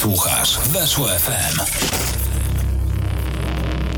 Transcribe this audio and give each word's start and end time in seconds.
Słuchasz 0.00 0.58
Weszło 0.58 1.08
FM. 1.08 2.19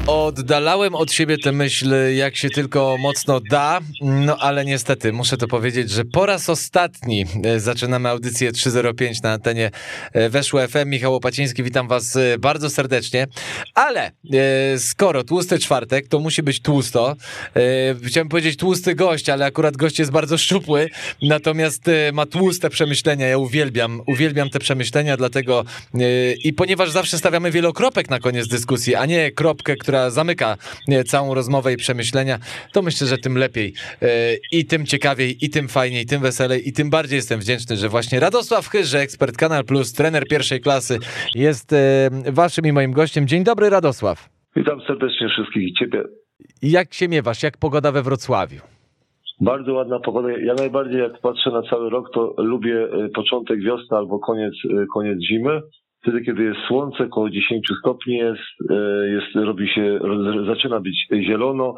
Oddalałem 0.07 0.95
od 0.95 1.13
siebie 1.13 1.39
tę 1.39 1.53
myśl, 1.53 1.95
jak 2.15 2.37
się 2.37 2.51
tylko 2.51 2.97
mocno 2.99 3.41
da, 3.51 3.81
no 4.01 4.37
ale 4.37 4.65
niestety 4.65 5.13
muszę 5.13 5.37
to 5.37 5.49
powiedzieć, 5.49 5.91
że 5.91 6.05
po 6.05 6.27
raz 6.27 6.49
ostatni 6.51 7.25
e, 7.45 7.61
zaczynamy 7.61 8.09
audycję 8.09 8.53
305 8.53 9.23
na 9.23 9.33
antenie 9.33 9.71
e, 10.13 10.29
Weszło 10.29 10.69
FM. 10.69 10.87
Michał 10.87 11.13
Łopaciński, 11.13 11.63
witam 11.63 11.89
was 11.89 12.17
e, 12.17 12.39
bardzo 12.39 12.71
serdecznie, 12.71 13.27
ale 13.75 14.13
skoro 14.79 15.25
tłusty 15.25 15.59
czwartek, 15.59 16.09
to 16.09 16.21
musi 16.21 16.43
być 16.43 16.63
tłusto. 16.63 17.17
Chciałem 18.05 18.29
powiedzieć 18.29 18.57
tłusty 18.57 18.95
gość, 18.95 19.29
ale 19.29 19.45
akurat 19.45 19.77
gość 19.77 19.99
jest 19.99 20.11
bardzo 20.11 20.39
szczupły, 20.39 20.89
natomiast 21.23 21.83
ma 22.13 22.27
tłuste 22.27 22.71
przemyślenia. 22.71 23.27
Ja 23.27 23.39
uwielbiam, 23.39 24.03
uwielbiam 24.07 24.51
te 24.51 24.59
przemyślenia, 24.59 25.17
dlatego 25.17 25.65
i 26.45 26.53
ponieważ 26.53 26.91
zawsze 26.91 27.19
stawiamy 27.19 27.51
wielokropek 27.51 28.11
na 28.11 28.19
koniec 28.19 28.49
dyskusji, 28.49 28.95
a 28.95 29.07
nie 29.07 29.31
kropkę, 29.31 29.77
która 29.77 29.92
zamyka 30.11 30.57
e, 30.89 31.05
całą 31.05 31.35
rozmowę 31.35 31.73
i 31.73 31.77
przemyślenia, 31.77 32.39
to 32.73 32.83
myślę, 32.83 33.07
że 33.07 33.19
tym 33.19 33.39
lepiej 33.39 33.73
e, 34.03 34.07
i 34.53 34.65
tym 34.65 34.87
ciekawiej, 34.87 35.37
i 35.45 35.51
tym 35.51 35.69
fajniej, 35.69 36.03
i 36.03 36.07
tym 36.07 36.23
weselej, 36.23 36.69
i 36.69 36.73
tym 36.73 36.91
bardziej 36.91 37.17
jestem 37.17 37.41
wdzięczny, 37.41 37.77
że 37.77 37.89
właśnie 37.89 38.21
Radosław 38.21 38.69
Chyże, 38.69 38.99
ekspert 38.99 39.37
Kanal 39.37 39.65
Plus, 39.65 39.93
trener 39.93 40.29
pierwszej 40.29 40.61
klasy, 40.61 40.99
jest 41.35 41.73
e, 41.73 42.11
waszym 42.33 42.67
i 42.67 42.73
moim 42.73 42.93
gościem. 42.93 43.27
Dzień 43.27 43.45
dobry, 43.45 43.71
Radosław. 43.71 44.29
Witam 44.57 44.81
serdecznie 44.87 45.29
wszystkich 45.29 45.63
i 45.63 45.75
Ciebie. 45.75 46.03
Jak 46.63 46.95
się 46.95 47.09
miewasz? 47.09 47.43
Jak 47.43 47.59
pogoda 47.59 47.93
we 47.93 48.03
Wrocławiu? 48.03 48.61
Bardzo 49.41 49.73
ładna 49.73 50.01
pogoda. 50.01 50.29
Ja 50.39 50.55
najbardziej 50.55 51.01
jak 51.01 51.21
patrzę 51.21 51.51
na 51.51 51.63
cały 51.63 51.91
rok, 51.91 52.11
to 52.15 52.35
lubię 52.39 52.89
początek 53.15 53.61
wiosny 53.61 53.97
albo 53.97 54.19
koniec, 54.19 54.55
koniec 54.95 55.19
zimy. 55.29 55.61
Wtedy, 56.03 56.21
kiedy 56.21 56.43
jest 56.43 56.61
słońce, 56.69 57.05
około 57.05 57.31
10 57.31 57.69
stopni 57.81 58.15
jest, 58.15 58.71
e, 58.71 59.09
jest 59.09 59.47
robi 59.47 59.69
się, 59.69 60.01
zaczyna 60.47 60.81
być 60.81 61.09
zielono, 61.27 61.75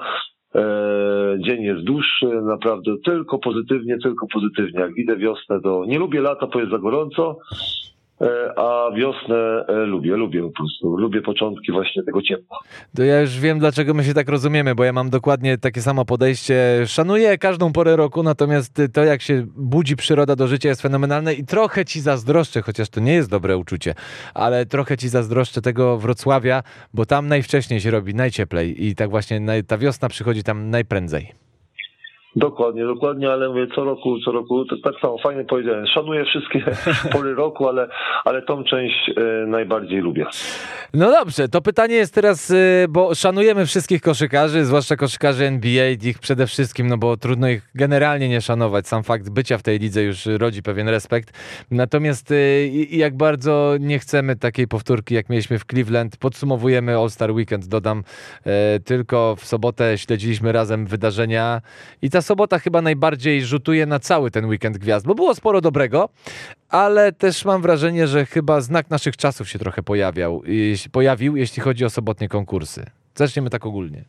e, 0.54 1.36
dzień 1.38 1.62
jest 1.62 1.84
dłuższy, 1.84 2.26
naprawdę 2.26 2.90
tylko 3.04 3.38
pozytywnie, 3.38 3.98
tylko 4.02 4.26
pozytywnie. 4.26 4.80
Jak 4.80 4.94
widzę 4.94 5.16
wiosnę, 5.16 5.60
to 5.60 5.84
nie 5.86 5.98
lubię 5.98 6.20
lata, 6.20 6.46
bo 6.46 6.60
jest 6.60 6.72
za 6.72 6.78
gorąco, 6.78 7.38
a 8.56 8.90
wiosnę 8.96 9.64
e, 9.68 9.72
lubię, 9.72 10.16
lubię 10.16 10.42
po 10.42 10.50
prostu. 10.50 10.96
Lubię 10.96 11.22
początki 11.22 11.72
właśnie 11.72 12.02
tego 12.02 12.22
ciepła. 12.22 12.58
To 12.96 13.02
ja 13.02 13.20
już 13.20 13.40
wiem, 13.40 13.58
dlaczego 13.58 13.94
my 13.94 14.04
się 14.04 14.14
tak 14.14 14.28
rozumiemy, 14.28 14.74
bo 14.74 14.84
ja 14.84 14.92
mam 14.92 15.10
dokładnie 15.10 15.58
takie 15.58 15.82
samo 15.82 16.04
podejście. 16.04 16.84
Szanuję 16.86 17.38
każdą 17.38 17.72
porę 17.72 17.96
roku, 17.96 18.22
natomiast 18.22 18.82
to, 18.92 19.04
jak 19.04 19.22
się 19.22 19.46
budzi 19.56 19.96
przyroda 19.96 20.36
do 20.36 20.46
życia, 20.46 20.68
jest 20.68 20.82
fenomenalne 20.82 21.34
i 21.34 21.44
trochę 21.44 21.84
ci 21.84 22.00
zazdroszczę, 22.00 22.62
chociaż 22.62 22.88
to 22.88 23.00
nie 23.00 23.14
jest 23.14 23.30
dobre 23.30 23.56
uczucie, 23.56 23.94
ale 24.34 24.66
trochę 24.66 24.96
ci 24.96 25.08
zazdroszczę 25.08 25.62
tego 25.62 25.98
Wrocławia, 25.98 26.62
bo 26.94 27.06
tam 27.06 27.28
najwcześniej 27.28 27.80
się 27.80 27.90
robi 27.90 28.14
najcieplej 28.14 28.86
i 28.86 28.94
tak 28.94 29.10
właśnie 29.10 29.62
ta 29.66 29.78
wiosna 29.78 30.08
przychodzi 30.08 30.42
tam 30.42 30.70
najprędzej. 30.70 31.43
Dokładnie, 32.36 32.84
dokładnie, 32.84 33.30
ale 33.30 33.48
mówię 33.48 33.66
co 33.74 33.84
roku, 33.84 34.20
co 34.24 34.32
roku, 34.32 34.64
to 34.64 34.76
tak 34.84 35.00
samo 35.00 35.18
fajnie 35.18 35.44
powiedziałem. 35.44 35.86
Szanuję 35.86 36.24
wszystkie 36.24 36.64
pory 37.12 37.34
roku, 37.34 37.68
ale, 37.68 37.88
ale 38.24 38.42
tą 38.42 38.64
część 38.64 39.10
e, 39.16 39.46
najbardziej 39.46 40.00
lubię. 40.00 40.26
No 40.94 41.10
dobrze, 41.10 41.48
to 41.48 41.60
pytanie 41.60 41.94
jest 41.94 42.14
teraz, 42.14 42.50
y, 42.50 42.86
bo 42.88 43.14
szanujemy 43.14 43.66
wszystkich 43.66 44.02
koszykarzy, 44.02 44.64
zwłaszcza 44.64 44.96
koszykarzy 44.96 45.44
NBA, 45.44 45.90
ich 46.02 46.18
przede 46.18 46.46
wszystkim, 46.46 46.86
no 46.86 46.98
bo 46.98 47.16
trudno 47.16 47.48
ich 47.48 47.70
generalnie 47.74 48.28
nie 48.28 48.40
szanować. 48.40 48.88
Sam 48.88 49.02
fakt 49.02 49.30
bycia 49.30 49.58
w 49.58 49.62
tej 49.62 49.78
lidze 49.78 50.02
już 50.02 50.26
rodzi 50.26 50.62
pewien 50.62 50.88
respekt. 50.88 51.38
Natomiast 51.70 52.30
y, 52.30 52.70
jak 52.90 53.16
bardzo 53.16 53.74
nie 53.80 53.98
chcemy 53.98 54.36
takiej 54.36 54.68
powtórki, 54.68 55.14
jak 55.14 55.28
mieliśmy 55.28 55.58
w 55.58 55.64
Cleveland, 55.64 56.16
podsumowujemy 56.16 56.96
All-Star 56.96 57.30
Weekend, 57.30 57.66
dodam, 57.66 58.04
tylko 58.84 59.36
w 59.36 59.44
sobotę 59.44 59.98
śledziliśmy 59.98 60.52
razem 60.52 60.86
wydarzenia 60.86 61.60
i 62.02 62.10
ta 62.10 62.22
sobota 62.24 62.58
chyba 62.58 62.82
najbardziej 62.82 63.42
rzutuje 63.44 63.86
na 63.86 63.98
cały 63.98 64.30
ten 64.30 64.44
weekend 64.46 64.78
gwiazd, 64.78 65.06
bo 65.06 65.14
było 65.14 65.34
sporo 65.34 65.60
dobrego, 65.60 66.08
ale 66.70 67.12
też 67.12 67.44
mam 67.44 67.62
wrażenie, 67.62 68.06
że 68.06 68.26
chyba 68.26 68.60
znak 68.60 68.90
naszych 68.90 69.16
czasów 69.16 69.48
się 69.48 69.58
trochę 69.58 69.82
pojawiał, 69.82 70.42
pojawił, 70.92 71.36
jeśli 71.36 71.62
chodzi 71.62 71.84
o 71.84 71.90
sobotnie 71.90 72.28
konkursy. 72.28 72.86
Zaczniemy 73.14 73.50
tak 73.50 73.66
ogólnie. 73.66 74.04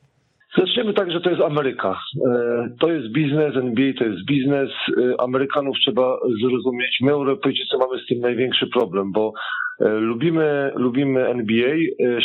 Zaczniemy 0.57 0.93
tak, 0.93 1.11
że 1.11 1.21
to 1.21 1.29
jest 1.29 1.41
Ameryka. 1.41 1.99
E, 2.27 2.69
To 2.79 2.91
jest 2.91 3.07
biznes, 3.13 3.55
NBA 3.55 3.93
to 3.97 4.03
jest 4.05 4.25
biznes. 4.25 4.69
E, 4.97 5.21
Amerykanów 5.21 5.75
trzeba 5.77 6.17
zrozumieć. 6.41 6.97
My, 7.01 7.11
Europejczycy, 7.11 7.77
mamy 7.79 8.03
z 8.03 8.07
tym 8.07 8.19
największy 8.19 8.67
problem, 8.67 9.11
bo 9.11 9.33
e, 9.79 9.89
lubimy, 9.89 10.71
lubimy 10.75 11.27
NBA, 11.27 11.75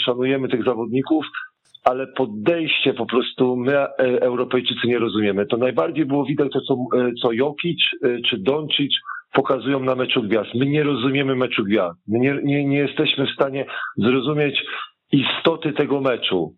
szanujemy 0.04 0.48
tych 0.48 0.64
zawodników, 0.64 1.24
ale 1.84 2.06
podejście 2.06 2.94
po 2.94 3.06
prostu 3.06 3.56
my, 3.56 3.72
e, 3.72 3.88
Europejczycy, 3.98 4.80
nie 4.86 4.98
rozumiemy. 4.98 5.46
To 5.46 5.56
najbardziej 5.56 6.06
było 6.06 6.24
widać 6.24 6.52
to, 6.52 6.60
co, 6.60 6.74
e, 6.74 7.12
co 7.22 7.32
Jokic 7.32 7.78
e, 8.02 8.20
czy 8.20 8.38
Doncic 8.38 8.92
pokazują 9.32 9.80
na 9.80 9.94
meczu 9.94 10.22
gwiazd. 10.22 10.50
My 10.54 10.66
nie 10.66 10.82
rozumiemy 10.82 11.36
meczu 11.36 11.64
gwiazd. 11.64 11.98
My 12.08 12.18
nie, 12.18 12.38
nie, 12.44 12.64
nie 12.64 12.78
jesteśmy 12.78 13.26
w 13.26 13.34
stanie 13.34 13.66
zrozumieć 13.96 14.62
istoty 15.12 15.72
tego 15.72 16.00
meczu. 16.00 16.54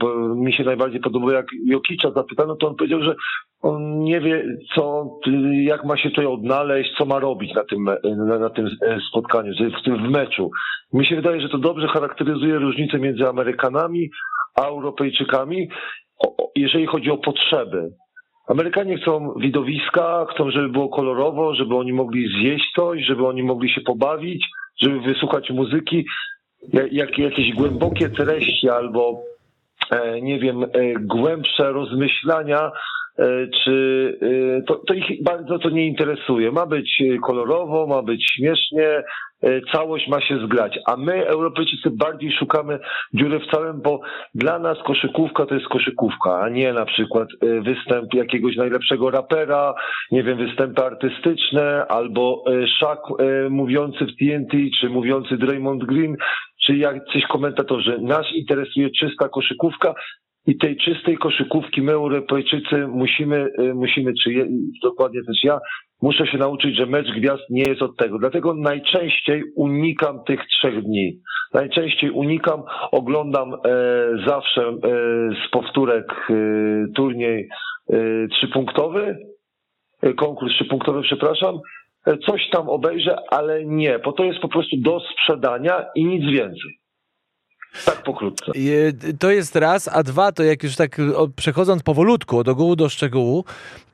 Bo 0.00 0.34
mi 0.34 0.52
się 0.52 0.64
najbardziej 0.64 1.00
podobało, 1.00 1.32
jak 1.32 1.46
Jokicza 1.66 2.10
zapytano, 2.10 2.56
to 2.56 2.68
on 2.68 2.76
powiedział, 2.76 3.02
że 3.02 3.14
on 3.62 3.98
nie 3.98 4.20
wie, 4.20 4.44
co, 4.74 5.06
jak 5.52 5.84
ma 5.84 5.96
się 5.96 6.10
tutaj 6.10 6.26
odnaleźć, 6.26 6.90
co 6.98 7.04
ma 7.04 7.18
robić 7.18 7.54
na 7.54 7.64
tym, 7.64 7.84
na, 8.16 8.38
na 8.38 8.50
tym 8.50 8.68
spotkaniu, 9.10 9.52
w 9.80 9.84
tym 9.84 10.06
w 10.06 10.10
meczu. 10.10 10.50
Mi 10.92 11.06
się 11.06 11.16
wydaje, 11.16 11.40
że 11.40 11.48
to 11.48 11.58
dobrze 11.58 11.88
charakteryzuje 11.88 12.58
różnicę 12.58 12.98
między 12.98 13.28
Amerykanami 13.28 14.10
Europejczykami, 14.56 15.68
jeżeli 16.56 16.86
chodzi 16.86 17.10
o 17.10 17.18
potrzeby. 17.18 17.90
Amerykanie 18.48 18.96
chcą 18.96 19.34
widowiska, 19.40 20.26
chcą, 20.34 20.50
żeby 20.50 20.68
było 20.68 20.88
kolorowo, 20.88 21.54
żeby 21.54 21.76
oni 21.76 21.92
mogli 21.92 22.28
zjeść 22.40 22.72
coś, 22.76 23.06
żeby 23.06 23.26
oni 23.26 23.42
mogli 23.42 23.70
się 23.70 23.80
pobawić, 23.80 24.46
żeby 24.82 25.00
wysłuchać 25.00 25.50
muzyki 25.50 26.04
jak, 26.72 26.92
jak 26.92 27.18
jakieś 27.18 27.54
głębokie 27.54 28.08
treści 28.08 28.68
albo 28.68 29.22
e, 29.90 30.20
nie 30.20 30.38
wiem, 30.38 30.62
e, 30.62 30.68
głębsze 31.00 31.72
rozmyślania, 31.72 32.72
e, 33.18 33.24
czy 33.64 33.74
to, 34.66 34.74
to 34.74 34.94
ich 34.94 35.22
bardzo 35.22 35.58
to 35.58 35.70
nie 35.70 35.86
interesuje. 35.86 36.52
Ma 36.52 36.66
być 36.66 37.02
kolorowo, 37.26 37.86
ma 37.86 38.02
być 38.02 38.26
śmiesznie, 38.36 39.02
całość 39.72 40.08
ma 40.08 40.20
się 40.20 40.38
zgrać. 40.46 40.78
A 40.86 40.96
my, 40.96 41.26
Europejczycy, 41.26 41.90
bardziej 41.90 42.32
szukamy 42.32 42.78
dziury 43.14 43.40
w 43.40 43.50
całym, 43.50 43.82
bo 43.82 44.00
dla 44.34 44.58
nas 44.58 44.78
koszykówka 44.86 45.46
to 45.46 45.54
jest 45.54 45.68
koszykówka, 45.68 46.40
a 46.40 46.48
nie 46.48 46.72
na 46.72 46.84
przykład 46.84 47.28
e, 47.40 47.60
występ 47.60 48.14
jakiegoś 48.14 48.56
najlepszego 48.56 49.10
rapera, 49.10 49.74
nie 50.10 50.22
wiem, 50.22 50.38
występy 50.38 50.82
artystyczne, 50.82 51.86
albo 51.86 52.44
e, 52.46 52.66
e, 53.18 53.48
mówiący 53.50 54.06
w 54.06 54.16
TNT, 54.16 54.56
czy 54.80 54.88
mówiący 54.88 55.36
Draymond 55.36 55.84
Green, 55.84 56.16
czy 56.64 56.76
jacyś 56.76 57.26
komentatorzy. 57.26 57.98
Nas 58.00 58.26
interesuje 58.34 58.90
czysta 58.90 59.28
koszykówka 59.28 59.94
i 60.46 60.58
tej 60.58 60.76
czystej 60.76 61.18
koszykówki 61.18 61.82
my 61.82 61.92
Europejczycy 61.92 62.86
musimy, 62.86 63.48
musimy 63.74 64.12
czy 64.24 64.32
je, 64.32 64.46
dokładnie 64.82 65.20
też 65.24 65.44
ja, 65.44 65.58
muszę 66.04 66.26
się 66.26 66.38
nauczyć, 66.38 66.76
że 66.76 66.86
mecz 66.86 67.06
gwiazd 67.16 67.42
nie 67.50 67.62
jest 67.62 67.82
od 67.82 67.96
tego. 67.96 68.18
Dlatego 68.18 68.54
najczęściej 68.54 69.42
unikam 69.56 70.24
tych 70.26 70.40
trzech 70.46 70.82
dni. 70.82 71.20
Najczęściej 71.54 72.10
unikam, 72.10 72.62
oglądam 72.92 73.54
e, 73.54 73.58
zawsze 74.26 74.62
e, 74.62 74.74
z 75.46 75.50
powtórek 75.50 76.06
e, 76.30 76.34
turniej 76.96 77.48
e, 77.92 77.96
trzypunktowy, 78.28 79.16
e, 80.02 80.12
konkurs 80.14 80.52
trzypunktowy, 80.52 81.02
przepraszam, 81.02 81.58
E, 82.06 82.18
coś 82.18 82.50
tam 82.50 82.68
obejrzę, 82.68 83.16
ale 83.30 83.64
nie, 83.64 83.98
bo 83.98 84.12
to 84.12 84.24
jest 84.24 84.38
po 84.38 84.48
prostu 84.48 84.76
do 84.76 85.00
sprzedania 85.00 85.84
i 85.94 86.04
nic 86.04 86.24
więcej. 86.32 86.78
Tak 87.84 88.02
pokrótce. 88.02 88.44
Je- 88.54 88.92
To 89.18 89.30
jest 89.30 89.56
raz, 89.56 89.88
a 89.88 90.02
dwa 90.02 90.32
to 90.32 90.42
jak 90.44 90.62
już 90.62 90.76
tak 90.76 90.96
przechodząc 91.36 91.82
powolutku 91.82 92.38
od 92.38 92.48
ogółu 92.48 92.76
do 92.76 92.88
szczegółu, 92.88 93.44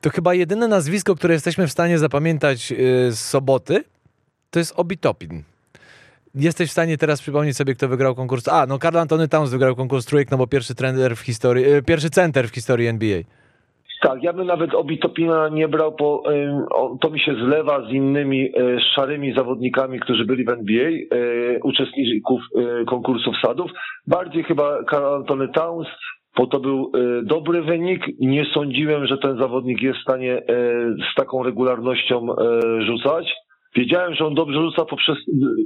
to 0.01 0.09
chyba 0.09 0.33
jedyne 0.33 0.67
nazwisko, 0.67 1.15
które 1.15 1.33
jesteśmy 1.33 1.67
w 1.67 1.71
stanie 1.71 1.99
zapamiętać 1.99 2.71
y, 2.71 2.75
z 3.11 3.19
soboty, 3.19 3.83
to 4.49 4.59
jest 4.59 4.73
Obi 4.75 4.97
Topin. 4.97 5.43
Jesteś 6.35 6.69
w 6.69 6.71
stanie 6.71 6.97
teraz 6.97 7.21
przypomnieć 7.21 7.57
sobie, 7.57 7.75
kto 7.75 7.87
wygrał 7.87 8.15
konkurs? 8.15 8.47
A, 8.47 8.65
no 8.65 8.79
Karl 8.79 8.97
Antony 8.97 9.27
Towns 9.27 9.49
wygrał 9.49 9.75
konkurs 9.75 10.05
trójek, 10.05 10.31
no 10.31 10.37
bo 10.37 10.47
pierwszy 10.47 10.75
trener 10.75 11.15
w 11.15 11.19
historii, 11.19 11.65
y, 11.73 11.81
pierwszy 11.83 12.09
center 12.09 12.49
w 12.49 12.53
historii 12.53 12.87
NBA. 12.87 13.21
Tak, 14.01 14.23
ja 14.23 14.33
bym 14.33 14.47
nawet 14.47 14.73
Obitopina 14.75 15.49
nie 15.49 15.67
brał, 15.67 15.95
bo 15.99 16.23
to 17.01 17.09
mi 17.09 17.19
się 17.19 17.35
zlewa 17.35 17.87
z 17.89 17.91
innymi 17.91 18.45
y, 18.45 18.79
szarymi 18.95 19.33
zawodnikami, 19.33 19.99
którzy 19.99 20.25
byli 20.25 20.45
w 20.45 20.49
NBA, 20.49 20.89
y, 20.89 21.59
uczestników 21.63 22.41
y, 22.81 22.85
konkursów 22.85 23.35
sadów. 23.45 23.71
Bardziej 24.07 24.43
chyba 24.43 24.83
Karl 24.83 25.05
Antony 25.05 25.47
Towns, 25.49 25.87
bo 26.37 26.47
to 26.47 26.59
był 26.59 26.91
dobry 27.23 27.61
wynik. 27.61 28.05
Nie 28.19 28.45
sądziłem, 28.45 29.07
że 29.07 29.17
ten 29.17 29.37
zawodnik 29.37 29.81
jest 29.81 29.99
w 29.99 30.01
stanie 30.01 30.41
z 31.11 31.15
taką 31.15 31.43
regularnością 31.43 32.27
rzucać. 32.79 33.33
Wiedziałem, 33.75 34.13
że 34.13 34.25
on 34.25 34.33
dobrze 34.33 34.61
rzuca 34.61 34.85
poprzez 34.85 35.17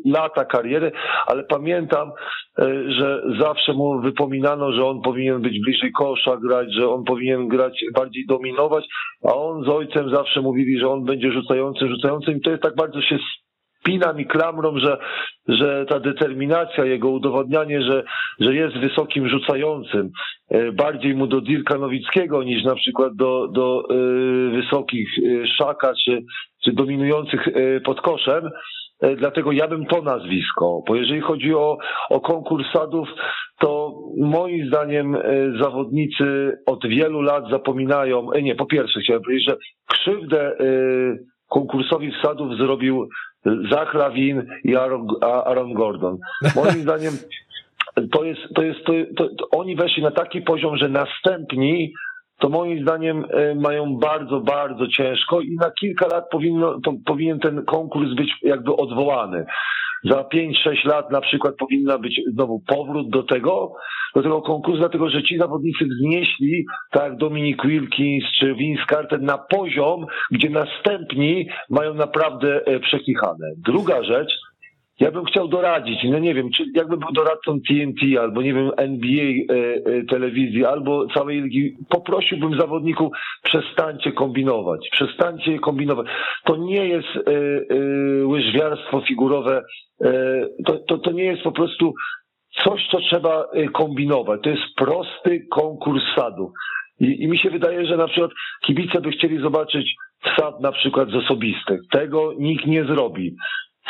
lata 0.06 0.46
kariery, 0.46 0.92
ale 1.28 1.44
pamiętam, 1.44 2.12
e, 2.60 2.92
że 2.92 3.22
zawsze 3.40 3.74
mu 3.74 4.02
wypominano, 4.02 4.72
że 4.72 4.86
on 4.86 5.02
powinien 5.02 5.42
być 5.42 5.60
bliżej 5.60 5.92
kosza 5.92 6.38
grać, 6.38 6.74
że 6.74 6.90
on 6.90 7.04
powinien 7.04 7.48
grać 7.48 7.86
bardziej 7.96 8.26
dominować, 8.26 8.86
a 9.24 9.36
on 9.36 9.64
z 9.64 9.70
ojcem 9.70 10.10
zawsze 10.10 10.42
mówili, 10.42 10.80
że 10.80 10.90
on 10.90 11.06
będzie 11.06 11.32
rzucającym, 11.32 11.90
rzucającym 11.90 12.38
i 12.38 12.42
to 12.42 12.50
jest 12.50 12.64
tak 12.64 12.76
bardzo 12.76 13.02
się 13.02 13.18
spinam 13.86 14.20
i 14.20 14.26
klamrą, 14.26 14.80
że, 14.80 14.98
że 15.48 15.86
ta 15.90 16.00
determinacja, 16.00 16.86
jego 16.86 17.10
udowodnianie, 17.10 17.82
że, 17.82 18.04
że 18.40 18.56
jest 18.56 18.78
wysokim 18.78 19.30
rzucającym, 19.30 20.12
e, 20.50 20.72
bardziej 20.72 21.16
mu 21.16 21.28
do 21.28 21.42
Dirka 21.42 21.78
Nowickiego 21.78 22.44
niż 22.44 22.64
na 22.64 22.76
przykład 22.76 23.16
do, 23.16 23.48
do 23.48 23.84
y, 23.92 24.50
wysokich 24.50 25.10
y, 25.18 25.48
Szaka 25.58 25.94
czy, 26.06 26.24
czy 26.64 26.72
dominujących 26.72 27.48
pod 27.86 28.02
koszem. 28.02 28.50
Dlatego 29.18 29.52
ja 29.52 29.68
bym 29.68 29.86
to 29.86 30.02
nazwisko, 30.02 30.84
bo 30.88 30.96
jeżeli 30.96 31.22
chodzi 31.22 31.54
o, 31.54 31.78
o 32.10 32.20
konkurs 32.20 32.66
sadów, 32.74 33.10
to 33.60 33.94
moim 34.18 34.68
zdaniem 34.68 35.18
zawodnicy 35.62 36.52
od 36.66 36.88
wielu 36.88 37.22
lat 37.22 37.44
zapominają, 37.52 38.28
nie, 38.42 38.56
po 38.56 38.66
pierwsze 38.66 39.00
chciałem 39.00 39.22
powiedzieć, 39.24 39.50
że 39.50 39.58
krzywdę 39.88 40.56
konkursowi 41.50 42.12
wsadów 42.12 42.58
zrobił 42.58 43.08
Zach 43.72 43.94
Lawin 43.94 44.48
i 44.64 44.76
Aaron, 44.76 45.08
Aaron 45.22 45.74
Gordon. 45.74 46.18
Moim 46.56 46.82
zdaniem 46.86 47.14
to 48.12 48.24
jest, 48.24 48.42
to 48.56 48.62
jest, 48.62 48.80
to, 48.86 48.94
to, 49.18 49.50
oni 49.52 49.76
weszli 49.76 50.04
na 50.04 50.12
taki 50.12 50.42
poziom, 50.42 50.78
że 50.78 50.90
następni 50.90 51.94
to 52.40 52.50
moim 52.50 52.82
zdaniem 52.82 53.26
e, 53.30 53.56
mają 53.56 53.98
bardzo, 53.98 54.40
bardzo 54.40 54.88
ciężko 54.88 55.42
i 55.42 55.56
na 55.56 55.72
kilka 55.72 56.08
lat 56.08 56.30
powinno, 56.32 56.80
to, 56.84 56.94
powinien 57.06 57.40
ten 57.40 57.66
konkurs 57.66 58.14
być 58.14 58.32
jakby 58.42 58.76
odwołany. 58.76 59.46
Za 60.10 60.24
5-6 60.24 60.86
lat 60.86 61.12
na 61.12 61.22
przykład 61.22 61.56
powinna 61.56 61.98
być 61.98 62.22
znowu 62.34 62.60
powrót 62.68 63.10
do 63.10 63.24
tego, 63.24 63.74
do 64.16 64.22
tego 64.24 64.42
konkursu, 64.42 64.80
dlatego 64.80 65.10
że 65.10 65.24
ci 65.24 65.38
zawodnicy 65.38 65.86
wznieśli, 65.86 66.66
tak 66.92 67.18
Dominik 67.18 67.66
Wilkins 67.66 68.24
czy 68.40 68.56
Vince 68.56 68.84
Carter, 68.90 69.22
na 69.22 69.38
poziom, 69.38 70.06
gdzie 70.32 70.50
następni 70.50 71.48
mają 71.70 71.94
naprawdę 71.94 72.66
e, 72.66 72.80
przekichane. 72.80 73.48
Druga 73.58 74.04
rzecz, 74.04 74.32
ja 75.00 75.12
bym 75.12 75.26
chciał 75.26 75.48
doradzić, 75.48 76.00
no 76.04 76.20
nie 76.20 76.34
wiem, 76.34 76.50
czy 76.52 76.64
jakby 76.76 76.98
był 76.98 77.12
doradcą 77.12 77.60
TNT 77.68 78.20
albo 78.20 78.42
nie 78.42 78.54
wiem, 78.54 78.72
NBA 78.78 79.24
e, 79.24 79.54
e, 79.54 80.04
telewizji 80.04 80.66
albo 80.66 81.08
całej 81.08 81.42
ligi, 81.42 81.78
poprosiłbym 81.90 82.60
zawodników, 82.60 83.14
przestańcie 83.44 84.12
kombinować, 84.12 84.90
przestańcie 84.92 85.60
kombinować. 85.60 86.08
To 86.44 86.58
nie 86.58 86.88
jest 86.88 87.08
e, 87.08 88.26
łyżwiarstwo 88.26 89.02
figurowe, 89.02 89.64
to, 90.66 90.80
to, 90.88 90.98
to 90.98 91.12
nie 91.12 91.24
jest 91.24 91.44
po 91.44 91.52
prostu 91.52 91.94
coś, 92.64 92.88
co 92.92 93.00
trzeba 93.00 93.46
kombinować. 93.74 94.42
To 94.44 94.50
jest 94.50 94.64
prosty 94.78 95.48
konkurs 95.52 96.04
sadu. 96.16 96.52
I, 97.00 97.24
I 97.24 97.28
mi 97.28 97.38
się 97.38 97.50
wydaje, 97.50 97.86
że 97.86 97.98
na 97.98 98.08
przykład 98.08 98.32
kibice 98.66 99.02
by 99.02 99.12
chcieli 99.12 99.42
zobaczyć 99.42 99.96
sad 100.38 100.62
na 100.62 100.72
przykład 100.72 101.10
z 101.10 101.16
osobistych. 101.16 101.80
Tego 101.92 102.34
nikt 102.40 102.66
nie 102.66 102.86
zrobi 102.86 103.36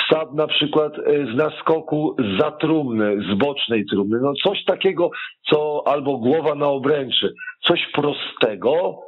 sad 0.09 0.33
na 0.33 0.47
przykład 0.47 0.93
e, 0.99 1.01
z 1.33 1.35
naskoku 1.35 2.15
za 2.39 2.51
trumny, 2.51 3.17
z 3.31 3.37
bocznej 3.37 3.85
trumny. 3.85 4.17
No 4.21 4.33
coś 4.43 4.63
takiego, 4.65 5.09
co 5.49 5.83
albo 5.85 6.17
głowa 6.17 6.55
na 6.55 6.67
obręczy. 6.67 7.33
Coś 7.63 7.79
prostego, 7.93 8.99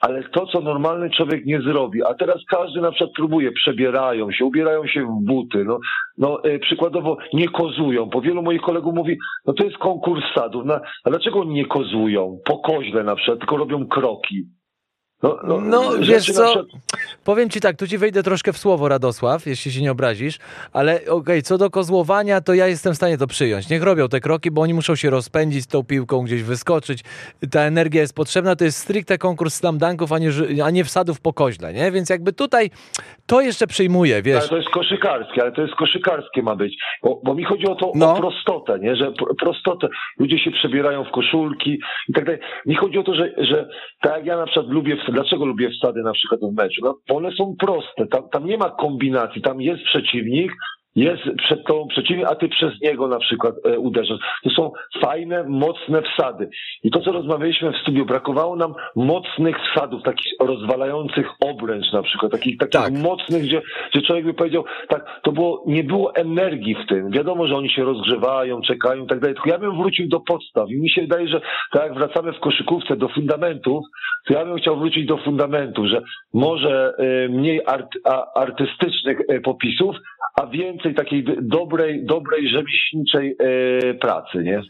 ale 0.00 0.22
to, 0.22 0.46
co 0.46 0.60
normalny 0.60 1.10
człowiek 1.10 1.46
nie 1.46 1.60
zrobi. 1.60 2.02
A 2.02 2.14
teraz 2.14 2.36
każdy 2.48 2.80
na 2.80 2.90
przykład 2.90 3.10
próbuje, 3.16 3.52
przebierają 3.52 4.32
się, 4.32 4.44
ubierają 4.44 4.86
się 4.86 5.06
w 5.06 5.24
buty. 5.24 5.64
No, 5.64 5.78
no 6.18 6.44
e, 6.44 6.58
przykładowo 6.58 7.16
nie 7.32 7.48
kozują. 7.48 8.10
Po 8.10 8.20
wielu 8.20 8.42
moich 8.42 8.60
kolegów 8.60 8.94
mówi, 8.94 9.18
no 9.46 9.52
to 9.52 9.64
jest 9.64 9.78
konkurs 9.78 10.24
sadów. 10.34 10.64
No, 10.64 10.80
a 11.04 11.10
dlaczego 11.10 11.44
nie 11.44 11.66
kozują? 11.66 12.38
Po 12.44 12.58
koźle 12.58 13.04
na 13.04 13.16
przykład, 13.16 13.38
tylko 13.38 13.56
robią 13.56 13.86
kroki. 13.86 14.42
No, 15.22 15.38
no, 15.44 15.60
no 15.60 15.98
wiesz 16.00 16.26
co, 16.26 16.44
przykład... 16.44 16.66
powiem 17.24 17.50
ci 17.50 17.60
tak, 17.60 17.76
tu 17.76 17.86
ci 17.86 17.98
wejdę 17.98 18.22
troszkę 18.22 18.52
w 18.52 18.58
słowo, 18.58 18.88
Radosław, 18.88 19.46
jeśli 19.46 19.72
się 19.72 19.82
nie 19.82 19.92
obrazisz, 19.92 20.38
ale 20.72 20.94
okej, 20.96 21.10
okay, 21.10 21.42
co 21.42 21.58
do 21.58 21.70
kozłowania, 21.70 22.40
to 22.40 22.54
ja 22.54 22.66
jestem 22.66 22.92
w 22.92 22.96
stanie 22.96 23.18
to 23.18 23.26
przyjąć. 23.26 23.70
Niech 23.70 23.82
robią 23.82 24.08
te 24.08 24.20
kroki, 24.20 24.50
bo 24.50 24.62
oni 24.62 24.74
muszą 24.74 24.96
się 24.96 25.10
rozpędzić 25.10 25.64
z 25.64 25.66
tą 25.66 25.84
piłką, 25.84 26.24
gdzieś 26.24 26.42
wyskoczyć. 26.42 27.00
Ta 27.50 27.60
energia 27.60 28.00
jest 28.00 28.14
potrzebna, 28.14 28.56
to 28.56 28.64
jest 28.64 28.78
stricte 28.78 29.18
konkurs 29.18 29.54
slam 29.54 29.78
dunków, 29.78 30.12
a 30.12 30.18
nie, 30.18 30.30
a 30.64 30.70
nie 30.70 30.84
wsadów 30.84 31.20
po 31.20 31.32
koźle, 31.32 31.72
nie? 31.72 31.90
Więc 31.90 32.10
jakby 32.10 32.32
tutaj 32.32 32.70
to 33.26 33.40
jeszcze 33.40 33.66
przyjmuję, 33.66 34.22
wiesz. 34.22 34.40
Ale 34.40 34.48
to 34.48 34.56
jest 34.56 34.70
koszykarskie, 34.70 35.42
ale 35.42 35.52
to 35.52 35.62
jest 35.62 35.74
koszykarskie 35.74 36.42
ma 36.42 36.56
być, 36.56 36.76
bo, 37.02 37.20
bo 37.24 37.34
mi 37.34 37.44
chodzi 37.44 37.66
o 37.66 37.74
to, 37.74 37.92
no. 37.94 38.12
o 38.12 38.16
prostotę, 38.16 38.78
nie? 38.78 38.96
Że 38.96 39.12
prostotę, 39.38 39.88
ludzie 40.18 40.38
się 40.38 40.50
przebierają 40.50 41.04
w 41.04 41.10
koszulki 41.10 41.78
i 42.08 42.12
tak 42.12 42.24
dalej. 42.24 42.40
Mi 42.66 42.74
chodzi 42.74 42.98
o 42.98 43.02
to, 43.02 43.14
że, 43.14 43.32
że 43.38 43.68
tak 44.00 44.12
jak 44.12 44.26
ja 44.26 44.36
na 44.36 44.46
przykład 44.46 44.66
lubię 44.66 44.96
Dlaczego 45.12 45.44
lubię 45.44 45.70
wsady 45.70 46.02
na 46.02 46.12
przykład 46.12 46.40
w 46.40 46.54
meczu? 46.56 46.82
No, 46.84 47.16
one 47.16 47.32
są 47.32 47.56
proste, 47.58 48.06
tam, 48.06 48.28
tam 48.28 48.46
nie 48.46 48.58
ma 48.58 48.70
kombinacji, 48.70 49.42
tam 49.42 49.60
jest 49.60 49.82
przeciwnik, 49.82 50.52
jest 50.96 51.22
przed 51.38 51.66
tą 51.66 51.86
przeciwnik, 51.88 52.26
a 52.26 52.34
ty 52.34 52.48
przez 52.48 52.80
niego 52.82 53.08
na 53.08 53.18
przykład 53.18 53.54
e, 53.64 53.78
uderzasz. 53.78 54.18
To 54.44 54.50
są 54.50 54.72
fajne, 55.00 55.44
mocne 55.48 56.02
wsady. 56.02 56.48
I 56.82 56.90
to, 56.90 57.00
co 57.00 57.12
rozmawialiśmy 57.12 57.72
w 57.72 57.76
studiu, 57.76 58.06
brakowało 58.06 58.56
nam 58.56 58.74
mocnych 58.96 59.56
wsadów, 59.70 60.02
takich 60.02 60.32
rozwalających 60.40 61.26
obręcz 61.40 61.92
na 61.92 62.02
przykład, 62.02 62.32
takich, 62.32 62.58
takich 62.58 62.80
tak. 62.80 62.92
mocnych, 62.92 63.42
gdzie, 63.42 63.62
gdzie 63.92 64.02
człowiek 64.02 64.24
by 64.24 64.34
powiedział, 64.34 64.64
tak, 64.88 65.20
to 65.22 65.32
było, 65.32 65.64
nie 65.66 65.84
było 65.84 66.14
energii 66.14 66.74
w 66.74 66.88
tym. 66.88 67.10
Wiadomo, 67.10 67.46
że 67.46 67.56
oni 67.56 67.70
się 67.70 67.84
rozgrzewają, 67.84 68.60
czekają 68.60 69.04
i 69.04 69.06
tak 69.06 69.20
dalej. 69.20 69.34
Tylko 69.34 69.50
ja 69.50 69.58
bym 69.58 69.76
wrócił 69.76 70.08
do 70.08 70.20
podstaw 70.20 70.70
i 70.70 70.80
mi 70.80 70.90
się 70.90 71.00
wydaje, 71.00 71.28
że 71.28 71.40
tak 71.72 71.82
jak 71.82 71.94
wracamy 71.94 72.32
w 72.32 72.40
koszykówce 72.40 72.96
do 72.96 73.08
fundamentów, 73.08 73.84
to 74.26 74.34
ja 74.34 74.44
bym 74.44 74.56
chciał 74.56 74.78
wrócić 74.78 75.06
do 75.06 75.16
fundamentów, 75.16 75.86
że 75.86 76.02
może 76.34 76.94
y, 76.98 77.28
mniej 77.28 77.60
art, 77.66 77.88
a, 78.04 78.40
artystycznych 78.40 79.20
y, 79.20 79.40
popisów, 79.40 79.96
a 80.40 80.46
więcej 80.46 80.85
takiej 80.94 81.24
dobrej, 81.42 82.04
dobrej 82.04 82.48
rzemieślniczej 82.48 83.36
e, 83.38 83.94
pracy, 83.94 84.38
nie? 84.42 84.62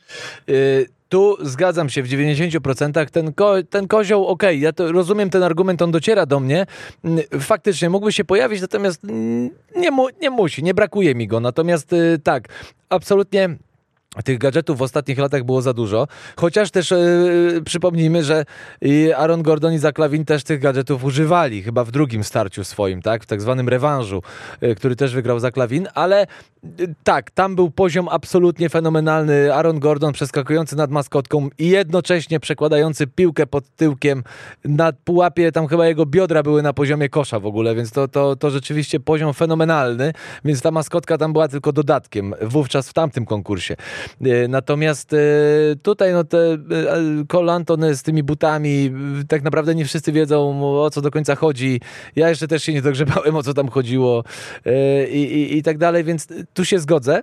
Y 0.48 0.96
tu 1.08 1.36
zgadzam 1.40 1.88
się 1.88 2.02
w 2.02 2.08
90%. 2.08 3.10
Ten, 3.10 3.32
ko 3.32 3.62
ten 3.70 3.88
kozioł, 3.88 4.26
okej, 4.26 4.48
okay, 4.48 4.56
ja 4.56 4.72
to 4.72 4.92
rozumiem 4.92 5.30
ten 5.30 5.42
argument, 5.42 5.82
on 5.82 5.90
dociera 5.90 6.26
do 6.26 6.40
mnie. 6.40 6.66
Mm, 7.04 7.20
faktycznie 7.40 7.90
mógłby 7.90 8.12
się 8.12 8.24
pojawić, 8.24 8.60
natomiast 8.60 9.04
mm, 9.04 9.50
nie, 9.76 9.90
mu 9.90 10.08
nie 10.22 10.30
musi, 10.30 10.62
nie 10.62 10.74
brakuje 10.74 11.14
mi 11.14 11.26
go. 11.26 11.40
Natomiast 11.40 11.92
y, 11.92 12.18
tak, 12.24 12.48
absolutnie 12.88 13.48
tych 14.24 14.38
gadżetów 14.38 14.78
w 14.78 14.82
ostatnich 14.82 15.18
latach 15.18 15.44
było 15.44 15.62
za 15.62 15.72
dużo. 15.72 16.08
Chociaż 16.36 16.70
też 16.70 16.90
yy, 16.90 17.62
przypomnijmy, 17.64 18.24
że 18.24 18.44
Aaron 19.16 19.42
Gordon 19.42 19.72
i 19.72 19.78
Zach 19.78 19.98
Lavin 19.98 20.24
też 20.24 20.44
tych 20.44 20.60
gadżetów 20.60 21.04
używali, 21.04 21.62
chyba 21.62 21.84
w 21.84 21.90
drugim 21.90 22.24
starciu 22.24 22.64
swoim, 22.64 23.02
tak? 23.02 23.22
W 23.22 23.26
tak 23.26 23.40
zwanym 23.40 23.68
rewanżu, 23.68 24.22
yy, 24.60 24.74
który 24.74 24.96
też 24.96 25.14
wygrał 25.14 25.38
Zach 25.38 25.56
Lavin, 25.56 25.88
ale 25.94 26.26
yy, 26.78 26.94
tak, 27.04 27.30
tam 27.30 27.56
był 27.56 27.70
poziom 27.70 28.08
absolutnie 28.08 28.68
fenomenalny. 28.68 29.54
Aaron 29.54 29.78
Gordon 29.78 30.12
przeskakujący 30.12 30.76
nad 30.76 30.90
maskotką 30.90 31.48
i 31.58 31.68
jednocześnie 31.68 32.40
przekładający 32.40 33.06
piłkę 33.06 33.46
pod 33.46 33.64
tyłkiem 33.76 34.22
na 34.64 34.92
pułapie, 34.92 35.52
tam 35.52 35.66
chyba 35.66 35.86
jego 35.86 36.06
biodra 36.06 36.42
były 36.42 36.62
na 36.62 36.72
poziomie 36.72 37.08
kosza 37.08 37.40
w 37.40 37.46
ogóle, 37.46 37.74
więc 37.74 37.90
to, 37.90 38.08
to, 38.08 38.36
to 38.36 38.50
rzeczywiście 38.50 39.00
poziom 39.00 39.34
fenomenalny, 39.34 40.12
więc 40.44 40.62
ta 40.62 40.70
maskotka 40.70 41.18
tam 41.18 41.32
była 41.32 41.48
tylko 41.48 41.72
dodatkiem 41.72 42.34
wówczas 42.42 42.88
w 42.88 42.92
tamtym 42.92 43.26
konkursie. 43.26 43.76
E, 44.20 44.48
natomiast 44.48 45.12
e, 45.12 45.16
tutaj 45.82 46.12
no 46.12 46.24
te 46.24 46.38
e, 46.38 46.58
Cole 47.28 47.64
z 47.94 48.02
tymi 48.02 48.22
butami, 48.22 48.92
tak 49.28 49.42
naprawdę 49.42 49.74
nie 49.74 49.84
wszyscy 49.84 50.12
wiedzą 50.12 50.64
o 50.82 50.90
co 50.90 51.00
do 51.00 51.10
końca 51.10 51.34
chodzi. 51.34 51.80
Ja 52.16 52.28
jeszcze 52.28 52.48
też 52.48 52.62
się 52.62 52.72
nie 52.72 52.82
dogrzebałem 52.82 53.36
o 53.36 53.42
co 53.42 53.54
tam 53.54 53.68
chodziło 53.68 54.24
i, 55.10 55.22
i, 55.22 55.58
i 55.58 55.62
tak 55.62 55.78
dalej, 55.78 56.04
więc 56.04 56.28
tu 56.54 56.64
się 56.64 56.78
zgodzę. 56.78 57.22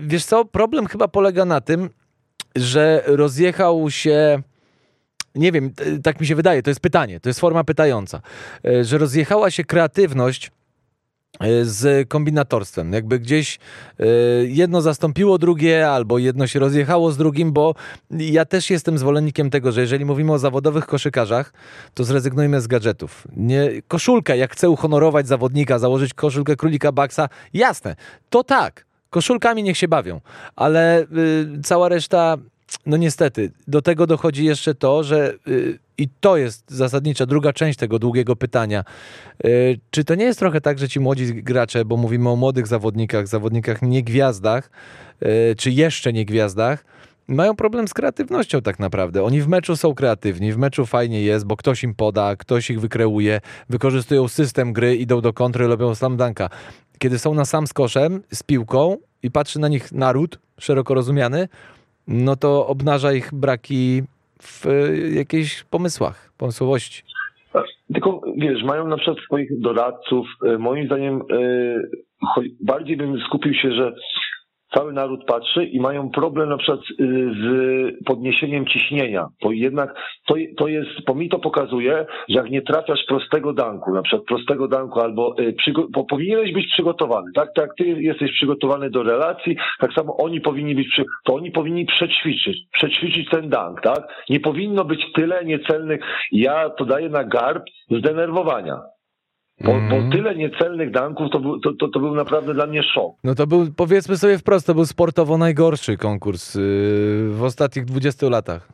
Wiesz 0.00 0.24
co, 0.24 0.44
problem 0.44 0.86
chyba 0.86 1.08
polega 1.08 1.44
na 1.44 1.60
tym, 1.60 1.90
że 2.56 3.02
rozjechał 3.06 3.90
się 3.90 4.42
nie 5.34 5.52
wiem, 5.52 5.72
tak 6.02 6.20
mi 6.20 6.26
się 6.26 6.34
wydaje, 6.34 6.62
to 6.62 6.70
jest 6.70 6.80
pytanie, 6.80 7.20
to 7.20 7.28
jest 7.28 7.40
forma 7.40 7.64
pytająca, 7.64 8.20
że 8.82 8.98
rozjechała 8.98 9.50
się 9.50 9.64
kreatywność 9.64 10.50
z 11.62 12.08
kombinatorstwem. 12.08 12.92
Jakby 12.92 13.18
gdzieś 13.18 13.58
e, 13.98 14.06
jedno 14.44 14.80
zastąpiło 14.80 15.38
drugie, 15.38 15.90
albo 15.90 16.18
jedno 16.18 16.46
się 16.46 16.58
rozjechało 16.58 17.12
z 17.12 17.16
drugim, 17.16 17.52
bo 17.52 17.74
ja 18.10 18.44
też 18.44 18.70
jestem 18.70 18.98
zwolennikiem 18.98 19.50
tego, 19.50 19.72
że 19.72 19.80
jeżeli 19.80 20.04
mówimy 20.04 20.32
o 20.32 20.38
zawodowych 20.38 20.86
koszykarzach, 20.86 21.52
to 21.94 22.04
zrezygnujmy 22.04 22.60
z 22.60 22.66
gadżetów. 22.66 23.26
Nie, 23.36 23.70
koszulkę, 23.88 24.36
jak 24.36 24.52
chcę 24.52 24.70
uhonorować 24.70 25.28
zawodnika, 25.28 25.78
założyć 25.78 26.14
koszulkę 26.14 26.56
królika 26.56 26.92
Baxa, 26.92 27.28
jasne, 27.54 27.96
to 28.30 28.44
tak. 28.44 28.86
Koszulkami 29.10 29.62
niech 29.62 29.78
się 29.78 29.88
bawią, 29.88 30.20
ale 30.56 31.02
y, 31.02 31.06
cała 31.62 31.88
reszta, 31.88 32.36
no 32.86 32.96
niestety, 32.96 33.52
do 33.68 33.82
tego 33.82 34.06
dochodzi 34.06 34.44
jeszcze 34.44 34.74
to, 34.74 35.04
że 35.04 35.34
y, 35.48 35.78
I 36.00 36.08
to 36.20 36.36
jest 36.36 36.70
zasadnicza 36.70 37.26
druga 37.26 37.52
część 37.52 37.78
tego 37.78 37.98
długiego 37.98 38.36
pytania. 38.36 38.84
Czy 39.90 40.04
to 40.04 40.14
nie 40.14 40.24
jest 40.24 40.38
trochę 40.38 40.60
tak, 40.60 40.78
że 40.78 40.88
ci 40.88 41.00
młodzi 41.00 41.34
gracze, 41.34 41.84
bo 41.84 41.96
mówimy 41.96 42.30
o 42.30 42.36
młodych 42.36 42.66
zawodnikach, 42.66 43.28
zawodnikach 43.28 43.82
nie 43.82 44.02
gwiazdach, 44.02 44.70
czy 45.56 45.70
jeszcze 45.70 46.12
nie 46.12 46.24
gwiazdach, 46.24 46.84
mają 47.28 47.56
problem 47.56 47.88
z 47.88 47.94
kreatywnością 47.94 48.62
tak 48.62 48.78
naprawdę. 48.78 49.24
Oni 49.24 49.40
w 49.40 49.48
meczu 49.48 49.76
są 49.76 49.94
kreatywni, 49.94 50.52
w 50.52 50.56
meczu 50.56 50.86
fajnie 50.86 51.22
jest, 51.22 51.46
bo 51.46 51.56
ktoś 51.56 51.84
im 51.84 51.94
poda, 51.94 52.36
ktoś 52.36 52.70
ich 52.70 52.80
wykreuje, 52.80 53.40
wykorzystują 53.68 54.28
system 54.28 54.72
gry, 54.72 54.96
idą 54.96 55.20
do 55.20 55.32
kontry, 55.32 55.66
robią 55.66 55.94
slam 55.94 56.16
dunka. 56.16 56.50
Kiedy 56.98 57.18
są 57.18 57.34
na 57.34 57.44
sam 57.44 57.66
z 57.66 57.72
koszem, 57.72 58.22
z 58.32 58.42
piłką 58.42 58.96
i 59.22 59.30
patrzy 59.30 59.58
na 59.58 59.68
nich 59.68 59.92
naród, 59.92 60.38
szeroko 60.58 60.94
rozumiany, 60.94 61.48
no 62.06 62.36
to 62.36 62.66
obnaża 62.66 63.12
ich 63.12 63.34
braki 63.34 64.02
w 64.42 64.64
jakichś 65.14 65.64
pomysłach, 65.64 66.32
pomysłowości. 66.38 67.02
Tylko 67.92 68.20
wiesz, 68.36 68.62
mają 68.64 68.88
na 68.88 68.96
przykład 68.96 69.18
swoich 69.18 69.60
doradców. 69.60 70.26
E, 70.46 70.58
moim 70.58 70.86
zdaniem 70.86 71.22
e, 71.32 72.44
bardziej 72.60 72.96
bym 72.96 73.20
skupił 73.20 73.54
się, 73.54 73.72
że 73.72 73.94
cały 74.74 74.92
naród 74.92 75.24
patrzy 75.24 75.64
i 75.64 75.80
mają 75.80 76.10
problem 76.10 76.48
na 76.48 76.56
przykład 76.56 76.80
y, 76.80 76.94
z 77.42 78.04
podniesieniem 78.04 78.66
ciśnienia, 78.66 79.26
bo 79.42 79.52
jednak 79.52 79.94
to, 80.26 80.34
to 80.56 80.68
jest, 80.68 80.90
po 81.06 81.14
mi 81.14 81.28
to 81.28 81.38
pokazuje, 81.38 82.06
że 82.28 82.34
jak 82.40 82.50
nie 82.50 82.62
trafiasz 82.62 83.04
prostego 83.08 83.52
danku, 83.52 83.94
na 83.94 84.02
przykład 84.02 84.24
prostego 84.24 84.68
danku 84.68 85.00
albo 85.00 85.34
y, 85.40 85.54
bo 85.90 86.04
powinieneś 86.04 86.52
być 86.52 86.66
przygotowany, 86.72 87.32
tak? 87.34 87.48
Tak 87.54 87.70
ty 87.78 87.84
jesteś 87.84 88.32
przygotowany 88.32 88.90
do 88.90 89.02
relacji, 89.02 89.56
tak 89.80 89.92
samo 89.92 90.16
oni 90.16 90.40
powinni 90.40 90.74
być, 90.74 90.88
przy, 90.88 91.04
to 91.24 91.34
oni 91.34 91.50
powinni 91.50 91.86
przećwiczyć, 91.86 92.56
przećwiczyć 92.72 93.28
ten 93.30 93.48
dank, 93.48 93.80
tak? 93.80 94.24
Nie 94.30 94.40
powinno 94.40 94.84
być 94.84 95.12
tyle 95.14 95.44
niecelnych, 95.44 96.00
ja 96.32 96.70
to 96.70 96.84
daję 96.84 97.08
na 97.08 97.24
garb 97.24 97.62
zdenerwowania. 97.90 98.80
Bo, 99.64 99.72
mm. 99.72 99.88
bo, 99.88 99.96
mhm. 99.96 100.12
tyle 100.12 100.34
niecelnych 100.34 100.90
danków 100.90 101.30
to 101.30 101.40
był, 101.40 101.60
to, 101.60 101.72
to, 101.72 101.88
to, 101.88 102.00
był 102.00 102.14
naprawdę 102.14 102.54
dla 102.54 102.66
mnie 102.66 102.82
szok. 102.82 103.12
No 103.24 103.34
to 103.34 103.46
był, 103.46 103.66
powiedzmy 103.76 104.16
sobie 104.16 104.38
wprost, 104.38 104.66
to 104.66 104.74
był 104.74 104.84
sportowo 104.84 105.38
najgorszy 105.38 105.96
konkurs 105.96 106.54
yy, 106.54 106.62
w 107.28 107.42
ostatnich 107.42 107.84
20 107.84 108.28
latach. 108.28 108.68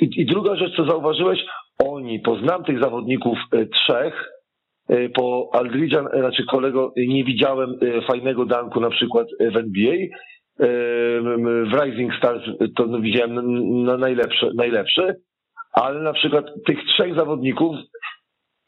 I, 0.00 0.20
I, 0.20 0.26
druga 0.26 0.56
rzecz, 0.56 0.76
co 0.76 0.84
zauważyłeś, 0.84 1.38
oni, 1.84 2.20
poznam 2.20 2.64
tych 2.64 2.80
zawodników 2.80 3.38
y, 3.54 3.66
trzech, 3.66 4.14
y, 4.90 5.10
po 5.14 5.50
Aldridge'a, 5.54 6.16
y, 6.16 6.20
znaczy 6.20 6.44
kolego, 6.50 6.92
nie 6.96 7.24
widziałem 7.24 7.78
fajnego 8.06 8.46
danku 8.46 8.80
na 8.80 8.90
przykład 8.90 9.26
w 9.52 9.56
NBA. 9.56 9.96
W 11.70 11.82
Rising 11.82 12.14
Stars 12.18 12.42
to 12.76 13.00
widziałem 13.00 13.34
na 13.84 13.96
najlepsze, 13.96 14.50
najlepsze, 14.54 15.14
ale 15.72 16.00
na 16.00 16.12
przykład 16.12 16.46
tych 16.66 16.78
trzech 16.84 17.14
zawodników 17.14 17.76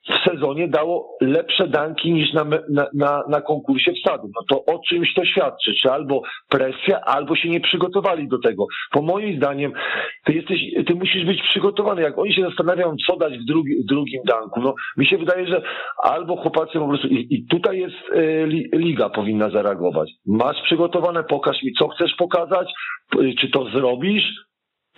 w 0.08 0.30
sezonie 0.30 0.68
dało 0.68 1.16
lepsze 1.20 1.68
danki 1.68 2.12
niż 2.12 2.32
na, 2.32 2.44
na, 2.44 2.86
na, 2.94 3.22
na 3.28 3.40
konkursie 3.40 3.92
wsadu. 3.92 4.28
No 4.34 4.42
to 4.48 4.64
o 4.74 4.78
czymś 4.88 5.14
to 5.14 5.24
świadczy. 5.24 5.74
Czy 5.82 5.90
albo 5.90 6.22
presja, 6.48 7.00
albo 7.00 7.36
się 7.36 7.48
nie 7.48 7.60
przygotowali 7.60 8.28
do 8.28 8.38
tego. 8.38 8.66
Po 8.90 9.02
moim 9.02 9.36
zdaniem, 9.36 9.72
ty 10.24 10.32
jesteś, 10.32 10.60
ty 10.86 10.94
musisz 10.94 11.24
być 11.24 11.42
przygotowany. 11.42 12.02
Jak 12.02 12.18
oni 12.18 12.34
się 12.34 12.42
zastanawiają, 12.42 12.96
co 13.06 13.16
dać 13.16 13.38
w, 13.38 13.44
drugi, 13.44 13.82
w 13.82 13.86
drugim 13.86 14.22
danku, 14.24 14.60
no 14.60 14.74
mi 14.96 15.06
się 15.06 15.18
wydaje, 15.18 15.46
że 15.46 15.62
albo 16.02 16.36
chłopacy 16.36 16.78
po 16.78 16.88
prostu, 16.88 17.08
i, 17.08 17.26
i 17.30 17.46
tutaj 17.46 17.78
jest 17.78 17.96
y, 18.12 18.46
liga 18.72 19.08
powinna 19.08 19.50
zareagować. 19.50 20.10
Masz 20.26 20.62
przygotowane, 20.62 21.24
pokaż 21.24 21.62
mi, 21.62 21.72
co 21.72 21.88
chcesz 21.88 22.14
pokazać, 22.14 22.72
czy 23.40 23.50
to 23.50 23.64
zrobisz, 23.64 24.48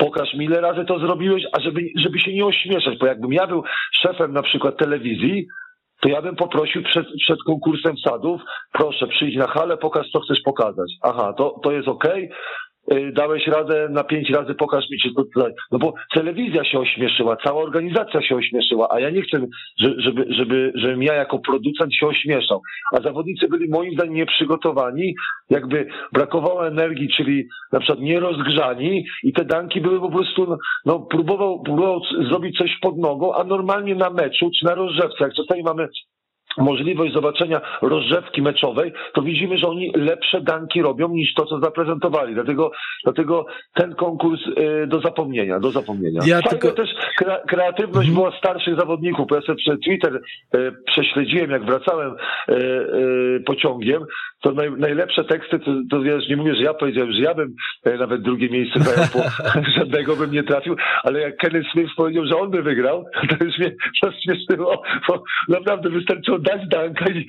pokaż 0.00 0.34
mi 0.34 0.44
ile 0.44 0.60
razy 0.60 0.84
to 0.84 0.98
zrobiłeś, 0.98 1.42
a 1.52 1.60
żeby, 1.60 1.80
żeby 1.96 2.18
się 2.20 2.32
nie 2.32 2.46
ośmieszać, 2.46 2.98
bo 2.98 3.06
jakbym 3.06 3.32
ja 3.32 3.46
był 3.46 3.62
szefem 4.02 4.32
na 4.32 4.42
przykład 4.42 4.76
telewizji, 4.76 5.46
to 6.00 6.08
ja 6.08 6.22
bym 6.22 6.36
poprosił 6.36 6.82
przed, 6.82 7.06
przed 7.24 7.38
konkursem 7.46 7.94
sadów, 8.04 8.40
proszę 8.72 9.06
przyjdź 9.06 9.36
na 9.36 9.46
halę, 9.46 9.76
pokaż 9.76 10.10
co 10.10 10.20
chcesz 10.20 10.40
pokazać. 10.44 10.92
Aha, 11.02 11.34
to, 11.38 11.60
to 11.62 11.72
jest. 11.72 11.88
Y, 11.88 12.28
dałeś 13.12 13.46
radę 13.46 13.88
na 13.90 14.04
pięć 14.04 14.30
razy, 14.30 14.54
pokaż 14.54 14.84
mi, 14.90 14.98
czy 14.98 15.14
to 15.14 15.24
tutaj. 15.24 15.52
No 15.72 15.78
bo 15.78 15.94
telewizja 16.14 16.64
się 16.64 16.78
ośmieszyła, 16.78 17.36
cała 17.36 17.62
organizacja 17.62 18.22
się 18.22 18.36
ośmieszyła, 18.36 18.88
a 18.90 19.00
ja 19.00 19.10
nie 19.10 19.22
chcę, 19.22 19.46
żeby, 19.78 20.26
żeby, 20.28 20.72
żebym 20.74 21.02
ja 21.02 21.14
jako 21.14 21.38
producent 21.38 21.94
się 21.94 22.06
ośmieszał. 22.06 22.60
A 22.92 23.00
zawodnicy 23.00 23.48
byli 23.48 23.68
moim 23.68 23.94
zdaniem 23.94 24.14
nieprzygotowani, 24.14 25.14
jakby 25.50 25.86
brakowało 26.12 26.66
energii, 26.66 27.08
czyli 27.16 27.48
na 27.72 27.80
przykład 27.80 28.00
nierozgrzani 28.00 29.04
i 29.22 29.32
te 29.32 29.44
danki 29.44 29.80
były 29.80 30.00
po 30.00 30.10
prostu, 30.10 30.46
no, 30.46 30.58
no 30.86 31.00
próbował, 31.00 31.62
próbował 31.62 32.00
zrobić 32.28 32.58
coś 32.58 32.78
pod 32.82 32.98
nogą, 32.98 33.34
a 33.34 33.44
normalnie 33.44 33.94
na 33.94 34.10
meczu 34.10 34.50
czy 34.58 34.64
na 34.64 34.74
rozrzewce, 34.74 35.24
jak 35.24 35.34
czasami 35.34 35.62
mamy 35.62 35.88
możliwość 36.58 37.12
zobaczenia 37.14 37.60
rozrzewki 37.82 38.42
meczowej, 38.42 38.92
to 39.14 39.22
widzimy, 39.22 39.58
że 39.58 39.68
oni 39.68 39.92
lepsze 39.96 40.40
danki 40.40 40.82
robią 40.82 41.08
niż 41.08 41.34
to, 41.34 41.46
co 41.46 41.60
zaprezentowali. 41.60 42.34
Dlatego, 42.34 42.70
dlatego 43.04 43.46
ten 43.74 43.94
konkurs 43.94 44.40
y, 44.46 44.86
do 44.86 45.00
zapomnienia, 45.00 45.60
do 45.60 45.70
zapomnienia. 45.70 46.20
Ja 46.26 46.42
tylko... 46.42 46.72
też 46.72 46.90
kreatywność 47.48 48.08
mhm. 48.08 48.14
była 48.14 48.38
starszych 48.38 48.76
zawodników, 48.76 49.26
bo 49.28 49.34
ja 49.34 49.42
sobie 49.42 49.56
przez 49.56 49.80
Twitter 49.80 50.20
y, 50.54 50.72
prześledziłem, 50.86 51.50
jak 51.50 51.64
wracałem 51.64 52.14
y, 52.48 53.42
pociągiem, 53.46 54.04
to 54.42 54.52
naj, 54.52 54.70
najlepsze 54.70 55.24
teksty, 55.24 55.58
to, 55.58 55.70
to 55.90 56.00
wiesz, 56.02 56.28
nie 56.28 56.36
mówię, 56.36 56.54
że 56.54 56.62
ja 56.62 56.74
powiedziałem, 56.74 57.12
że 57.12 57.20
ja 57.20 57.34
bym 57.34 57.54
nawet 57.98 58.22
drugie 58.22 58.48
miejsce 58.50 58.80
zajął, 58.80 59.04
bo 59.14 59.20
żadnego 59.78 60.16
bym 60.16 60.30
nie 60.30 60.42
trafił, 60.42 60.76
ale 61.02 61.20
jak 61.20 61.36
Kenneth 61.36 61.72
Smith 61.72 61.94
powiedział, 61.96 62.26
że 62.26 62.38
on 62.38 62.50
by 62.50 62.62
wygrał, 62.62 63.04
to 63.28 63.44
już 63.44 63.58
mnie 63.58 63.74
zaśmieszyło, 64.02 64.82
bo 65.08 65.22
naprawdę 65.48 65.90
wystarczyło 65.90 66.39
dać 66.42 66.68
Danka 66.68 67.04
i, 67.10 67.26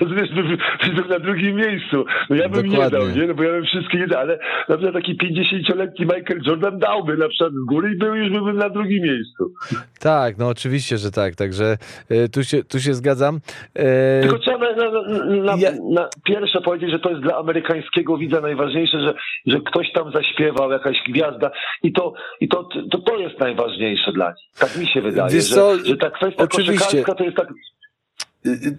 rozumiesz, 0.00 0.28
byłbym 0.34 1.08
na 1.08 1.18
drugim 1.18 1.56
miejscu. 1.56 2.04
No 2.30 2.36
ja 2.36 2.48
bym 2.48 2.70
Dokładnie. 2.70 2.98
nie 2.98 3.06
dał, 3.06 3.16
nie? 3.16 3.26
No 3.26 3.34
bo 3.34 3.42
ja 3.42 3.50
bym 3.50 3.64
wszystkie 3.64 3.98
nie 3.98 4.06
dał, 4.06 4.20
ale 4.20 4.38
na 4.68 4.76
przykład 4.76 4.94
taki 4.94 5.16
50-letni 5.16 6.06
Michael 6.06 6.40
Jordan 6.46 6.78
dałby 6.78 7.16
na 7.16 7.28
przykład 7.28 7.52
z 7.52 7.66
góry 7.68 7.92
i 7.94 7.98
był 7.98 8.14
już 8.14 8.30
byłbym 8.30 8.56
na 8.56 8.70
drugim 8.70 9.02
miejscu. 9.02 9.52
Tak, 10.00 10.38
no 10.38 10.48
oczywiście, 10.48 10.98
że 10.98 11.10
tak, 11.10 11.34
także 11.34 11.76
y, 12.10 12.28
tu, 12.28 12.44
się, 12.44 12.64
tu 12.64 12.80
się 12.80 12.94
zgadzam. 12.94 13.36
Y... 13.78 14.20
Tylko 14.22 14.38
trzeba 14.38 14.58
na, 14.58 14.90
na, 14.90 15.02
na, 15.42 15.56
ja... 15.58 15.70
na, 15.90 16.08
pierwsze 16.24 16.60
powiedzieć, 16.60 16.90
że 16.90 16.98
to 16.98 17.10
jest 17.10 17.22
dla 17.22 17.36
amerykańskiego 17.36 18.18
widza 18.18 18.40
najważniejsze, 18.40 19.00
że, 19.00 19.14
że 19.46 19.60
ktoś 19.60 19.92
tam 19.92 20.12
zaśpiewał, 20.12 20.70
jakaś 20.70 20.96
gwiazda 21.08 21.50
i 21.82 21.92
to, 21.92 22.12
i 22.40 22.48
to, 22.48 22.68
to, 22.90 22.98
to 22.98 23.16
jest 23.16 23.40
najważniejsze 23.40 24.12
dla 24.12 24.28
nich. 24.28 24.58
Tak 24.58 24.76
mi 24.76 24.86
się 24.86 25.02
wydaje, 25.02 25.34
Wiesz 25.34 25.48
że, 25.48 25.84
że 25.84 25.96
ta 25.96 26.10
kwestia 26.10 26.42
Oczywiście. 26.42 27.04
to 27.04 27.24
jest 27.24 27.36
tak 27.36 27.48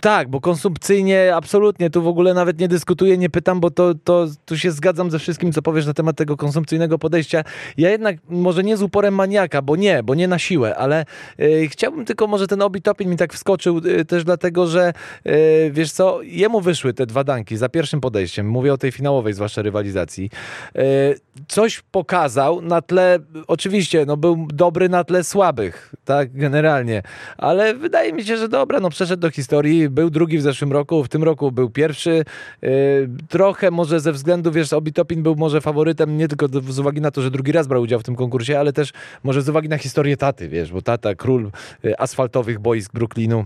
tak, 0.02 0.30
bo 0.30 0.42
konsumpcyjnie 0.42 1.36
absolutnie, 1.36 1.90
tu 1.90 2.04
w 2.04 2.08
ogóle 2.08 2.34
nawet 2.34 2.60
nie 2.60 2.68
dyskutuję, 2.68 3.18
nie 3.18 3.30
pytam, 3.30 3.60
bo 3.60 3.72
to, 3.72 3.96
to 4.04 4.28
tu 4.46 4.58
się 4.58 4.72
zgadzam 4.72 5.12
ze 5.12 5.20
wszystkim, 5.20 5.52
co 5.52 5.62
powiesz 5.62 5.86
na 5.86 5.94
temat 5.94 6.16
tego 6.16 6.38
konsumpcyjnego 6.38 7.00
podejścia. 7.00 7.44
Ja 7.78 7.90
jednak 7.90 8.18
może 8.30 8.64
nie 8.64 8.78
z 8.78 8.82
uporem 8.82 9.16
maniaka, 9.16 9.62
bo 9.62 9.76
nie, 9.76 10.04
bo 10.04 10.16
nie 10.16 10.28
na 10.28 10.40
siłę, 10.40 10.76
ale 10.76 11.06
y, 11.40 11.68
chciałbym 11.72 12.06
tylko 12.06 12.28
może 12.28 12.48
ten 12.48 12.62
Obi 12.62 12.82
Topin 12.82 13.10
mi 13.10 13.18
tak 13.18 13.34
wskoczył 13.34 13.78
y, 13.78 14.06
też 14.06 14.24
dlatego, 14.24 14.68
że 14.68 14.94
y, 15.28 15.72
wiesz 15.74 15.92
co, 15.92 16.22
jemu 16.22 16.62
wyszły 16.62 16.94
te 16.94 17.06
dwa 17.06 17.24
danki 17.24 17.58
za 17.58 17.70
pierwszym 17.70 18.02
podejściem, 18.02 18.50
mówię 18.50 18.74
o 18.74 18.78
tej 18.78 18.92
finałowej 18.92 19.34
zwłaszcza 19.34 19.62
rywalizacji. 19.62 20.30
Y, 20.76 21.20
coś 21.48 21.82
pokazał 21.92 22.62
na 22.62 22.82
tle, 22.82 23.20
oczywiście, 23.48 24.06
no 24.06 24.18
był 24.18 24.48
dobry 24.54 24.90
na 24.90 25.04
tle 25.04 25.24
słabych, 25.24 25.96
tak, 26.06 26.34
generalnie, 26.34 27.04
ale 27.38 27.76
wydaje 27.76 28.14
mi 28.14 28.24
się, 28.24 28.38
że 28.38 28.50
dobra, 28.50 28.80
no 28.80 28.90
przeszedł 28.90 29.22
do 29.22 29.32
historii 29.32 29.57
historii. 29.58 29.90
Był 29.90 30.10
drugi 30.10 30.38
w 30.38 30.42
zeszłym 30.42 30.72
roku, 30.72 31.04
w 31.04 31.10
tym 31.10 31.24
roku 31.24 31.52
był 31.52 31.70
pierwszy. 31.70 32.24
Y, 32.64 33.10
trochę 33.30 33.72
może 33.72 34.00
ze 34.00 34.12
względu, 34.12 34.52
wiesz, 34.52 34.74
Obitopin 34.74 35.24
był 35.24 35.36
może 35.36 35.62
faworytem 35.62 36.18
nie 36.18 36.28
tylko 36.28 36.48
z 36.48 36.80
uwagi 36.80 37.02
na 37.02 37.12
to, 37.12 37.22
że 37.22 37.32
drugi 37.32 37.52
raz 37.52 37.68
brał 37.68 37.82
udział 37.82 38.00
w 38.00 38.04
tym 38.04 38.16
konkursie, 38.16 38.60
ale 38.60 38.74
też 38.74 38.94
może 39.24 39.42
z 39.42 39.50
uwagi 39.50 39.70
na 39.70 39.78
historię 39.78 40.18
taty, 40.18 40.50
wiesz, 40.50 40.72
bo 40.72 40.82
tata 40.82 41.16
król 41.16 41.52
y, 41.86 41.98
asfaltowych 41.98 42.60
boisk 42.60 42.94
Brooklynu 42.94 43.46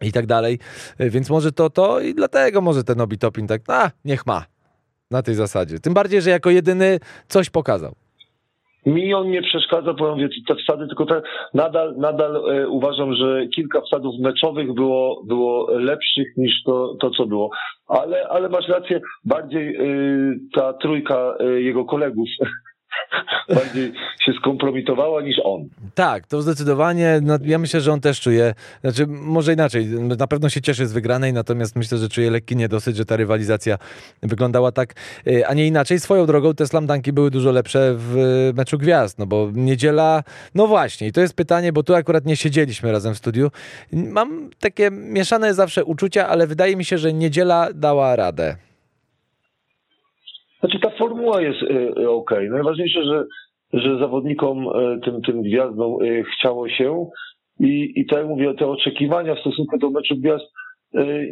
i 0.00 0.12
tak 0.12 0.26
dalej. 0.26 0.58
Y, 1.00 1.10
więc 1.10 1.30
może 1.30 1.52
to 1.52 1.70
to 1.70 2.00
i 2.00 2.14
dlatego 2.14 2.60
może 2.60 2.84
ten 2.84 3.00
Obitopin 3.00 3.46
tak, 3.46 3.62
a 3.68 3.90
niech 4.04 4.26
ma. 4.26 4.44
Na 5.10 5.22
tej 5.22 5.34
zasadzie. 5.34 5.78
Tym 5.78 5.94
bardziej, 5.94 6.22
że 6.22 6.30
jako 6.30 6.50
jedyny 6.50 7.00
coś 7.28 7.50
pokazał. 7.50 7.94
Mi 8.86 9.14
on 9.14 9.30
nie 9.30 9.42
przeszkadza, 9.42 9.94
ja 10.00 10.06
mówię, 10.10 10.28
te 10.48 10.54
wsady, 10.54 10.86
tylko 10.86 11.06
te, 11.06 11.22
nadal, 11.54 11.94
nadal 11.96 12.36
e, 12.36 12.68
uważam, 12.68 13.14
że 13.14 13.46
kilka 13.46 13.80
wsadów 13.80 14.14
meczowych 14.20 14.74
było, 14.74 15.22
było 15.26 15.70
lepszych 15.70 16.36
niż 16.36 16.62
to, 16.62 16.96
to 17.00 17.10
co 17.10 17.26
było. 17.26 17.50
Ale, 17.88 18.28
ale 18.28 18.48
masz 18.48 18.68
rację, 18.68 19.00
bardziej 19.24 19.76
e, 19.76 19.80
ta 20.54 20.72
trójka 20.72 21.34
e, 21.40 21.44
jego 21.44 21.84
kolegów 21.84 22.28
bardziej 23.54 23.92
się 24.20 24.32
skompromitowała 24.32 25.22
niż 25.22 25.36
on. 25.44 25.68
Tak, 25.94 26.26
to 26.26 26.42
zdecydowanie. 26.42 27.20
No, 27.22 27.38
ja 27.44 27.58
myślę, 27.58 27.80
że 27.80 27.92
on 27.92 28.00
też 28.00 28.20
czuje, 28.20 28.54
znaczy 28.80 29.06
może 29.06 29.52
inaczej, 29.52 29.86
na 30.18 30.26
pewno 30.26 30.48
się 30.48 30.60
cieszy 30.60 30.86
z 30.86 30.92
wygranej, 30.92 31.32
natomiast 31.32 31.76
myślę, 31.76 31.98
że 31.98 32.08
czuje 32.08 32.30
lekki 32.30 32.56
niedosyt, 32.56 32.96
że 32.96 33.04
ta 33.04 33.16
rywalizacja 33.16 33.78
wyglądała 34.22 34.72
tak, 34.72 34.94
y, 35.26 35.46
a 35.46 35.54
nie 35.54 35.66
inaczej. 35.66 36.00
Swoją 36.00 36.26
drogą 36.26 36.54
te 36.54 36.66
slamdanki 36.66 37.12
były 37.12 37.30
dużo 37.30 37.52
lepsze 37.52 37.94
w 37.96 38.16
meczu 38.56 38.78
gwiazd, 38.78 39.18
no 39.18 39.26
bo 39.26 39.50
niedziela, 39.54 40.22
no 40.54 40.66
właśnie, 40.66 41.06
i 41.06 41.12
to 41.12 41.20
jest 41.20 41.36
pytanie, 41.36 41.72
bo 41.72 41.82
tu 41.82 41.94
akurat 41.94 42.26
nie 42.26 42.36
siedzieliśmy 42.36 42.92
razem 42.92 43.14
w 43.14 43.18
studiu. 43.18 43.50
Mam 43.92 44.50
takie 44.60 44.90
mieszane 44.90 45.54
zawsze 45.54 45.84
uczucia, 45.84 46.28
ale 46.28 46.46
wydaje 46.46 46.76
mi 46.76 46.84
się, 46.84 46.98
że 46.98 47.12
niedziela 47.12 47.68
dała 47.74 48.16
radę. 48.16 48.56
Znaczy 50.60 50.78
ta 50.80 50.90
formuła 51.22 51.42
jest 51.42 51.62
y, 51.62 52.10
ok. 52.10 52.30
Najważniejsze, 52.50 53.04
że, 53.04 53.24
że 53.72 53.98
zawodnikom, 53.98 54.66
y, 54.68 55.00
tym, 55.04 55.22
tym 55.22 55.42
gwiazdom 55.42 56.02
y, 56.04 56.24
chciało 56.24 56.68
się. 56.68 57.06
I, 57.60 57.92
i 57.96 58.06
tak 58.06 58.18
jak 58.18 58.28
mówię, 58.28 58.54
te 58.54 58.66
oczekiwania 58.66 59.34
w 59.34 59.40
stosunku 59.40 59.78
do 59.78 59.90
meczu 59.90 60.16
gwiazd 60.16 60.44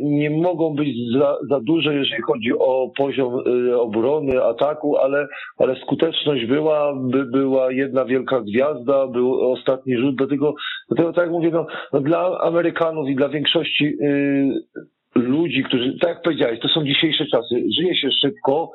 nie 0.00 0.30
mogą 0.30 0.74
być 0.74 0.96
za, 1.18 1.36
za 1.50 1.60
duże, 1.60 1.94
jeżeli 1.94 2.22
chodzi 2.22 2.52
o 2.58 2.90
poziom 2.96 3.34
obrony, 3.78 4.44
ataku, 4.44 4.96
ale, 4.96 5.28
ale 5.58 5.76
skuteczność 5.76 6.46
była, 6.46 6.94
by 6.96 7.24
była 7.24 7.72
jedna 7.72 8.04
wielka 8.04 8.40
gwiazda, 8.40 9.06
był 9.06 9.52
ostatni 9.52 9.96
rzut, 9.96 10.16
dlatego, 10.16 10.54
dlatego 10.88 11.12
tak 11.12 11.24
jak 11.24 11.32
mówię, 11.32 11.50
no, 11.50 11.66
no 11.92 12.00
dla 12.00 12.38
Amerykanów 12.38 13.08
i 13.08 13.16
dla 13.16 13.28
większości 13.28 13.96
ludzi, 15.14 15.62
którzy, 15.64 15.98
tak 16.00 16.10
jak 16.10 16.22
powiedziałeś, 16.22 16.60
to 16.60 16.68
są 16.68 16.84
dzisiejsze 16.84 17.26
czasy, 17.26 17.64
żyje 17.78 17.96
się 17.96 18.08
szybko, 18.22 18.70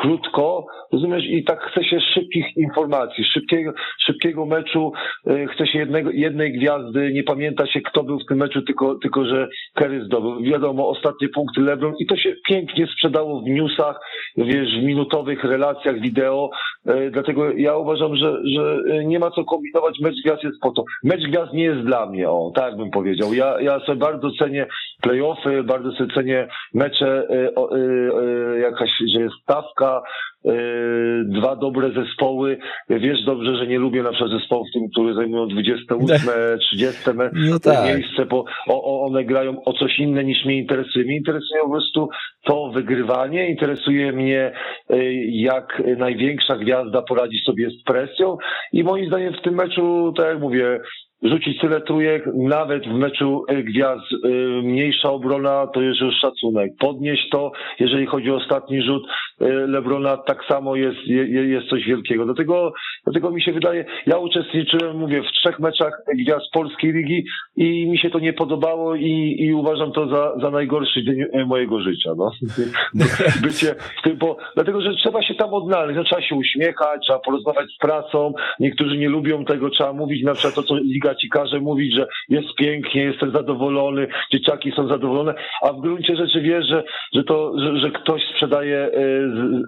krótko, 0.00 0.66
rozumiesz, 0.92 1.24
i 1.24 1.44
tak 1.44 1.60
chce 1.60 1.84
się 1.84 2.00
szybkich 2.00 2.56
informacji, 2.56 3.24
szybkiego, 3.24 3.72
szybkiego 4.06 4.46
meczu, 4.46 4.92
e, 5.26 5.46
chce 5.46 5.66
się 5.66 5.78
jednego, 5.78 6.10
jednej 6.10 6.52
gwiazdy, 6.52 7.12
nie 7.12 7.22
pamięta 7.22 7.66
się 7.66 7.80
kto 7.80 8.02
był 8.02 8.18
w 8.18 8.26
tym 8.28 8.38
meczu, 8.38 8.62
tylko, 8.62 8.94
tylko 8.94 9.24
że 9.24 9.48
Kerry 9.74 10.04
zdobył. 10.04 10.42
Wiadomo, 10.42 10.88
ostatnie 10.88 11.28
punkty 11.28 11.60
LeBron 11.60 11.94
i 11.98 12.06
to 12.06 12.16
się 12.16 12.34
pięknie 12.48 12.86
sprzedało 12.86 13.40
w 13.40 13.44
newsach, 13.44 14.00
wiesz, 14.36 14.80
w 14.80 14.82
minutowych 14.82 15.44
relacjach 15.44 16.00
wideo, 16.00 16.50
e, 16.86 17.10
dlatego 17.10 17.52
ja 17.52 17.76
uważam, 17.76 18.16
że, 18.16 18.36
że 18.54 18.78
nie 19.04 19.18
ma 19.18 19.30
co 19.30 19.44
kombinować, 19.44 20.00
mecz 20.00 20.14
gwiazd 20.24 20.42
jest 20.44 20.60
po 20.60 20.70
to. 20.70 20.84
Mecz 21.04 21.26
gwiazd 21.28 21.52
nie 21.52 21.64
jest 21.64 21.80
dla 21.80 22.06
mnie, 22.06 22.30
o, 22.30 22.52
tak 22.54 22.76
bym 22.76 22.90
powiedział. 22.90 23.34
Ja, 23.34 23.60
ja 23.60 23.80
sobie 23.80 23.98
bardzo 23.98 24.30
cenię 24.38 24.66
playoffy, 25.02 25.62
bardzo 25.62 25.92
sobie 25.92 26.14
cenię 26.14 26.48
mecze, 26.74 27.26
e, 27.30 28.58
jakaś, 28.58 28.90
że 29.14 29.20
jest 29.20 29.34
stawka, 29.42 29.85
E, 30.46 30.52
dwa 31.24 31.56
dobre 31.56 31.90
zespoły. 31.90 32.58
Wiesz 32.88 33.24
dobrze, 33.24 33.56
że 33.56 33.66
nie 33.66 33.78
lubię 33.78 34.02
na 34.02 34.10
przykład 34.10 34.30
zespołów, 34.30 34.66
tym, 34.74 34.82
które 34.92 35.14
zajmują 35.14 35.48
28, 35.48 36.28
30 36.60 37.00
no 37.50 37.58
tak. 37.58 37.86
miejsce, 37.86 38.26
bo 38.26 38.44
one 39.06 39.24
grają 39.24 39.64
o 39.64 39.72
coś 39.72 39.98
inne 39.98 40.24
niż 40.24 40.44
mnie 40.44 40.58
interesuje. 40.58 41.04
Mnie 41.04 41.16
interesuje 41.16 41.60
po 41.62 41.70
prostu 41.70 42.08
to 42.44 42.70
wygrywanie, 42.74 43.48
interesuje 43.48 44.12
mnie 44.12 44.52
e, 44.90 44.96
jak 45.30 45.82
największa 45.96 46.56
gwiazda 46.56 47.02
poradzi 47.02 47.38
sobie 47.46 47.70
z 47.70 47.82
presją 47.82 48.36
i 48.72 48.84
moim 48.84 49.06
zdaniem 49.06 49.34
w 49.34 49.42
tym 49.42 49.54
meczu, 49.54 50.12
tak 50.16 50.26
jak 50.26 50.40
mówię, 50.40 50.80
rzucić 51.22 51.60
tyle 51.60 51.80
trójek, 51.80 52.24
nawet 52.34 52.84
w 52.84 52.92
meczu 52.92 53.44
e, 53.48 53.62
gwiazd 53.62 54.02
e, 54.12 54.28
mniejsza 54.62 55.10
obrona, 55.10 55.66
to 55.66 55.82
jest 55.82 56.00
już 56.00 56.14
szacunek. 56.14 56.72
Podnieść 56.78 57.28
to, 57.30 57.52
jeżeli 57.80 58.06
chodzi 58.06 58.30
o 58.30 58.36
ostatni 58.36 58.82
rzut 58.82 59.02
e, 59.40 59.44
Lebrona, 59.48 60.16
tak 60.16 60.44
samo 60.48 60.76
jest, 60.76 60.98
jest 61.06 61.68
coś 61.68 61.84
wielkiego. 61.84 62.24
Dlatego, 62.24 62.72
dlatego 63.04 63.30
mi 63.30 63.42
się 63.42 63.52
wydaje, 63.52 63.84
ja 64.06 64.18
uczestniczyłem, 64.18 64.96
mówię, 64.96 65.22
w 65.22 65.32
trzech 65.32 65.60
meczach 65.60 65.92
gwiazd 66.14 66.44
polskiej 66.52 66.92
ligi 66.92 67.24
i 67.56 67.86
mi 67.90 67.98
się 67.98 68.10
to 68.10 68.18
nie 68.18 68.32
podobało 68.32 68.94
i, 68.94 69.36
i 69.38 69.54
uważam 69.54 69.92
to 69.92 70.08
za, 70.08 70.40
za 70.42 70.50
najgorszy 70.50 71.04
dzień 71.04 71.16
mojego 71.46 71.80
życia. 71.80 72.10
No. 72.16 72.30
Bycie 73.42 73.74
w 73.98 74.02
tym, 74.02 74.16
bo, 74.16 74.36
dlatego, 74.54 74.80
że 74.80 74.94
trzeba 74.94 75.22
się 75.22 75.34
tam 75.34 75.54
odnaleźć, 75.54 75.96
no, 75.96 76.04
trzeba 76.04 76.22
się 76.22 76.34
uśmiechać, 76.34 77.00
trzeba 77.02 77.18
porozmawiać 77.18 77.66
z 77.70 77.78
pracą, 77.78 78.32
niektórzy 78.60 78.98
nie 78.98 79.08
lubią 79.08 79.44
tego, 79.44 79.70
trzeba 79.70 79.92
mówić 79.92 80.24
na 80.24 80.34
przykład 80.34 80.54
to, 80.54 80.62
co 80.62 80.76
liga 80.76 81.05
ci 81.14 81.28
każe 81.28 81.60
mówić, 81.60 81.94
że 81.94 82.06
jest 82.28 82.54
pięknie, 82.58 83.02
jestem 83.02 83.30
zadowolony, 83.30 84.06
dzieciaki 84.32 84.72
są 84.76 84.88
zadowolone, 84.88 85.34
a 85.62 85.72
w 85.72 85.80
gruncie 85.80 86.16
rzeczy 86.16 86.40
wiesz, 86.40 86.66
że, 86.68 86.84
że 87.14 87.24
to, 87.24 87.52
że, 87.58 87.78
że 87.78 87.90
ktoś 87.90 88.22
sprzedaje, 88.34 88.90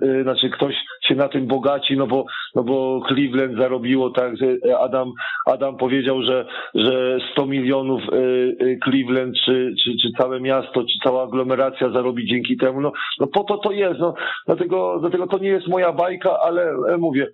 yy, 0.03 0.15
yy, 0.15 0.23
znaczy 0.23 0.51
ktoś 0.51 0.75
się 1.03 1.15
na 1.15 1.29
tym 1.29 1.47
bogaci, 1.47 1.97
no 1.97 2.07
bo, 2.07 2.25
no 2.55 2.65
bo 2.65 3.01
Cleveland 3.09 3.59
zarobiło 3.59 4.11
tak, 4.11 4.37
że 4.37 4.77
Adam, 4.79 5.13
Adam 5.47 5.77
powiedział, 5.77 6.23
że, 6.23 6.47
że 6.75 7.19
100 7.33 7.47
milionów 7.47 8.03
yy, 8.13 8.79
Cleveland, 8.85 9.35
czy, 9.45 9.75
czy, 9.85 9.91
czy 10.03 10.09
całe 10.19 10.41
miasto, 10.41 10.81
czy 10.81 10.99
cała 11.05 11.23
aglomeracja 11.23 11.91
zarobi 11.91 12.27
dzięki 12.27 12.57
temu, 12.57 12.81
no, 12.81 12.93
no 13.21 13.27
po 13.27 13.45
to 13.45 13.59
to 13.59 13.73
jest, 13.73 14.01
no, 14.01 14.15
dlatego, 14.47 14.99
dlatego 15.01 15.27
to 15.27 15.39
nie 15.39 15.49
jest 15.49 15.69
moja 15.69 15.93
bajka, 15.93 16.39
ale 16.41 16.73
mówię, 16.99 17.27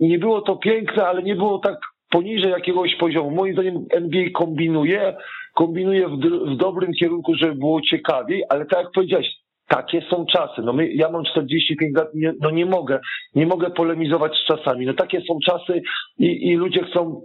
nie 0.00 0.18
było 0.18 0.40
to 0.40 0.56
piękne, 0.56 1.06
ale 1.06 1.22
nie 1.22 1.36
było 1.36 1.58
tak 1.58 1.91
poniżej 2.12 2.50
jakiegoś 2.50 2.96
poziomu. 2.96 3.30
Moim 3.30 3.52
zdaniem 3.52 3.86
NBA 3.90 4.24
kombinuje, 4.34 5.16
kombinuje 5.54 6.08
w, 6.08 6.16
w 6.52 6.56
dobrym 6.56 6.92
kierunku, 7.00 7.34
żeby 7.34 7.54
było 7.54 7.80
ciekawiej, 7.80 8.42
ale 8.48 8.66
tak 8.66 8.84
jak 8.84 8.92
powiedziałeś, 8.94 9.26
takie 9.68 10.02
są 10.10 10.26
czasy. 10.26 10.62
No 10.62 10.72
my, 10.72 10.92
ja 10.92 11.10
mam 11.10 11.24
45 11.24 11.96
lat, 11.96 12.14
nie, 12.14 12.32
no 12.40 12.50
nie 12.50 12.66
mogę, 12.66 13.00
nie 13.34 13.46
mogę 13.46 13.70
polemizować 13.70 14.32
z 14.36 14.46
czasami. 14.46 14.86
No 14.86 14.94
takie 14.94 15.20
są 15.20 15.38
czasy 15.44 15.82
i, 16.18 16.48
i 16.48 16.56
ludzie 16.56 16.84
chcą 16.84 17.22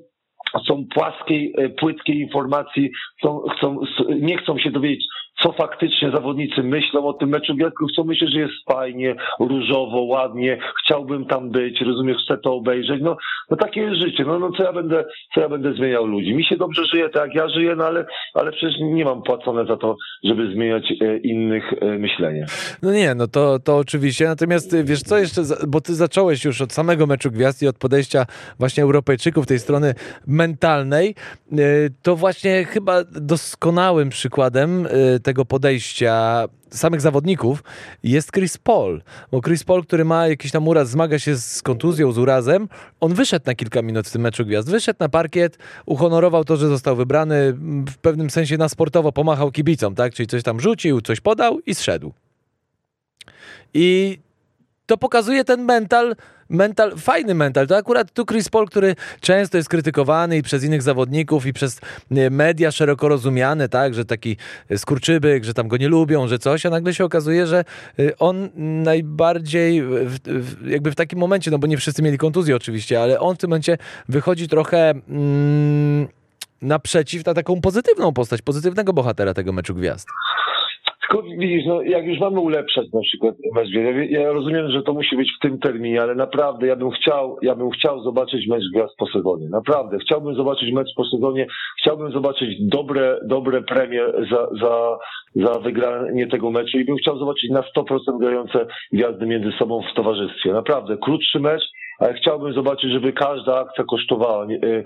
są 0.67 0.85
płaskiej, 0.95 1.53
e, 1.57 1.69
płytkiej 1.69 2.19
informacji, 2.19 2.91
chcą, 3.19 3.41
chcą, 3.57 3.79
nie 4.19 4.37
chcą 4.37 4.57
się 4.57 4.71
dowiedzieć, 4.71 5.05
co 5.43 5.51
faktycznie 5.51 6.11
zawodnicy 6.11 6.63
myślą 6.63 7.07
o 7.07 7.13
tym 7.13 7.29
meczu 7.29 7.55
gwiazdków, 7.55 7.91
co 7.95 8.03
myślę, 8.03 8.27
że 8.27 8.39
jest 8.39 8.53
fajnie, 8.71 9.15
różowo, 9.39 10.01
ładnie, 10.01 10.57
chciałbym 10.83 11.25
tam 11.25 11.51
być, 11.51 11.81
rozumiesz, 11.81 12.17
chcę 12.25 12.37
to 12.37 12.53
obejrzeć. 12.53 13.01
No, 13.01 13.17
no 13.49 13.57
takie 13.57 13.81
jest 13.81 14.01
życie. 14.01 14.23
No, 14.27 14.39
no 14.39 14.51
co 14.57 14.63
ja 14.63 14.73
będę, 14.73 15.05
co 15.33 15.41
ja 15.41 15.49
będę 15.49 15.73
zmieniał 15.73 16.05
ludzi? 16.05 16.35
Mi 16.35 16.45
się 16.45 16.57
dobrze 16.57 16.85
żyje 16.85 17.09
tak, 17.09 17.25
jak 17.25 17.35
ja 17.35 17.49
żyję, 17.49 17.75
no 17.75 17.85
ale, 17.85 18.05
ale 18.33 18.51
przecież 18.51 18.79
nie 18.81 19.05
mam 19.05 19.23
płacone 19.23 19.65
za 19.65 19.77
to, 19.77 19.97
żeby 20.23 20.53
zmieniać 20.53 20.93
e, 21.01 21.17
innych 21.17 21.73
e, 21.81 21.85
myślenie. 21.85 22.45
No 22.81 22.93
nie, 22.93 23.15
no 23.15 23.27
to, 23.27 23.59
to 23.59 23.77
oczywiście. 23.77 24.25
Natomiast 24.25 24.73
e, 24.73 24.83
wiesz 24.83 25.01
co 25.01 25.17
jeszcze, 25.17 25.41
bo 25.67 25.81
ty 25.81 25.95
zacząłeś 25.95 26.45
już 26.45 26.61
od 26.61 26.73
samego 26.73 27.07
meczu 27.07 27.31
gwiazd 27.31 27.63
i 27.63 27.67
od 27.67 27.77
podejścia 27.77 28.25
właśnie 28.59 28.83
Europejczyków 28.83 29.47
tej 29.47 29.59
strony 29.59 29.93
mentalnej, 30.27 31.15
to 32.01 32.15
właśnie 32.15 32.65
chyba 32.65 33.03
doskonałym 33.03 34.09
przykładem 34.09 34.87
tego 35.27 35.45
podejścia 35.45 36.45
samych 36.69 37.01
zawodników 37.01 37.63
jest 38.03 38.31
Chris 38.31 38.57
Paul. 38.57 39.01
Bo 39.31 39.41
Chris 39.41 39.63
Paul, 39.63 39.83
który 39.83 40.05
ma 40.05 40.27
jakiś 40.27 40.51
tam 40.51 40.67
uraz, 40.67 40.89
zmaga 40.89 41.19
się 41.19 41.35
z 41.35 41.61
kontuzją, 41.61 42.11
z 42.11 42.17
urazem, 42.17 42.69
on 42.99 43.13
wyszedł 43.13 43.45
na 43.45 43.55
kilka 43.55 43.81
minut 43.81 44.07
w 44.07 44.11
tym 44.11 44.21
meczu 44.21 44.45
gwiazd. 44.45 44.69
Wyszedł 44.69 44.97
na 44.99 45.09
parkiet, 45.09 45.57
uhonorował 45.85 46.45
to, 46.45 46.57
że 46.57 46.67
został 46.67 46.95
wybrany, 46.95 47.53
w 47.89 47.97
pewnym 47.97 48.29
sensie 48.29 48.57
na 48.57 48.69
sportowo 48.69 49.11
pomachał 49.11 49.51
kibicom, 49.51 49.95
tak? 49.95 50.13
Czyli 50.13 50.27
coś 50.27 50.43
tam 50.43 50.59
rzucił, 50.59 51.01
coś 51.01 51.19
podał 51.19 51.59
i 51.59 51.75
zszedł. 51.75 52.13
I 53.73 54.19
to 54.85 54.97
pokazuje 54.97 55.43
ten 55.43 55.61
mental, 55.63 56.15
mental, 56.49 56.97
fajny 56.97 57.33
mental. 57.33 57.67
To 57.67 57.77
akurat 57.77 58.13
tu 58.13 58.25
Chris 58.25 58.49
Paul, 58.49 58.67
który 58.67 58.95
często 59.21 59.57
jest 59.57 59.69
krytykowany 59.69 60.37
i 60.37 60.41
przez 60.41 60.63
innych 60.63 60.81
zawodników, 60.81 61.45
i 61.45 61.53
przez 61.53 61.79
e, 62.11 62.29
media 62.29 62.71
szeroko 62.71 63.07
rozumiany, 63.07 63.69
tak, 63.69 63.93
że 63.93 64.05
taki 64.05 64.37
skurczybyk, 64.77 65.43
że 65.43 65.53
tam 65.53 65.67
go 65.67 65.77
nie 65.77 65.87
lubią, 65.87 66.27
że 66.27 66.39
coś, 66.39 66.65
a 66.65 66.69
nagle 66.69 66.93
się 66.93 67.05
okazuje, 67.05 67.47
że 67.47 67.65
e, 67.99 68.17
on 68.17 68.49
najbardziej 68.83 69.83
w, 69.83 70.19
w, 70.25 70.67
jakby 70.67 70.91
w 70.91 70.95
takim 70.95 71.19
momencie, 71.19 71.51
no 71.51 71.59
bo 71.59 71.67
nie 71.67 71.77
wszyscy 71.77 72.01
mieli 72.01 72.17
kontuzję 72.17 72.55
oczywiście, 72.55 73.01
ale 73.01 73.19
on 73.19 73.35
w 73.35 73.37
tym 73.37 73.49
momencie 73.49 73.77
wychodzi 74.09 74.47
trochę 74.47 74.89
mm, 75.09 76.07
naprzeciw 76.61 77.25
na 77.25 77.33
taką 77.33 77.61
pozytywną 77.61 78.13
postać, 78.13 78.41
pozytywnego 78.41 78.93
bohatera 78.93 79.33
tego 79.33 79.53
meczu 79.53 79.75
gwiazd. 79.75 80.07
Widzisz, 81.37 81.65
no, 81.65 81.81
jak 81.81 82.05
już 82.05 82.19
mamy 82.19 82.39
ulepszać 82.39 82.91
na 82.93 83.01
przykład 83.01 83.35
mecz 83.55 83.69
ja, 83.69 84.21
ja 84.21 84.31
rozumiem, 84.31 84.71
że 84.71 84.83
to 84.83 84.93
musi 84.93 85.15
być 85.15 85.31
w 85.37 85.41
tym 85.41 85.59
terminie, 85.59 86.01
ale 86.01 86.15
naprawdę 86.15 86.67
ja 86.67 86.75
bym 86.75 86.91
chciał, 86.91 87.37
ja 87.41 87.55
bym 87.55 87.69
chciał 87.69 88.03
zobaczyć 88.03 88.47
mecz 88.47 88.63
gwiazd 88.73 88.95
po 88.97 89.07
sezonie. 89.07 89.49
Naprawdę. 89.49 89.97
Chciałbym 89.99 90.35
zobaczyć 90.35 90.73
mecz 90.73 90.87
po 90.95 91.05
sezonie. 91.05 91.47
Chciałbym 91.81 92.11
zobaczyć 92.11 92.49
dobre, 92.59 93.19
dobre 93.25 93.61
premie 93.61 94.05
za, 94.31 94.47
za, 94.61 94.97
za 95.35 95.59
wygranie 95.59 96.27
tego 96.27 96.51
meczu 96.51 96.79
i 96.79 96.85
bym 96.85 96.97
chciał 96.97 97.17
zobaczyć 97.17 97.51
na 97.51 97.61
100% 97.61 98.19
grające 98.19 98.67
gwiazdy 98.91 99.25
między 99.25 99.51
sobą 99.51 99.81
w 99.91 99.95
towarzystwie. 99.95 100.53
Naprawdę. 100.53 100.97
Krótszy 100.97 101.39
mecz, 101.39 101.63
chciałbym 102.15 102.53
zobaczyć, 102.53 102.91
żeby 102.91 103.13
każda 103.13 103.59
akcja 103.59 103.83
kosztowała. 103.83 104.45
Y, 104.45 104.83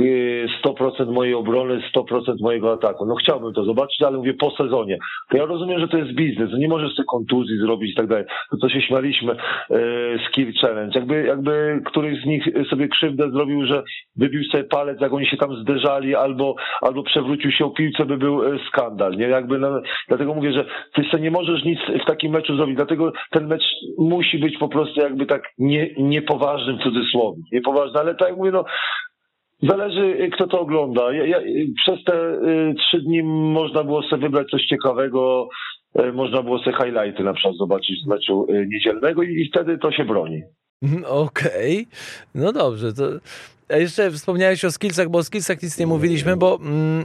y, 0.00 0.46
100% 0.64 1.12
mojej 1.12 1.34
obrony, 1.34 1.82
100% 1.90 2.40
mojego 2.40 2.72
ataku. 2.72 3.06
No 3.06 3.14
chciałbym 3.14 3.52
to 3.52 3.64
zobaczyć, 3.64 4.02
ale 4.02 4.16
mówię 4.16 4.34
po 4.34 4.50
sezonie. 4.50 4.98
To 5.30 5.36
ja 5.36 5.44
rozumiem, 5.44 5.80
że 5.80 5.88
to 5.88 5.98
jest 5.98 6.12
biznes, 6.12 6.50
no 6.52 6.58
nie 6.58 6.68
możesz 6.68 6.94
sobie 6.94 7.06
kontuzji 7.06 7.58
zrobić 7.58 7.92
i 7.92 7.96
tak 7.96 8.06
dalej. 8.06 8.24
To 8.50 8.56
co 8.56 8.68
się 8.68 8.82
śmialiśmy, 8.82 9.32
y, 9.32 10.18
skill 10.28 10.52
challenge. 10.60 10.98
Jakby, 10.98 11.24
jakby 11.24 11.82
któryś 11.86 12.22
z 12.22 12.26
nich 12.26 12.44
sobie 12.70 12.88
krzywdę 12.88 13.30
zrobił, 13.30 13.66
że 13.66 13.82
wybił 14.16 14.44
sobie 14.44 14.64
palec, 14.64 15.00
jak 15.00 15.12
oni 15.12 15.26
się 15.26 15.36
tam 15.36 15.56
zderzali, 15.56 16.14
albo, 16.14 16.54
albo 16.80 17.02
przewrócił 17.02 17.50
się 17.50 17.64
o 17.64 17.70
piłce, 17.70 18.04
by 18.04 18.16
był 18.16 18.42
y, 18.42 18.58
skandal. 18.68 19.16
Nie? 19.16 19.26
Jakby, 19.26 19.58
no, 19.58 19.80
dlatego 20.08 20.34
mówię, 20.34 20.52
że 20.52 20.64
ty 20.94 21.04
sobie 21.04 21.22
nie 21.22 21.30
możesz 21.30 21.64
nic 21.64 21.78
w 22.02 22.06
takim 22.06 22.32
meczu 22.32 22.56
zrobić, 22.56 22.76
dlatego 22.76 23.12
ten 23.30 23.46
mecz 23.46 23.62
musi 23.98 24.38
być 24.38 24.58
po 24.58 24.68
prostu 24.68 25.00
jakby 25.00 25.26
tak 25.26 25.42
nie, 25.58 25.90
niepoważnym 26.50 26.78
w 26.78 26.82
cudzysłowie. 26.82 27.42
Niepoważny, 27.52 28.00
ale 28.00 28.14
tak 28.14 28.28
jak 28.28 28.38
mówię, 28.38 28.50
no 28.50 28.64
Zależy, 29.62 30.30
kto 30.34 30.46
to 30.46 30.60
ogląda. 30.60 31.12
Ja, 31.12 31.26
ja, 31.26 31.38
przez 31.76 32.04
te 32.04 32.14
y, 32.14 32.74
trzy 32.74 33.00
dni 33.00 33.22
można 33.22 33.84
było 33.84 34.02
sobie 34.02 34.22
wybrać 34.22 34.46
coś 34.50 34.62
ciekawego, 34.62 35.48
y, 36.00 36.12
można 36.12 36.42
było 36.42 36.58
sobie 36.58 36.76
highlighty 36.76 37.24
na 37.24 37.32
przykład 37.32 37.54
zobaczyć 37.56 38.02
z 38.04 38.06
meczu 38.06 38.46
y, 38.50 38.66
niedzielnego 38.68 39.22
i, 39.22 39.28
i 39.28 39.48
wtedy 39.48 39.78
to 39.78 39.92
się 39.92 40.04
broni. 40.04 40.42
Mhm, 40.82 41.04
Okej, 41.08 41.86
no 42.34 42.52
dobrze. 42.52 42.92
To... 42.92 43.04
A 43.74 43.76
jeszcze 43.76 44.10
wspomniałeś 44.10 44.64
o 44.64 44.70
skillsach, 44.70 45.08
bo 45.08 45.18
o 45.18 45.22
skillsach 45.22 45.62
nic 45.62 45.78
nie 45.78 45.86
mówiliśmy, 45.86 46.36
bo 46.36 46.58
mm, 46.62 47.04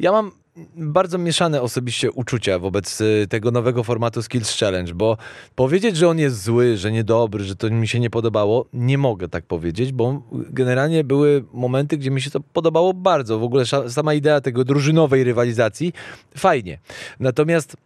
ja 0.00 0.12
mam 0.12 0.30
bardzo 0.76 1.18
mieszane 1.18 1.62
osobiście 1.62 2.12
uczucia 2.12 2.58
wobec 2.58 3.00
y, 3.00 3.26
tego 3.28 3.50
nowego 3.50 3.84
formatu 3.84 4.22
Skills 4.22 4.58
Challenge, 4.58 4.94
bo 4.94 5.16
powiedzieć, 5.54 5.96
że 5.96 6.08
on 6.08 6.18
jest 6.18 6.42
zły, 6.44 6.76
że 6.76 6.92
niedobry, 6.92 7.44
że 7.44 7.56
to 7.56 7.70
mi 7.70 7.88
się 7.88 8.00
nie 8.00 8.10
podobało, 8.10 8.66
nie 8.72 8.98
mogę 8.98 9.28
tak 9.28 9.46
powiedzieć, 9.46 9.92
bo 9.92 10.22
generalnie 10.32 11.04
były 11.04 11.44
momenty, 11.52 11.96
gdzie 11.98 12.10
mi 12.10 12.20
się 12.20 12.30
to 12.30 12.40
podobało 12.40 12.94
bardzo. 12.94 13.38
W 13.38 13.42
ogóle 13.42 13.64
sama 13.88 14.14
idea 14.14 14.40
tego 14.40 14.64
drużynowej 14.64 15.24
rywalizacji, 15.24 15.92
fajnie. 16.36 16.78
Natomiast 17.20 17.76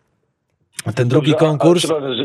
ten 0.94 1.08
drugi 1.08 1.30
Dobrze, 1.30 1.46
a- 1.46 1.48
konkurs... 1.48 1.84
A, 1.84 1.86
przepraszam, 1.88 2.16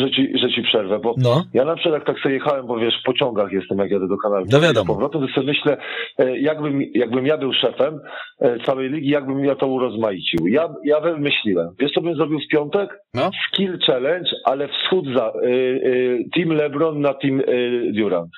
że, 0.00 0.10
ci, 0.10 0.38
że 0.38 0.48
ci 0.48 0.62
przerwę, 0.62 0.98
bo 0.98 1.14
No. 1.18 1.44
ja 1.54 1.64
na 1.64 1.74
przykład 1.74 1.94
jak 1.94 2.06
tak 2.06 2.18
sobie 2.22 2.34
jechałem, 2.34 2.66
bo 2.66 2.76
wiesz, 2.78 2.94
w 3.00 3.04
pociągach 3.04 3.52
jestem, 3.52 3.78
jak 3.78 3.90
jadę 3.90 4.08
do 4.08 4.16
kanału. 4.16 4.44
No 4.52 4.60
wiadomo. 4.60 4.84
Z 4.84 4.96
powrotem 4.96 5.20
to 5.26 5.34
sobie 5.34 5.46
myślę, 5.46 5.76
e, 6.18 6.38
jakbym, 6.38 6.82
jakbym 6.94 7.26
ja 7.26 7.38
był 7.38 7.52
szefem 7.52 8.00
e, 8.40 8.58
całej 8.58 8.90
ligi, 8.90 9.08
jakbym 9.08 9.44
ja 9.44 9.54
to 9.54 9.66
urozmaicił. 9.66 10.46
Ja, 10.46 10.68
ja 10.84 11.00
wymyśliłem. 11.00 11.68
Wiesz, 11.78 11.92
co 11.92 12.00
bym 12.00 12.14
zrobił 12.14 12.38
w 12.40 12.48
piątek? 12.52 12.98
No. 13.14 13.30
Skill 13.48 13.78
challenge, 13.86 14.30
ale 14.44 14.68
wschód 14.68 15.04
za. 15.16 15.32
Y, 15.44 15.48
y, 15.48 16.24
team 16.34 16.48
LeBron 16.48 17.00
na 17.00 17.14
team 17.14 17.40
y, 17.40 17.92
Durant. 17.94 18.30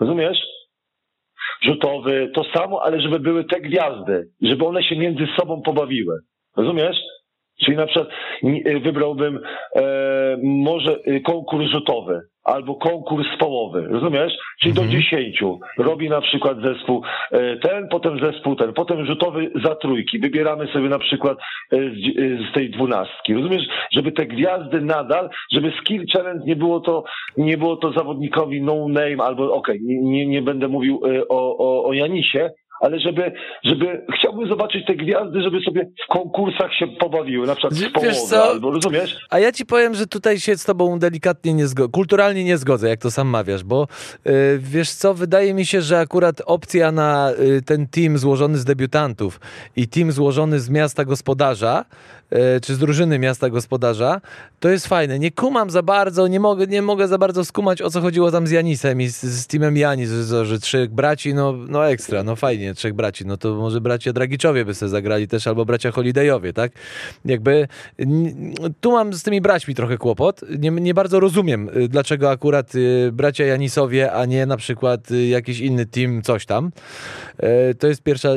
Rozumiesz? 0.00 0.38
Rzutowy, 1.62 2.30
to 2.34 2.44
samo, 2.54 2.82
ale 2.82 3.00
żeby 3.00 3.20
były 3.20 3.44
te 3.44 3.60
gwiazdy, 3.60 4.28
żeby 4.42 4.64
one 4.64 4.82
się 4.82 4.96
między 4.96 5.26
sobą 5.40 5.62
pobawiły. 5.62 6.18
Rozumiesz? 6.56 6.96
Czyli 7.64 7.76
na 7.76 7.86
przykład 7.86 8.08
y, 8.44 8.80
wybrałbym 8.80 9.40
e, 9.76 9.82
może 10.42 10.96
y, 11.06 11.20
konkurs 11.20 11.70
rzutowy 11.70 12.20
albo 12.44 12.74
konkurs 12.74 13.26
stołowy, 13.36 13.86
rozumiesz? 13.90 14.32
Czyli 14.60 14.74
do 14.74 14.86
dziesięciu. 14.86 15.60
Robi 15.78 16.08
na 16.08 16.20
przykład 16.20 16.58
zespół 16.62 17.02
e, 17.30 17.56
ten, 17.56 17.88
potem 17.88 18.18
zespół 18.20 18.56
ten, 18.56 18.72
potem 18.72 19.06
rzutowy 19.06 19.50
za 19.64 19.74
trójki. 19.74 20.18
Wybieramy 20.18 20.66
sobie 20.66 20.88
na 20.88 20.98
przykład 20.98 21.38
e, 21.38 21.76
z, 21.76 21.80
e, 21.80 22.50
z 22.50 22.54
tej 22.54 22.70
dwunastki. 22.70 23.34
Rozumiesz? 23.34 23.62
Żeby 23.92 24.12
te 24.12 24.26
gwiazdy 24.26 24.80
nadal, 24.80 25.30
żeby 25.52 25.72
skill 25.80 26.04
challenge 26.12 26.44
nie 26.46 26.56
było 26.56 26.80
to, 26.80 27.04
nie 27.36 27.58
było 27.58 27.76
to 27.76 27.92
zawodnikowi 27.92 28.62
no 28.62 28.88
name 28.88 29.24
albo 29.24 29.54
okej, 29.54 29.80
nie, 29.82 30.00
nie, 30.02 30.26
nie 30.26 30.42
będę 30.42 30.68
mówił 30.68 31.00
o, 31.28 31.58
o, 31.58 31.84
o 31.84 31.92
Janisie, 31.92 32.50
ale 32.82 33.00
żeby, 33.00 33.32
żeby 33.64 34.06
chciałbym 34.18 34.48
zobaczyć 34.48 34.86
te 34.86 34.94
gwiazdy, 34.94 35.42
żeby 35.42 35.60
sobie 35.60 35.88
w 36.04 36.12
konkursach 36.12 36.74
się 36.74 36.86
pobawiły, 36.86 37.46
na 37.46 37.54
przykład 37.54 37.74
w 37.74 37.92
połowie, 37.92 38.14
co? 38.14 38.44
albo 38.44 38.70
rozumiesz? 38.70 39.16
A 39.30 39.38
ja 39.38 39.52
ci 39.52 39.66
powiem, 39.66 39.94
że 39.94 40.06
tutaj 40.06 40.40
się 40.40 40.56
z 40.56 40.64
tobą 40.64 40.98
delikatnie 40.98 41.54
nie 41.54 41.66
zgodzę, 41.66 41.92
kulturalnie 41.92 42.44
nie 42.44 42.58
zgodzę, 42.58 42.88
jak 42.88 43.00
to 43.00 43.10
sam 43.10 43.28
mawiasz, 43.28 43.64
bo 43.64 43.88
y, 44.26 44.58
wiesz 44.58 44.90
co, 44.90 45.14
wydaje 45.14 45.54
mi 45.54 45.66
się, 45.66 45.82
że 45.82 45.98
akurat 45.98 46.42
opcja 46.46 46.92
na 46.92 47.30
y, 47.30 47.62
ten 47.62 47.86
team 47.86 48.18
złożony 48.18 48.58
z 48.58 48.64
debiutantów 48.64 49.40
i 49.76 49.88
team 49.88 50.12
złożony 50.12 50.60
z 50.60 50.70
miasta 50.70 51.04
gospodarza, 51.04 51.84
czy 52.62 52.74
z 52.74 52.78
drużyny 52.78 53.18
miasta 53.18 53.50
gospodarza, 53.50 54.20
to 54.60 54.68
jest 54.68 54.86
fajne. 54.86 55.18
Nie 55.18 55.30
kumam 55.30 55.70
za 55.70 55.82
bardzo, 55.82 56.26
nie 56.28 56.40
mogę, 56.40 56.66
nie 56.66 56.82
mogę 56.82 57.08
za 57.08 57.18
bardzo 57.18 57.44
skumać, 57.44 57.82
o 57.82 57.90
co 57.90 58.00
chodziło 58.00 58.30
tam 58.30 58.46
z 58.46 58.50
Janisem 58.50 59.00
i 59.00 59.08
z, 59.08 59.22
z 59.22 59.46
teamem 59.46 59.76
Janis, 59.76 60.10
że, 60.10 60.46
że 60.46 60.60
trzech 60.60 60.90
braci, 60.90 61.34
no, 61.34 61.52
no 61.68 61.88
ekstra, 61.88 62.22
no 62.22 62.36
fajnie, 62.36 62.74
trzech 62.74 62.94
braci, 62.94 63.26
no 63.26 63.36
to 63.36 63.54
może 63.54 63.80
bracia 63.80 64.12
Dragiczowie 64.12 64.64
by 64.64 64.74
sobie 64.74 64.90
zagrali 64.90 65.28
też, 65.28 65.46
albo 65.46 65.64
bracia 65.64 65.90
Holidayowie, 65.90 66.52
tak? 66.52 66.72
Jakby 67.24 67.68
tu 68.80 68.92
mam 68.92 69.14
z 69.14 69.22
tymi 69.22 69.40
braćmi 69.40 69.74
trochę 69.74 69.98
kłopot. 69.98 70.40
Nie, 70.58 70.70
nie 70.70 70.94
bardzo 70.94 71.20
rozumiem, 71.20 71.68
y, 71.76 71.88
dlaczego 71.88 72.30
akurat 72.30 72.74
y, 72.74 73.10
bracia 73.12 73.44
Janisowie, 73.44 74.12
a 74.12 74.26
nie 74.26 74.46
na 74.46 74.56
przykład 74.56 75.10
y, 75.10 75.26
jakiś 75.26 75.60
inny 75.60 75.86
team, 75.86 76.22
coś 76.22 76.46
tam. 76.46 76.70
E, 77.38 77.74
To 77.74 77.86
jest 77.86 78.02
pierwsza, 78.02 78.28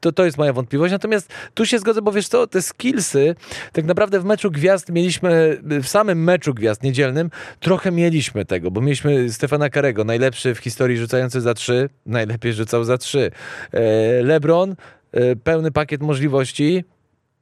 to, 0.00 0.12
to 0.12 0.24
jest 0.24 0.38
moja 0.38 0.52
wątpliwość. 0.52 0.92
Natomiast 0.92 1.32
tu 1.54 1.66
się 1.66 1.78
zgodzę, 1.78 2.02
bo 2.02 2.12
wiesz 2.12 2.28
co, 2.28 2.46
te 2.46 2.62
skillsy, 2.62 3.34
tak 3.72 3.84
naprawdę 3.84 4.20
w 4.20 4.24
meczu 4.24 4.50
gwiazd 4.50 4.88
mieliśmy, 4.88 5.60
w 5.62 5.88
samym 5.88 6.24
meczu 6.24 6.54
gwiazd 6.54 6.82
niedzielnym, 6.82 7.30
trochę 7.60 7.92
mieliśmy 7.92 8.44
tego, 8.44 8.70
bo 8.70 8.80
mieliśmy 8.80 9.32
Stefana 9.32 9.70
Karego, 9.70 10.04
najlepszy 10.04 10.54
w 10.54 10.58
historii 10.58 10.96
rzucający 10.96 11.40
za 11.40 11.54
trzy, 11.54 11.88
najlepiej 12.06 12.52
rzucał 12.52 12.84
za 12.84 12.98
trzy. 12.98 13.30
E, 13.72 13.80
LeBron, 14.22 14.74
e, 15.12 15.36
pełny 15.36 15.70
pakiet 15.70 16.02
możliwości, 16.02 16.84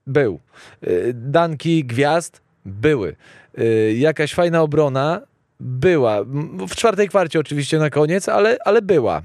był. 0.07 0.41
Y, 0.87 1.13
Danki 1.15 1.85
gwiazd 1.85 2.41
były. 2.65 3.17
Jakaś 3.95 4.35
fajna 4.35 4.63
obrona 4.63 5.21
była. 5.61 6.25
W 6.69 6.75
czwartej 6.77 7.09
kwarcie 7.09 7.41
oczywiście 7.41 7.79
na 7.79 7.91
koniec, 7.91 8.29
ale, 8.29 8.57
ale 8.65 8.83
była. 8.83 9.23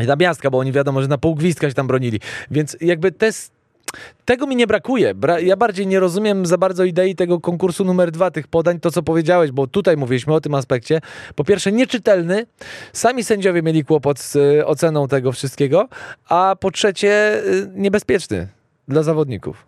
I 0.00 0.06
ta 0.06 0.16
miastka, 0.16 0.50
bo 0.50 0.58
oni 0.58 0.72
wiadomo, 0.72 1.02
że 1.02 1.08
na 1.08 1.18
pół 1.18 1.34
gwizdka 1.34 1.68
się 1.68 1.74
tam 1.74 1.86
bronili. 1.86 2.20
Więc 2.50 2.76
jakby 2.80 3.12
te, 3.12 3.30
tego 4.24 4.46
mi 4.46 4.56
nie 4.56 4.66
brakuje. 4.66 5.14
Bra 5.14 5.40
ja 5.40 5.56
bardziej 5.56 5.86
nie 5.86 6.00
rozumiem 6.00 6.46
za 6.46 6.58
bardzo 6.58 6.84
idei 6.84 7.14
tego 7.14 7.40
konkursu 7.40 7.84
numer 7.84 8.10
dwa, 8.10 8.30
tych 8.30 8.48
podań, 8.48 8.80
to 8.80 8.90
co 8.90 9.02
powiedziałeś, 9.02 9.50
bo 9.50 9.66
tutaj 9.66 9.96
mówiliśmy 9.96 10.34
o 10.34 10.40
tym 10.40 10.54
aspekcie. 10.54 11.00
Po 11.34 11.44
pierwsze, 11.44 11.72
nieczytelny. 11.72 12.46
Sami 12.92 13.24
sędziowie 13.24 13.62
mieli 13.62 13.84
kłopot 13.84 14.18
z 14.18 14.36
y, 14.36 14.66
oceną 14.66 15.08
tego 15.08 15.32
wszystkiego. 15.32 15.88
A 16.28 16.56
po 16.60 16.70
trzecie, 16.70 17.42
y, 17.46 17.70
niebezpieczny 17.74 18.48
dla 18.88 19.02
zawodników. 19.02 19.67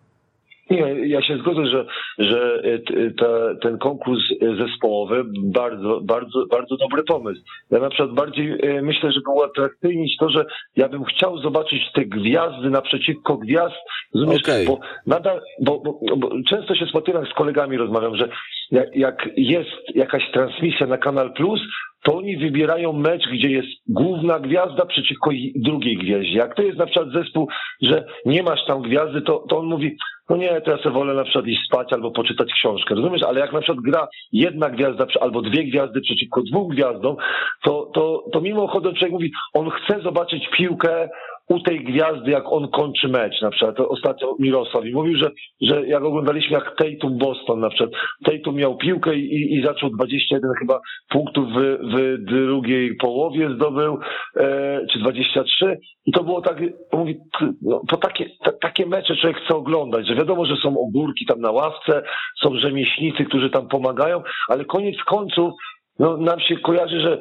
Nie, 0.71 1.09
ja 1.09 1.23
się 1.23 1.39
zgodzę, 1.39 1.67
że, 1.67 1.87
że 2.19 2.63
e, 2.65 3.11
ta, 3.11 3.55
ten 3.63 3.79
konkurs 3.79 4.21
e, 4.31 4.57
zespołowy 4.57 5.25
bardzo, 5.43 6.01
bardzo, 6.01 6.47
bardzo 6.51 6.77
dobry 6.77 7.03
pomysł. 7.03 7.41
Ja 7.71 7.79
na 7.79 7.89
przykład 7.89 8.15
bardziej 8.15 8.53
e, 8.63 8.83
myślę, 8.83 9.13
że 9.13 9.21
było 9.21 9.45
atrakcyjnić 9.45 10.17
to, 10.17 10.31
że 10.31 10.47
ja 10.77 10.89
bym 10.89 11.05
chciał 11.05 11.39
zobaczyć 11.39 11.93
te 11.95 12.05
gwiazdy 12.05 12.71
naprzeciwko 12.71 13.37
gwiazd, 13.37 13.77
rozumiesz? 14.15 14.43
Okej. 14.43 14.67
Bo 14.67 14.81
nadal, 15.07 15.41
bo, 15.61 15.81
bo, 15.81 16.17
bo 16.17 16.31
często 16.49 16.75
się 16.75 16.87
spotykam 16.87 17.27
z 17.27 17.35
kolegami, 17.35 17.77
rozmawiam, 17.77 18.17
że 18.17 18.29
jak, 18.71 18.97
jak 18.97 19.29
jest 19.37 19.71
jakaś 19.95 20.31
transmisja 20.33 20.87
na 20.87 20.99
Kanal 20.99 21.33
Plus, 21.33 21.61
to 22.05 22.17
oni 22.17 22.37
wybierają 22.37 22.93
mecz, 22.93 23.23
gdzie 23.33 23.51
jest 23.51 23.69
główna 23.89 24.41
gwiazda 24.41 24.87
przeciwko 24.87 25.31
drugiej 25.57 25.97
gwieździe. 25.97 26.39
Jak 26.39 26.55
to 26.55 26.63
jest 26.63 26.79
na 26.79 26.87
przykład 26.87 27.09
zespół, 27.13 27.49
że 27.83 28.05
nie 28.27 28.43
masz 28.43 28.67
tam 28.67 28.83
gwiazdy, 28.83 29.23
to, 29.23 29.45
to 29.49 29.59
on 29.59 29.67
mówi, 29.67 29.97
no 30.31 30.37
nie, 30.37 30.61
to 30.61 30.71
ja 30.71 30.91
wolę 30.91 31.15
na 31.15 31.25
przykład 31.25 31.47
iść 31.47 31.61
spać 31.67 31.93
albo 31.93 32.11
poczytać 32.11 32.49
książkę, 32.53 32.95
rozumiesz? 32.95 33.23
Ale 33.23 33.41
jak 33.41 33.53
na 33.53 33.61
przykład 33.61 33.85
gra 33.85 34.09
jedna 34.33 34.71
gwiazda 34.71 35.07
albo 35.21 35.43
dwie 35.43 35.65
gwiazdy 35.65 36.01
przeciwko 36.01 36.43
dwóm 36.43 36.69
gwiazdom, 36.69 37.17
to, 37.65 37.91
to, 37.95 38.25
to 38.33 38.41
mimo 38.41 38.63
ochotę 38.63 38.93
człowiek 38.93 39.13
mówi, 39.13 39.33
on 39.55 39.71
chce 39.71 40.01
zobaczyć 40.01 40.49
piłkę 40.57 41.09
u 41.51 41.61
tej 41.61 41.85
gwiazdy, 41.85 42.31
jak 42.31 42.53
on 42.53 42.69
kończy 42.69 43.09
mecz, 43.09 43.43
na 43.43 43.51
przykład. 43.51 43.81
Ostatnio 43.81 44.37
Mirosław 44.39 44.85
i 44.85 44.93
mówił, 44.93 45.17
że, 45.17 45.31
że 45.61 45.87
jak 45.87 46.05
oglądaliśmy 46.05 46.53
jak 46.53 46.77
Tatum 46.77 47.19
Boston 47.19 47.61
na 47.61 47.69
przykład, 47.69 47.91
Tatum 48.25 48.55
miał 48.55 48.77
piłkę 48.77 49.17
i, 49.17 49.55
i 49.55 49.63
zaczął 49.65 49.91
21 49.91 50.51
chyba 50.59 50.81
punktów 51.09 51.45
w, 51.49 51.79
w 51.95 52.25
drugiej 52.25 52.97
połowie 52.97 53.51
zdobył, 53.55 53.99
e, 54.37 54.81
czy 54.93 54.99
23 54.99 55.79
i 56.07 56.13
to 56.13 56.25
było 56.25 56.41
tak, 56.41 56.59
mówi, 56.93 57.17
no, 57.63 57.83
to 57.89 57.97
takie, 57.97 58.31
ta, 58.45 58.53
takie 58.53 58.87
mecze 58.87 59.17
człowiek 59.17 59.39
chce 59.39 59.55
oglądać, 59.55 60.07
że 60.07 60.15
wiadomo, 60.15 60.47
że 60.47 60.57
są 60.57 60.79
ogórki 60.79 61.27
tam 61.27 61.41
na 61.41 61.51
ławce, 61.51 62.03
są 62.43 62.57
rzemieślnicy, 62.57 63.25
którzy 63.25 63.51
tam 63.51 63.69
pomagają, 63.69 64.23
ale 64.49 64.65
koniec 64.65 64.97
końców 65.07 65.53
no, 66.01 66.17
nam 66.17 66.41
się 66.41 66.57
kojarzy, 66.57 67.01
że, 67.01 67.19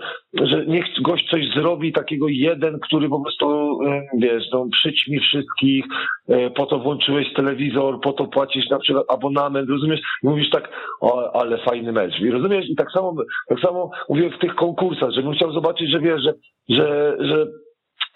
że 0.48 0.66
niech 0.66 0.86
gość 1.02 1.30
coś 1.30 1.42
zrobi 1.56 1.94
takiego 1.94 2.28
jeden, 2.30 2.80
który 2.80 3.10
po 3.10 3.22
prostu, 3.22 3.78
e, 3.88 4.02
wiesz, 4.18 4.44
no, 4.54 4.66
przyćmi 4.72 5.20
wszystkich, 5.20 5.86
e, 6.30 6.50
po 6.50 6.66
to 6.66 6.80
włączyłeś 6.80 7.34
telewizor, 7.34 8.02
po 8.02 8.14
to 8.14 8.28
płacisz 8.28 8.70
na 8.70 8.80
przykład 8.80 9.06
abonament, 9.10 9.70
rozumiesz? 9.70 10.00
I 10.24 10.28
mówisz 10.28 10.50
tak, 10.50 10.70
o, 11.02 11.36
ale 11.36 11.58
fajny 11.58 11.92
mecz. 11.92 12.20
I 12.20 12.32
rozumiesz? 12.32 12.70
I 12.70 12.76
tak 12.76 12.92
samo, 12.92 13.16
tak 13.50 13.60
samo 13.60 13.92
mówię 14.10 14.30
w 14.30 14.40
tych 14.40 14.56
konkursach, 14.56 15.12
żebym 15.12 15.34
chciał 15.34 15.54
zobaczyć, 15.54 15.92
że 15.92 16.00
wiesz, 16.00 16.22
że, 16.22 16.34
że, 16.70 17.18
że 17.20 17.46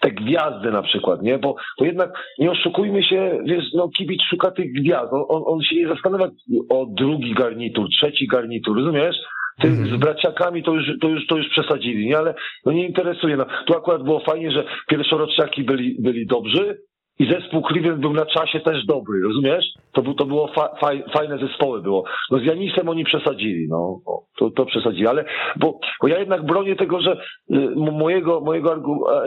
te 0.00 0.10
gwiazdy 0.10 0.70
na 0.70 0.82
przykład, 0.82 1.22
nie? 1.22 1.38
Bo, 1.38 1.56
bo 1.78 1.84
jednak 1.84 2.10
nie 2.38 2.50
oszukujmy 2.50 3.02
się, 3.02 3.38
wiesz, 3.46 3.64
no 3.74 3.88
kibic 3.88 4.22
szuka 4.30 4.50
tych 4.50 4.72
gwiazd. 4.72 5.12
On, 5.12 5.24
on, 5.28 5.42
on 5.46 5.62
się 5.62 5.76
nie 5.76 5.88
zastanawia 5.88 6.28
o 6.70 6.86
drugi 6.86 7.34
garnitur, 7.34 7.88
trzeci 7.88 8.26
garnitur, 8.26 8.76
rozumiesz? 8.76 9.16
Ty, 9.60 9.68
Mhm. 9.68 9.96
Z 9.96 10.00
braciakami 10.00 10.62
to 10.62 10.74
już, 10.74 10.86
to, 11.00 11.08
już, 11.08 11.26
to 11.26 11.36
już 11.36 11.48
przesadzili, 11.48 12.06
nie? 12.06 12.18
Ale 12.18 12.34
no 12.66 12.72
nie 12.72 12.86
interesuje. 12.86 13.36
No, 13.36 13.46
tu 13.66 13.76
akurat 13.76 14.02
było 14.02 14.20
fajnie, 14.20 14.50
że 14.50 14.64
pierwszoroczniaki 14.88 15.64
byli, 15.64 15.96
byli 16.00 16.26
dobrzy 16.26 16.78
i 17.18 17.32
zespół 17.32 17.62
Cleveland 17.62 18.00
był 18.00 18.12
na 18.12 18.26
czasie 18.26 18.60
też 18.60 18.86
dobry, 18.86 19.20
rozumiesz? 19.20 19.64
To, 19.92 20.02
był, 20.02 20.14
to 20.14 20.26
było 20.26 20.48
fa, 20.48 20.68
faj, 20.80 21.04
fajne 21.12 21.38
zespoły 21.38 21.82
było. 21.82 22.04
No 22.30 22.38
z 22.38 22.44
Janisem 22.44 22.88
oni 22.88 23.04
przesadzili, 23.04 23.66
no. 23.68 24.00
To, 24.38 24.50
to 24.50 24.66
przesadzili, 24.66 25.06
ale 25.06 25.24
bo, 25.56 25.78
bo 26.02 26.08
ja 26.08 26.18
jednak 26.18 26.46
bronię 26.46 26.76
tego, 26.76 27.00
że 27.00 27.16
y, 27.50 27.70
mojego, 27.76 28.40
mojego 28.40 28.82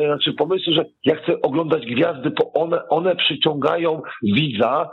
znaczy 0.05 0.33
pomysłu, 0.33 0.73
że 0.73 0.85
ja 1.05 1.15
chcę 1.15 1.41
oglądać 1.41 1.85
gwiazdy, 1.85 2.29
bo 2.29 2.53
one, 2.53 2.87
one 2.89 3.15
przyciągają 3.15 4.01
widza 4.23 4.89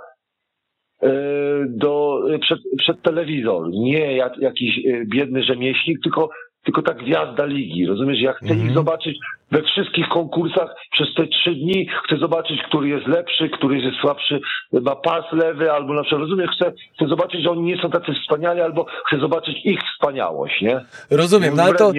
do, 1.69 2.21
przed, 2.41 2.59
przed 2.79 3.03
telewizor. 3.03 3.71
Nie 3.71 4.17
jak, 4.17 4.39
jakiś 4.39 4.87
e, 4.87 5.05
biedny 5.07 5.43
rzemieślnik, 5.43 5.99
tylko, 6.03 6.31
tylko 6.65 6.83
ta 6.83 6.95
gwiazda 6.95 7.45
ligi. 7.45 7.87
Rozumiesz? 7.87 8.21
Ja 8.21 8.33
chcę 8.33 8.47
Mhm. 8.51 8.69
ich 8.69 8.75
zobaczyć 8.75 9.19
we 9.51 9.63
wszystkich 9.63 10.09
konkursach 10.09 10.75
przez 10.93 11.15
te 11.17 11.27
trzy 11.27 11.55
dni. 11.55 11.89
Chcę 12.07 12.17
zobaczyć, 12.19 12.63
który 12.69 12.89
jest 12.89 13.07
lepszy, 13.07 13.51
który 13.51 13.79
jest 13.79 13.97
słabszy, 14.01 14.41
ma 14.73 14.97
pas 14.97 15.25
lewy, 15.33 15.73
albo 15.73 15.95
na 15.95 16.03
przykład, 16.03 16.21
rozumiesz? 16.21 16.51
Chcę, 16.57 16.73
chcę 16.97 17.09
zobaczyć, 17.09 17.43
że 17.43 17.51
oni 17.51 17.63
nie 17.63 17.83
są 17.83 17.91
tacy 17.91 18.13
wspaniali, 18.23 18.61
albo 18.61 18.87
chcę 19.07 19.21
zobaczyć 19.21 19.57
ich 19.65 19.79
wspaniałość, 19.95 20.63
nie? 20.63 20.81
Rozumiem, 21.11 21.57
no 21.57 21.63
ale 21.63 21.75
to, 21.75 21.93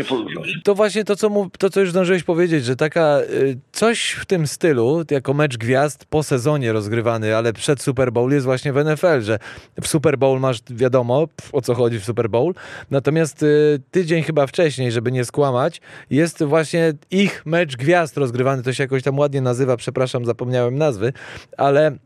to 0.63 0.75
właśnie 0.75 1.03
to 1.03 1.15
co, 1.15 1.29
mów, 1.29 1.47
to, 1.59 1.69
co 1.69 1.79
już 1.79 1.91
zdążyłeś 1.91 2.23
powiedzieć, 2.23 2.65
że 2.65 2.75
taka 2.75 3.19
y, 3.19 3.57
coś 3.71 4.11
w 4.11 4.25
tym 4.25 4.47
stylu, 4.47 5.03
jako 5.11 5.33
mecz 5.33 5.57
gwiazd 5.57 6.05
po 6.09 6.23
sezonie 6.23 6.73
rozgrywany, 6.73 7.35
ale 7.35 7.53
przed 7.53 7.81
Super 7.81 8.11
Bowl 8.11 8.31
jest 8.31 8.45
właśnie 8.45 8.73
w 8.73 8.85
NFL, 8.85 9.21
że 9.21 9.39
w 9.81 9.87
Super 9.87 10.17
Bowl 10.17 10.39
masz 10.39 10.57
wiadomo 10.69 11.27
o 11.53 11.61
co 11.61 11.73
chodzi 11.75 11.99
w 11.99 12.03
Super 12.05 12.29
Bowl, 12.29 12.53
natomiast 12.91 13.43
y, 13.43 13.79
tydzień 13.91 14.23
chyba 14.23 14.47
wcześniej, 14.55 14.91
żeby 14.91 15.11
nie 15.11 15.25
skłamać, 15.25 15.81
jest 16.09 16.43
właśnie 16.43 16.93
ich 17.11 17.45
mecz 17.45 17.75
gwiazd 17.75 18.17
rozgrywany, 18.17 18.63
to 18.63 18.73
się 18.73 18.83
jakoś 18.83 19.03
tam 19.03 19.19
ładnie 19.19 19.41
nazywa, 19.41 19.77
przepraszam, 19.77 20.25
zapomniałem 20.25 20.77
nazwy, 20.77 21.13
ale 21.57 21.97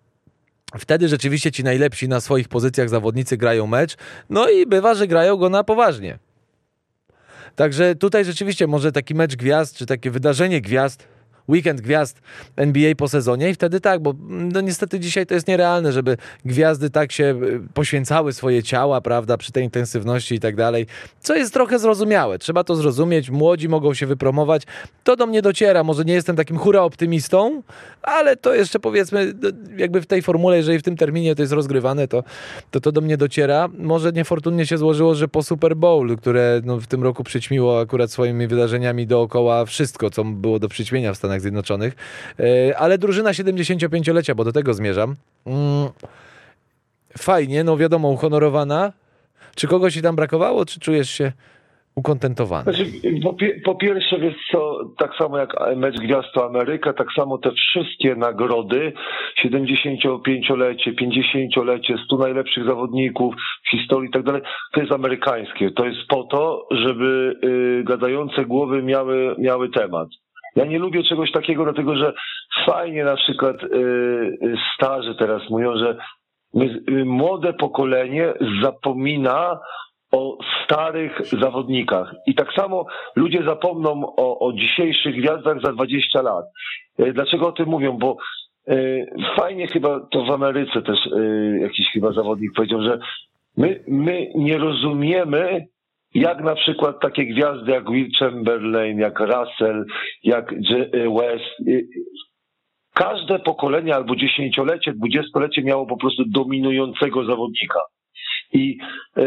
Wtedy 0.77 1.07
rzeczywiście 1.07 1.51
ci 1.51 1.63
najlepsi 1.63 2.07
na 2.07 2.21
swoich 2.21 2.47
pozycjach 2.47 2.89
zawodnicy 2.89 3.38
grają 3.38 3.67
mecz, 3.67 3.97
no 4.29 4.49
i 4.49 4.65
bywa, 4.65 4.95
że 4.95 5.07
grają 5.07 5.38
go 5.38 5.49
na 5.49 5.63
poważnie. 5.63 6.19
Także 7.55 7.95
tutaj 7.95 8.25
rzeczywiście 8.25 8.67
może 8.67 8.91
taki 8.91 9.15
mecz 9.15 9.35
gwiazd, 9.35 9.77
czy 9.77 9.85
takie 9.85 10.12
wydarzenie 10.12 10.62
gwiazd, 10.62 11.07
weekend 11.49 11.81
gwiazd 11.81 12.21
NBA 12.55 12.95
po 12.95 13.07
sezonie 13.07 13.49
i 13.49 13.53
wtedy 13.53 13.81
tak, 13.81 14.01
bo 14.01 14.13
no 14.29 14.62
niestety 14.62 14.99
dzisiaj 14.99 15.25
to 15.25 15.33
jest 15.33 15.47
nierealne, 15.47 15.91
żeby 15.91 16.17
gwiazdy 16.45 16.89
tak 16.89 17.12
się 17.12 17.23
y, 17.43 17.62
poświęcały 17.73 18.33
swoje 18.33 18.63
ciała, 18.63 19.01
prawda, 19.01 19.38
przy 19.38 19.51
tej 19.51 19.63
intensywności 19.63 20.35
i 20.35 20.39
tak 20.39 20.55
dalej, 20.55 20.85
co 21.21 21.35
jest 21.35 21.53
trochę 21.53 21.79
zrozumiałe. 21.79 22.39
Trzeba 22.39 22.63
to 22.63 22.75
zrozumieć, 22.75 23.29
młodzi 23.29 23.69
mogą 23.69 23.93
się 23.93 24.05
wypromować. 24.05 24.63
To 25.03 25.15
do 25.15 25.25
mnie 25.25 25.41
dociera, 25.41 25.83
może 25.83 26.05
nie 26.05 26.13
jestem 26.13 26.35
takim 26.35 26.57
hura 26.57 26.81
optymistą, 26.81 27.63
ale 28.01 28.38
to 28.38 28.55
jeszcze 28.55 28.79
powiedzmy, 28.79 29.33
jakby 29.77 30.01
w 30.01 30.05
tej 30.05 30.21
formule, 30.21 30.57
jeżeli 30.57 30.79
w 30.79 30.83
tym 30.83 30.97
terminie 30.97 31.35
to 31.35 31.41
jest 31.41 31.53
rozgrywane, 31.53 32.07
to 32.07 32.23
to, 32.71 32.79
to 32.79 32.91
do 32.91 33.01
mnie 33.01 33.17
dociera. 33.17 33.69
Może 33.77 34.12
niefortunnie 34.12 34.65
się 34.65 34.77
złożyło, 34.77 35.15
że 35.15 35.27
po 35.27 35.43
Super 35.43 35.75
Bowl, 35.75 36.17
które 36.17 36.62
no, 36.63 36.77
w 36.77 36.88
tym 36.88 37.03
roku 37.03 37.23
przyćmiło 37.23 37.79
akurat 37.79 38.12
swoimi 38.12 38.47
wydarzeniami 38.47 39.07
dookoła 39.07 39.65
wszystko, 39.65 40.09
co 40.09 40.23
było 40.23 40.59
do 40.59 40.67
przyćmienia 40.69 41.13
w 41.13 41.17
Stanach 41.17 41.38
Zjednoczonych, 41.39 41.95
e, 42.39 42.78
ale 42.78 42.97
drużyna 42.97 43.32
75-lecia, 43.32 44.36
bo 44.36 44.43
do 44.43 44.52
tego 44.52 44.73
zmierzam, 44.73 45.15
mm, 45.45 45.89
fajnie, 47.17 47.63
no 47.63 47.78
wiadomo, 47.78 48.10
uhonorowana. 48.10 48.93
Czy 49.56 49.67
kogoś 49.67 49.93
ci 49.93 50.02
tam 50.02 50.15
brakowało, 50.15 50.65
czy 50.65 50.80
czujesz 50.80 51.10
się 51.10 51.32
ukontentowany? 51.95 52.63
Znaczy, 52.63 52.86
po, 53.23 53.36
po 53.65 53.75
pierwsze, 53.75 54.19
wiesz 54.19 54.36
co, 54.52 54.80
tak 54.97 55.12
samo 55.15 55.38
jak 55.38 55.54
mecz 55.75 55.99
Gwiazd 55.99 56.28
to 56.34 56.45
Ameryka, 56.45 56.93
tak 56.93 57.08
samo 57.15 57.38
te 57.38 57.52
wszystkie 57.52 58.15
nagrody, 58.15 58.93
75-lecie, 59.45 60.93
50-lecie, 60.93 61.95
100 62.06 62.17
najlepszych 62.17 62.65
zawodników 62.65 63.36
w 63.67 63.71
historii 63.71 64.10
i 64.10 64.13
tak 64.13 64.23
dalej, 64.23 64.41
to 64.73 64.80
jest 64.80 64.91
amerykańskie. 64.91 65.71
To 65.71 65.86
jest 65.86 65.99
po 66.10 66.23
to, 66.23 66.67
żeby 66.71 67.36
y, 67.43 67.84
gadające 67.84 68.45
głowy 68.45 68.84
miały, 68.84 69.36
miały 69.39 69.69
temat. 69.69 70.10
Ja 70.60 70.65
nie 70.65 70.80
lubię 70.80 71.04
czegoś 71.04 71.32
takiego, 71.32 71.63
dlatego 71.63 71.95
że 71.95 72.13
fajnie 72.65 73.04
na 73.04 73.15
przykład 73.15 73.63
y, 73.63 73.67
y, 73.67 74.56
starzy 74.76 75.15
teraz 75.15 75.50
mówią, 75.50 75.78
że 75.78 75.98
y, 76.89 77.06
młode 77.06 77.54
pokolenie 77.54 78.34
zapomina 78.63 79.60
o 80.12 80.38
starych 80.63 81.22
zawodnikach. 81.41 82.15
I 82.28 82.36
tak 82.36 82.54
samo 82.54 82.86
ludzie 83.15 83.43
zapomną 83.43 84.15
o, 84.15 84.39
o 84.39 84.54
dzisiejszych 84.54 85.15
gwiazdach 85.15 85.62
za 85.63 85.74
20 85.74 86.22
lat. 86.22 86.45
Dlaczego 87.13 87.48
o 87.48 87.52
tym 87.52 87.69
mówią? 87.69 87.98
Bo 87.98 88.17
fajnie 89.36 89.67
chyba 89.67 90.00
to 90.12 90.24
w 90.24 90.32
Ameryce 90.32 90.82
też 90.82 91.00
jakiś 91.62 91.91
chyba 91.93 92.12
zawodnik 92.12 92.54
powiedział, 92.56 92.82
że 92.82 93.00
my, 93.58 93.84
my 93.88 94.32
nie 94.36 94.58
rozumiemy, 94.58 95.67
jak 96.13 96.43
na 96.43 96.56
przykład 96.56 97.02
takie 97.02 97.26
gwiazdy 97.26 97.72
jak 97.72 97.91
Will 97.91 98.10
Chamberlain, 98.19 99.00
jak 99.00 99.19
Russell, 99.19 99.86
jak 100.24 100.54
e, 100.54 100.56
West, 101.10 101.67
e, 101.67 101.82
każde 102.93 103.39
pokolenie 103.39 103.95
albo 103.95 104.15
dziesięciolecie, 104.15 104.93
dwudziestolecie 104.93 105.63
miało 105.63 105.86
po 105.86 105.98
prostu 105.98 106.24
dominującego 106.28 107.26
zawodnika. 107.26 107.80
I 108.53 108.77
e, 109.17 109.21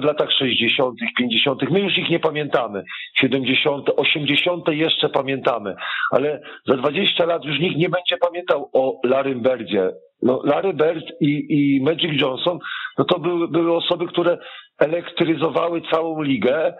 w 0.00 0.04
latach 0.04 0.32
60., 0.32 0.98
50., 1.18 1.70
my 1.70 1.80
już 1.80 1.98
ich 1.98 2.10
nie 2.10 2.20
pamiętamy. 2.20 2.84
70., 3.14 3.90
80. 3.96 4.68
jeszcze 4.68 5.08
pamiętamy, 5.08 5.74
ale 6.10 6.40
za 6.66 6.76
20 6.76 7.26
lat 7.26 7.44
już 7.44 7.58
nikt 7.58 7.76
nie 7.76 7.88
będzie 7.88 8.16
pamiętał 8.16 8.70
o 8.72 9.00
Larrym 9.04 9.42
Birdzie. 9.42 9.90
No, 10.22 10.42
Larry 10.44 10.74
Bird 10.74 11.04
i, 11.20 11.46
i 11.48 11.82
Magic 11.82 12.20
Johnson, 12.20 12.58
no 12.98 13.04
to 13.04 13.18
były, 13.18 13.48
były 13.48 13.76
osoby, 13.76 14.06
które 14.06 14.38
elektryzowały 14.78 15.82
całą 15.90 16.22
ligę 16.22 16.74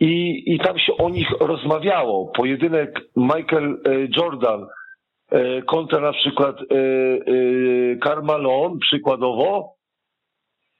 i, 0.00 0.42
i 0.46 0.58
tam 0.58 0.78
się 0.78 0.96
o 0.96 1.08
nich 1.08 1.30
rozmawiało. 1.40 2.32
Pojedynek 2.36 3.00
Michael 3.16 3.80
e, 3.86 3.90
Jordan 4.16 4.66
e, 5.30 5.62
kontra 5.62 6.00
na 6.00 6.12
przykład 6.12 6.56
Carmelo 8.04 8.76
przykładowo, 8.80 9.79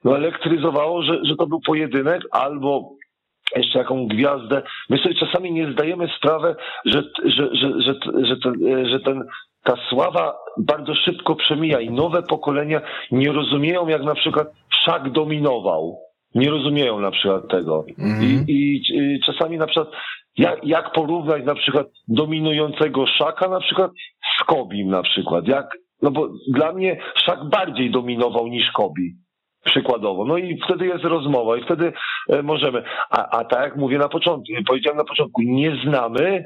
no 0.05 0.17
elektryzowało, 0.17 1.03
że, 1.03 1.21
że 1.25 1.37
to 1.37 1.47
był 1.47 1.61
pojedynek 1.61 2.23
albo 2.31 2.91
jeszcze 3.57 3.79
jaką 3.79 4.07
gwiazdę. 4.07 4.63
My 4.89 4.99
sobie 4.99 5.15
czasami 5.15 5.53
nie 5.53 5.73
zdajemy 5.73 6.09
sprawy, 6.17 6.57
że, 6.85 7.03
że, 7.25 7.49
że, 7.55 7.83
że, 7.83 7.95
że, 8.27 8.37
ten, 8.37 8.87
że 8.91 9.01
ten, 9.01 9.25
ta 9.63 9.75
sława 9.89 10.35
bardzo 10.59 10.95
szybko 10.95 11.35
przemija 11.35 11.81
i 11.81 11.91
nowe 11.91 12.23
pokolenia 12.23 12.81
nie 13.11 13.33
rozumieją, 13.33 13.89
jak 13.89 14.03
na 14.03 14.15
przykład 14.15 14.49
Szak 14.85 15.11
dominował. 15.11 15.99
Nie 16.35 16.51
rozumieją 16.51 17.01
na 17.01 17.11
przykład 17.11 17.49
tego. 17.51 17.85
Mhm. 17.99 18.23
I, 18.49 18.53
i, 18.53 18.83
i 18.97 19.21
czasami 19.27 19.59
na 19.59 19.67
przykład 19.67 19.89
jak, 20.39 20.65
jak 20.65 20.93
porównać 20.93 21.45
na 21.45 21.55
przykład 21.55 21.87
dominującego 22.09 23.07
Szaka 23.07 23.49
na 23.49 23.61
przykład 23.61 23.91
z 24.39 24.45
Kobim 24.45 24.89
na 24.89 25.03
przykład. 25.03 25.49
Jak, 25.49 25.67
no 26.03 26.11
bo 26.11 26.29
dla 26.49 26.73
mnie 26.73 27.01
Szak 27.15 27.49
bardziej 27.49 27.91
dominował 27.91 28.47
niż 28.47 28.71
Kobi. 28.71 29.15
Przykładowo. 29.65 30.25
No 30.25 30.39
i 30.39 30.61
wtedy 30.65 30.87
jest 30.87 31.05
rozmowa 31.05 31.57
i 31.57 31.65
wtedy 31.65 31.93
e, 32.29 32.43
możemy. 32.43 32.83
A, 33.11 33.39
a 33.39 33.45
tak 33.45 33.61
jak 33.61 33.77
mówię 33.77 33.99
na 33.99 34.09
początku, 34.09 34.53
powiedziałem 34.67 34.99
na 34.99 35.05
początku, 35.05 35.43
nie 35.43 35.77
znamy 35.85 36.45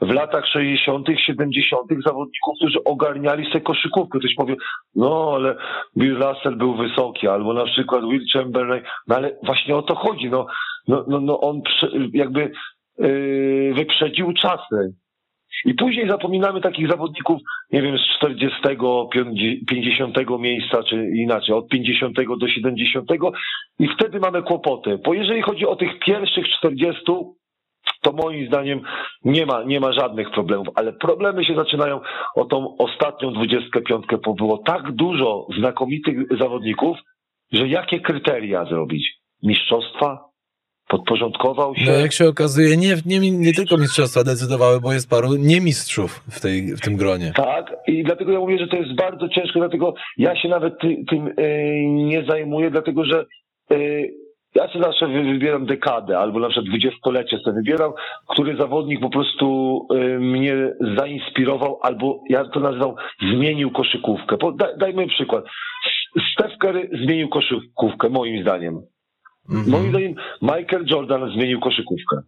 w 0.00 0.10
latach 0.10 0.46
60., 0.46 1.06
70. 1.26 1.82
zawodników, 2.04 2.54
którzy 2.56 2.84
ogarniali 2.84 3.46
sobie 3.46 3.60
koszykówkę. 3.60 4.18
Ktoś 4.18 4.34
powie, 4.34 4.56
no 4.94 5.32
ale 5.34 5.56
Bill 5.98 6.16
Russell 6.16 6.56
był 6.56 6.76
wysoki, 6.76 7.28
albo 7.28 7.52
na 7.52 7.64
przykład 7.64 8.04
Will 8.04 8.24
Chamberlain, 8.32 8.84
no 9.08 9.16
ale 9.16 9.38
właśnie 9.42 9.76
o 9.76 9.82
to 9.82 9.94
chodzi. 9.94 10.30
No, 10.30 10.46
no, 10.88 11.04
no, 11.08 11.20
no 11.20 11.40
on 11.40 11.62
jakby 12.12 12.52
yy, 12.98 13.74
wyprzedził 13.74 14.32
czasy. 14.32 14.94
I 15.64 15.74
później 15.74 16.08
zapominamy 16.08 16.60
takich 16.60 16.88
zawodników, 16.88 17.40
nie 17.72 17.82
wiem, 17.82 17.98
z 17.98 18.18
40, 18.18 18.58
50 19.68 20.16
miejsca, 20.38 20.82
czy 20.82 21.10
inaczej, 21.14 21.54
od 21.54 21.68
50 21.68 22.16
do 22.40 22.48
70 22.48 23.10
i 23.78 23.88
wtedy 23.88 24.20
mamy 24.20 24.42
kłopoty. 24.42 24.98
Bo 25.04 25.14
jeżeli 25.14 25.42
chodzi 25.42 25.66
o 25.66 25.76
tych 25.76 25.98
pierwszych 25.98 26.48
40, 26.48 27.02
to 28.02 28.12
moim 28.12 28.46
zdaniem 28.46 28.80
nie 29.24 29.46
ma, 29.46 29.62
nie 29.62 29.80
ma 29.80 29.92
żadnych 29.92 30.30
problemów, 30.30 30.68
ale 30.74 30.92
problemy 30.92 31.44
się 31.44 31.54
zaczynają 31.54 32.00
o 32.36 32.44
tą 32.44 32.76
ostatnią 32.76 33.32
25, 33.32 34.04
bo 34.24 34.34
było 34.34 34.58
tak 34.58 34.92
dużo 34.92 35.46
znakomitych 35.58 36.38
zawodników, 36.38 36.96
że 37.52 37.68
jakie 37.68 38.00
kryteria 38.00 38.64
zrobić? 38.64 39.12
Mistrzostwa? 39.42 40.31
Podporządkował 40.92 41.74
się. 41.76 41.84
No 41.86 41.92
jak 41.92 42.12
się 42.12 42.28
okazuje, 42.28 42.76
nie, 42.76 42.94
nie, 43.06 43.30
nie 43.30 43.52
tylko 43.52 43.76
mistrzostwa 43.76 44.24
decydowały, 44.24 44.80
bo 44.80 44.92
jest 44.92 45.10
paru 45.10 45.28
niemistrzów 45.38 46.10
w, 46.30 46.40
tej, 46.40 46.76
w 46.76 46.80
tym 46.80 46.96
gronie. 46.96 47.32
Tak, 47.36 47.66
i 47.86 48.04
dlatego 48.04 48.32
ja 48.32 48.38
mówię, 48.38 48.58
że 48.58 48.66
to 48.66 48.76
jest 48.76 48.94
bardzo 48.94 49.28
ciężko, 49.28 49.58
dlatego 49.58 49.94
ja 50.16 50.36
się 50.42 50.48
nawet 50.48 50.78
ty, 50.80 50.96
tym 51.10 51.26
y, 51.28 51.34
nie 51.88 52.24
zajmuję, 52.28 52.70
dlatego 52.70 53.04
że 53.04 53.24
y, 53.72 54.10
ja 54.54 54.68
sobie 54.68 54.84
zawsze 54.84 55.06
wy- 55.08 55.22
wybieram 55.32 55.66
dekadę, 55.66 56.18
albo 56.18 56.38
na 56.38 56.48
przykład 56.48 56.66
dwudziestolecie 56.66 57.38
sobie 57.38 57.56
wybieram, 57.56 57.92
który 58.28 58.56
zawodnik 58.56 59.00
po 59.00 59.10
prostu 59.10 59.46
y, 59.94 60.18
mnie 60.18 60.54
zainspirował, 60.98 61.78
albo 61.82 62.20
ja 62.28 62.44
to 62.44 62.60
nazwał 62.60 62.96
zmienił 63.34 63.70
koszykówkę. 63.70 64.36
Bo, 64.40 64.52
da, 64.52 64.76
dajmy 64.76 65.06
przykład. 65.06 65.44
Steph 66.32 66.56
Curry 66.60 66.90
zmienił 67.04 67.28
koszykówkę, 67.28 68.08
moim 68.08 68.42
zdaniem. 68.42 68.82
Mhm. 69.50 69.70
Moim 69.70 69.90
zdaniem 69.90 70.14
Michael 70.42 70.84
Jordan 70.86 71.32
zmienił 71.34 71.60
koszykówkę. 71.60 72.22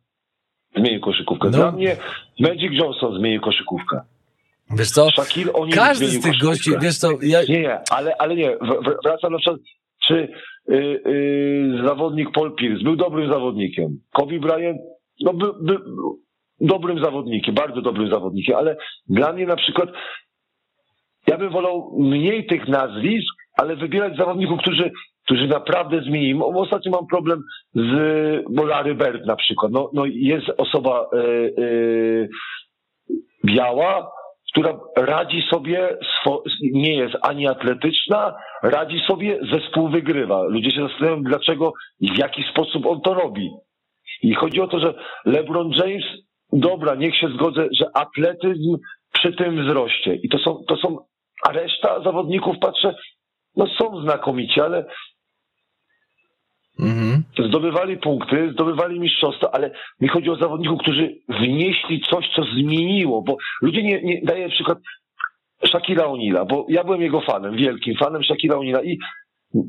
Zmienił 0.77 1.01
koszykówkę. 1.01 1.51
No. 1.51 1.57
Dla 1.57 1.73
mnie 1.73 1.97
Magic 2.41 2.73
Johnson 2.73 3.19
zmienił 3.19 3.41
koszykówkę. 3.41 4.01
Wiesz 4.71 4.91
co, 4.91 5.11
Shaquille 5.11 5.53
każdy 5.75 6.07
z 6.07 6.23
tych 6.23 6.39
gości, 6.39 6.71
wiesz 6.81 6.99
co, 6.99 7.09
ja, 7.23 7.39
Nie, 7.49 7.61
nie, 7.61 7.79
ale, 7.91 8.17
ale 8.19 8.37
nie. 8.37 8.57
Wracam 9.05 9.33
na 9.33 9.39
przykład, 9.39 9.61
czy 10.07 10.29
y, 10.71 10.75
y, 10.75 11.83
zawodnik 11.87 12.33
Paul 12.33 12.55
Pierce 12.55 12.85
był 12.85 12.97
dobrym 12.97 13.31
zawodnikiem. 13.31 14.01
Kobe 14.13 14.39
Bryant, 14.39 14.79
no 15.21 15.35
był, 15.35 15.55
był 15.61 15.79
dobrym 16.61 17.05
zawodnikiem, 17.05 17.55
bardzo 17.55 17.83
dobrym 17.83 18.11
zawodnikiem, 18.11 18.57
ale 18.57 18.77
dla 19.09 19.33
mnie 19.33 19.47
na 19.47 19.57
przykład 19.57 19.89
ja 21.27 21.39
bym 21.39 21.51
wolał 21.51 21.97
mniej 21.99 22.47
tych 22.47 22.69
nazwisk, 22.69 23.35
ale 23.57 23.77
wybierać 23.77 24.17
zawodników, 24.17 24.61
którzy, 24.61 24.91
którzy 25.25 25.47
naprawdę 25.47 26.01
zmienili. 26.01 26.35
Bo 26.35 26.61
Ostatnio 26.61 26.91
mam 26.91 27.07
problem 27.07 27.43
z 27.75 27.93
bo 28.51 28.65
Larry 28.65 28.95
Bird 28.95 29.27
na 29.27 29.37
przykład. 29.37 29.73
No, 29.73 29.91
no 29.93 30.05
jest 30.07 30.47
osoba 30.57 31.07
y, 31.15 31.19
y, 31.59 32.29
biała, 33.45 34.11
która 34.53 34.81
radzi 34.97 35.43
sobie, 35.51 35.99
nie 36.73 36.95
jest 36.95 37.15
ani 37.23 37.49
atletyczna, 37.49 38.35
radzi 38.63 39.01
sobie, 39.01 39.41
zespół 39.53 39.89
wygrywa. 39.89 40.43
Ludzie 40.43 40.71
się 40.71 40.89
zastanawiają, 40.89 41.23
dlaczego 41.23 41.73
i 42.01 42.13
w 42.13 42.19
jaki 42.19 42.43
sposób 42.43 42.87
on 42.87 43.01
to 43.01 43.15
robi. 43.15 43.51
I 44.23 44.35
chodzi 44.35 44.61
o 44.61 44.69
to, 44.69 44.79
że 44.79 44.95
LeBron 45.25 45.71
James, 45.71 46.05
dobra, 46.53 46.95
niech 46.95 47.17
się 47.17 47.29
zgodzę, 47.29 47.69
że 47.81 47.87
atletyzm 47.95 48.77
przy 49.13 49.33
tym 49.33 49.67
wzroście. 49.67 50.15
I 50.15 50.29
to 50.29 50.39
są, 50.39 50.65
to 50.69 50.77
są, 50.77 50.99
a 51.49 51.53
reszta 51.53 52.03
zawodników, 52.03 52.57
patrzę, 52.61 52.95
no 53.57 53.67
są 53.67 54.03
znakomici, 54.03 54.61
ale 54.61 54.85
mhm. 56.79 57.23
zdobywali 57.49 57.97
punkty, 57.97 58.53
zdobywali 58.53 59.01
mistrzostwa, 59.01 59.51
ale 59.53 59.71
mi 60.01 60.09
chodzi 60.09 60.31
o 60.31 60.37
zawodników, 60.37 60.79
którzy 60.81 61.15
wnieśli 61.29 62.01
coś, 62.01 62.29
co 62.37 62.43
zmieniło, 62.45 63.23
bo 63.23 63.37
ludzie 63.63 63.83
nie, 63.83 64.03
nie 64.03 64.21
daję 64.23 64.49
przykład 64.49 64.79
Shakira 65.67 66.05
O'Neala, 66.05 66.47
bo 66.47 66.67
ja 66.69 66.85
byłem 66.85 67.03
jego 67.03 67.21
fanem, 67.21 67.57
wielkim 67.57 67.97
fanem 67.97 68.25
Shakira 68.25 68.57
O'Neala 68.57 68.85
i 68.85 68.99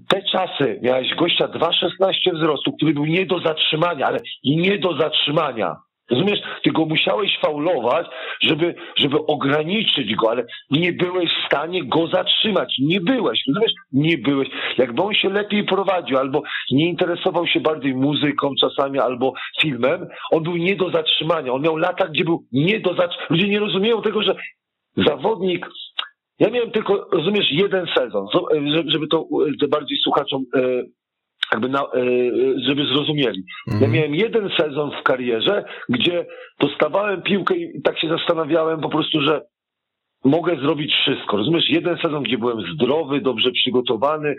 te 0.08 0.22
czasy 0.32 0.80
miałeś 0.84 1.15
gościa 1.15 1.48
2,16 1.48 2.13
wzrostu, 2.34 2.72
który 2.74 2.94
był 2.94 3.06
nie 3.06 3.26
do 3.26 3.39
zatrzymania, 3.39 4.08
ale 4.08 4.20
nie 4.44 4.80
do 4.80 4.98
zatrzymania. 4.98 5.76
Rozumiesz? 6.12 6.39
Ty 6.63 6.72
go 6.72 6.86
musiałeś 6.86 7.38
faulować, 7.41 8.08
żeby, 8.41 8.76
żeby 8.98 9.18
ograniczyć 9.26 10.15
go, 10.15 10.30
ale 10.32 10.46
nie 10.72 10.94
byłeś 10.94 11.30
w 11.30 11.46
stanie 11.46 11.84
go 11.84 12.08
zatrzymać. 12.08 12.76
Nie 12.80 13.02
byłeś. 13.02 13.39
Rozumiesz? 13.48 13.72
Nie 13.91 14.18
byłeś. 14.18 14.48
Jakby 14.78 15.02
on 15.02 15.13
się 15.13 15.30
lepiej 15.30 15.63
prowadził, 15.63 16.18
albo 16.18 16.41
nie 16.72 16.89
interesował 16.89 17.48
się 17.48 17.60
bardziej 17.60 17.96
muzyką 17.96 18.52
czasami, 18.62 19.00
albo 19.00 19.34
filmem, 19.62 20.08
on 20.32 20.44
był 20.44 20.56
nie 20.58 20.76
do 20.76 20.89
zatrzymania. 20.89 21.54
On 21.54 21.62
miał 21.62 21.78
lata, 21.78 22.08
gdzie 22.08 22.24
był 22.24 22.44
nie 22.52 22.80
do 22.80 22.89
zatrzymania. 22.89 23.28
Ludzie 23.30 23.48
nie 23.48 23.60
rozumieją 23.60 24.02
tego, 24.02 24.24
że 24.24 24.36
zawodnik 24.98 25.68
ja 26.39 26.50
miałem 26.50 26.72
tylko, 26.72 27.08
rozumiesz, 27.12 27.52
jeden 27.52 27.86
sezon, 27.98 28.26
zo- 28.36 28.72
żeby- 28.72 28.91
żeby 28.91 29.08
to 29.08 29.26
e, 29.63 29.68
bardziej 29.68 29.98
słuchaczom 29.98 30.44
e, 30.56 30.60
jakby 31.51 31.69
na, 31.69 31.79
e, 31.81 31.86
żeby 32.67 32.86
zrozumieli. 32.86 33.43
Ja 33.67 33.73
Mhm. 33.73 33.91
miałem 33.91 34.15
jeden 34.15 34.49
sezon 34.58 34.91
w 34.91 35.03
karierze, 35.03 35.63
gdzie 35.89 36.25
dostawałem 36.60 37.21
piłkę 37.21 37.55
i 37.55 37.81
tak 37.81 37.99
się 37.99 38.08
zastanawiałem 38.10 38.81
po 38.81 38.89
prostu, 38.89 39.21
że 39.21 39.41
mogę 40.23 40.55
zrobić 40.55 40.93
wszystko. 40.93 41.38
Rozumiesz, 41.38 41.69
jeden 41.69 41.97
sezon, 41.97 42.23
gdzie 42.23 42.38
byłem 42.38 42.62
zdrowy, 42.73 43.21
dobrze 43.21 43.51
przygotowany 43.51 44.36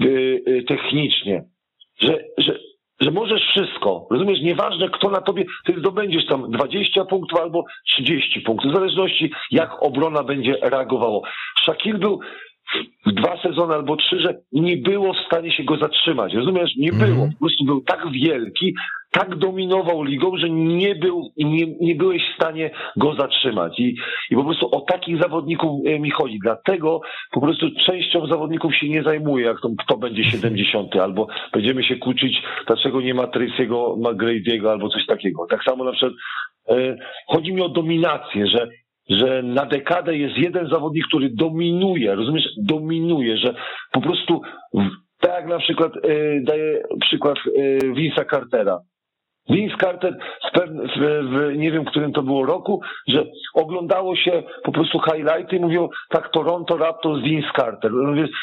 e, 0.00 0.62
technicznie, 0.62 1.44
że, 2.00 2.18
że, 2.38 2.58
że 3.00 3.10
możesz 3.10 3.42
wszystko. 3.42 4.06
Rozumiesz, 4.10 4.40
nieważne 4.42 4.88
kto 4.88 5.10
na 5.10 5.20
tobie, 5.20 5.44
ty 5.66 5.74
zdobędziesz 5.78 6.26
tam 6.26 6.50
20 6.50 7.04
punktów 7.04 7.40
albo 7.40 7.64
30 7.86 8.40
punktów, 8.40 8.70
w 8.70 8.74
zależności 8.74 9.30
jak 9.50 9.82
obrona 9.82 10.22
będzie 10.22 10.56
reagowała. 10.62 11.20
Shaquille 11.62 11.98
był 11.98 12.20
dwa 13.06 13.42
sezony 13.42 13.74
albo 13.74 13.96
trzy, 13.96 14.20
że 14.20 14.34
nie 14.52 14.76
było 14.76 15.12
w 15.14 15.26
stanie 15.26 15.52
się 15.52 15.64
go 15.64 15.76
zatrzymać. 15.76 16.34
Rozumiesz? 16.34 16.76
Nie 16.76 16.90
Mhm. 16.90 17.12
było. 17.14 17.26
Po 17.26 17.38
prostu 17.38 17.64
był 17.64 17.80
tak 17.80 18.10
wielki, 18.12 18.74
tak 19.10 19.36
dominował 19.36 20.02
ligą, 20.02 20.36
że 20.36 20.50
nie 20.50 20.94
był, 20.94 21.32
nie, 21.36 21.66
nie 21.80 21.94
byłeś 21.94 22.22
w 22.22 22.34
stanie 22.34 22.70
go 22.96 23.14
zatrzymać. 23.14 23.78
I, 23.80 23.94
I 24.30 24.34
po 24.34 24.44
prostu 24.44 24.68
o 24.76 24.80
takich 24.80 25.22
zawodników 25.22 25.70
e, 25.86 25.98
mi 25.98 26.10
chodzi. 26.10 26.38
Dlatego 26.42 27.00
po 27.32 27.40
prostu 27.40 27.66
częścią 27.86 28.26
zawodników 28.26 28.76
się 28.76 28.88
nie 28.88 29.02
zajmuje, 29.02 29.44
jak 29.46 29.60
to, 29.60 29.68
kto 29.78 29.96
będzie 29.98 30.24
70, 30.24 30.96
albo 30.96 31.26
będziemy 31.52 31.84
się 31.84 31.96
kłócić, 31.96 32.42
dlaczego 32.66 33.00
nie 33.00 33.14
ma 33.14 33.22
Tracy'ego, 33.26 33.96
McGrady'ego 34.00 34.68
albo 34.68 34.88
coś 34.88 35.06
takiego. 35.06 35.46
Tak 35.50 35.64
samo 35.64 35.84
na 35.84 35.92
przykład 35.92 36.12
e, 36.68 36.96
chodzi 37.26 37.52
mi 37.52 37.62
o 37.62 37.68
dominację, 37.68 38.46
że 38.46 38.68
że 39.10 39.42
na 39.42 39.66
dekadę 39.66 40.16
jest 40.16 40.36
jeden 40.38 40.68
zawodnik, 40.68 41.06
który 41.06 41.30
dominuje, 41.34 42.14
rozumiesz, 42.14 42.48
dominuje, 42.62 43.36
że 43.36 43.54
po 43.92 44.00
prostu 44.00 44.40
w- 44.74 45.20
tak 45.20 45.32
jak 45.32 45.46
na 45.48 45.58
przykład 45.58 45.92
e, 45.96 46.40
daję 46.42 46.82
przykład 47.00 47.36
e, 47.38 47.78
Vince'a 47.78 48.30
Cartera. 48.30 48.78
Vince 49.50 49.76
Carter 49.80 50.18
w, 50.54 50.58
w, 50.60 51.28
w 51.30 51.56
nie 51.56 51.70
wiem, 51.72 51.84
którym 51.84 52.12
to 52.12 52.22
było 52.22 52.46
roku, 52.46 52.80
że 53.08 53.24
oglądało 53.54 54.16
się 54.16 54.42
po 54.64 54.72
prostu 54.72 54.98
highlighty 54.98 55.56
i 55.56 55.60
mówią, 55.60 55.88
tak 56.08 56.28
Toronto 56.28 56.76
Raptors 56.76 57.22
Vince 57.22 57.48
Carter. 57.56 57.90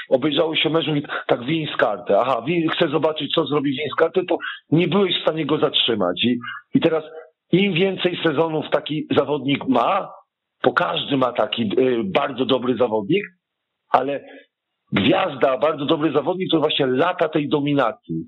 Obejrzało 0.09 0.55
się 0.55 0.69
mecz, 0.69 0.87
mówi, 0.87 1.03
tak 1.27 1.43
Vince 1.45 1.73
Carter. 1.79 2.15
Aha, 2.19 2.43
chcę 2.75 2.89
zobaczyć, 2.89 3.33
co 3.33 3.45
zrobi 3.45 3.69
Vince 3.71 3.95
Carter, 3.99 4.23
to 4.29 4.37
nie 4.71 4.87
byłeś 4.87 5.15
w 5.17 5.21
stanie 5.21 5.45
go 5.45 5.57
zatrzymać. 5.57 6.23
I, 6.23 6.37
i 6.73 6.79
teraz 6.79 7.03
im 7.51 7.73
więcej 7.73 8.19
sezonów 8.25 8.65
taki 8.71 9.07
zawodnik 9.17 9.67
ma, 9.67 10.09
bo 10.63 10.73
każdy 10.73 11.17
ma 11.17 11.31
taki 11.31 11.61
y, 11.79 12.03
bardzo 12.03 12.45
dobry 12.45 12.77
zawodnik, 12.77 13.23
ale 13.89 14.25
gwiazda, 14.91 15.57
bardzo 15.57 15.85
dobry 15.85 16.11
zawodnik 16.11 16.51
to 16.51 16.59
właśnie 16.59 16.85
lata 16.85 17.29
tej 17.29 17.49
dominacji. 17.49 18.23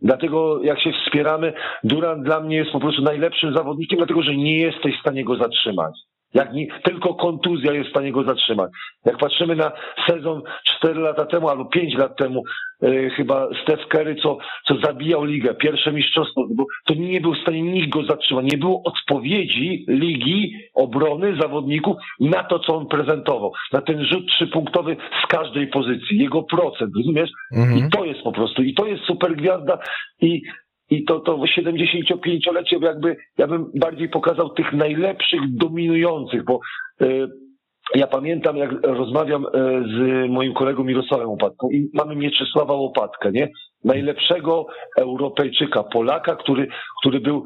Dlatego 0.00 0.62
jak 0.62 0.80
się 0.80 0.92
wspieramy, 0.92 1.52
Durant 1.84 2.24
dla 2.24 2.40
mnie 2.40 2.56
jest 2.56 2.70
po 2.70 2.80
prostu 2.80 3.02
najlepszym 3.02 3.54
zawodnikiem, 3.54 3.98
dlatego 3.98 4.22
że 4.22 4.36
nie 4.36 4.58
jesteś 4.58 4.96
w 4.96 5.00
stanie 5.00 5.24
go 5.24 5.36
zatrzymać. 5.36 5.94
Jak 6.34 6.52
nie, 6.52 6.66
tylko 6.82 7.14
kontuzja 7.14 7.72
jest 7.72 7.88
w 7.88 7.90
stanie 7.90 8.12
go 8.12 8.24
zatrzymać. 8.24 8.70
Jak 9.04 9.18
patrzymy 9.18 9.56
na 9.56 9.72
sezon 10.08 10.42
4 10.64 11.00
lata 11.00 11.26
temu 11.26 11.48
albo 11.48 11.64
5 11.64 11.94
lat 11.94 12.16
temu, 12.16 12.42
e, 12.82 13.10
chyba 13.10 13.48
Steph 13.62 13.88
Curry, 13.88 14.16
co, 14.22 14.38
co 14.68 14.74
zabijał 14.84 15.24
ligę, 15.24 15.54
pierwsze 15.54 15.92
mistrzostwo, 15.92 16.46
bo 16.54 16.64
to 16.84 16.94
nie 16.94 17.20
był 17.20 17.34
w 17.34 17.38
stanie 17.38 17.62
nikt 17.62 17.88
go 17.88 18.04
zatrzymać. 18.04 18.52
Nie 18.52 18.58
było 18.58 18.82
odpowiedzi 18.84 19.84
ligi, 19.88 20.52
obrony 20.74 21.36
zawodników 21.40 21.96
na 22.20 22.44
to, 22.44 22.58
co 22.58 22.76
on 22.76 22.86
prezentował. 22.86 23.52
Na 23.72 23.80
ten 23.80 24.04
rzut 24.04 24.26
trzypunktowy 24.28 24.96
z 25.24 25.26
każdej 25.26 25.66
pozycji. 25.66 26.18
Jego 26.18 26.42
procent, 26.42 26.92
rozumiesz? 26.96 27.30
Mhm. 27.52 27.78
I 27.78 27.90
to 27.90 28.04
jest 28.04 28.22
po 28.22 28.32
prostu, 28.32 28.62
i 28.62 28.74
to 28.74 28.86
jest 28.86 29.04
super 29.04 29.36
gwiazda 29.36 29.78
i, 30.20 30.42
i 30.90 31.04
to, 31.04 31.20
to 31.20 31.36
75-lecie 31.36 32.78
jakby, 32.82 33.16
ja 33.38 33.46
bym 33.46 33.70
bardziej 33.74 34.08
pokazał 34.08 34.50
tych 34.50 34.72
najlepszych, 34.72 35.40
dominujących, 35.56 36.44
bo 36.44 36.60
y, 37.02 37.28
ja 37.94 38.06
pamiętam, 38.06 38.56
jak 38.56 38.70
rozmawiam 38.82 39.46
e, 39.46 39.50
z 39.82 40.30
moim 40.30 40.54
kolegą 40.54 40.84
Mirosławem 40.84 41.28
Łopatką 41.28 41.68
i 41.70 41.90
mamy 41.94 42.16
Mieczysława 42.16 42.74
Łopatkę, 42.74 43.32
nie? 43.32 43.48
Najlepszego 43.84 44.66
Europejczyka, 44.98 45.82
Polaka, 45.82 46.36
który, 46.36 46.68
który 47.00 47.20
był 47.20 47.44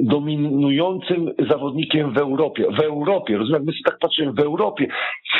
dominującym 0.00 1.30
zawodnikiem 1.50 2.14
w 2.14 2.18
Europie. 2.18 2.66
W 2.78 2.80
Europie, 2.80 3.38
rozumiem, 3.38 3.62
my 3.64 3.72
sobie 3.72 3.84
tak 3.84 3.98
patrzymy, 3.98 4.32
w 4.32 4.40
Europie, 4.40 4.88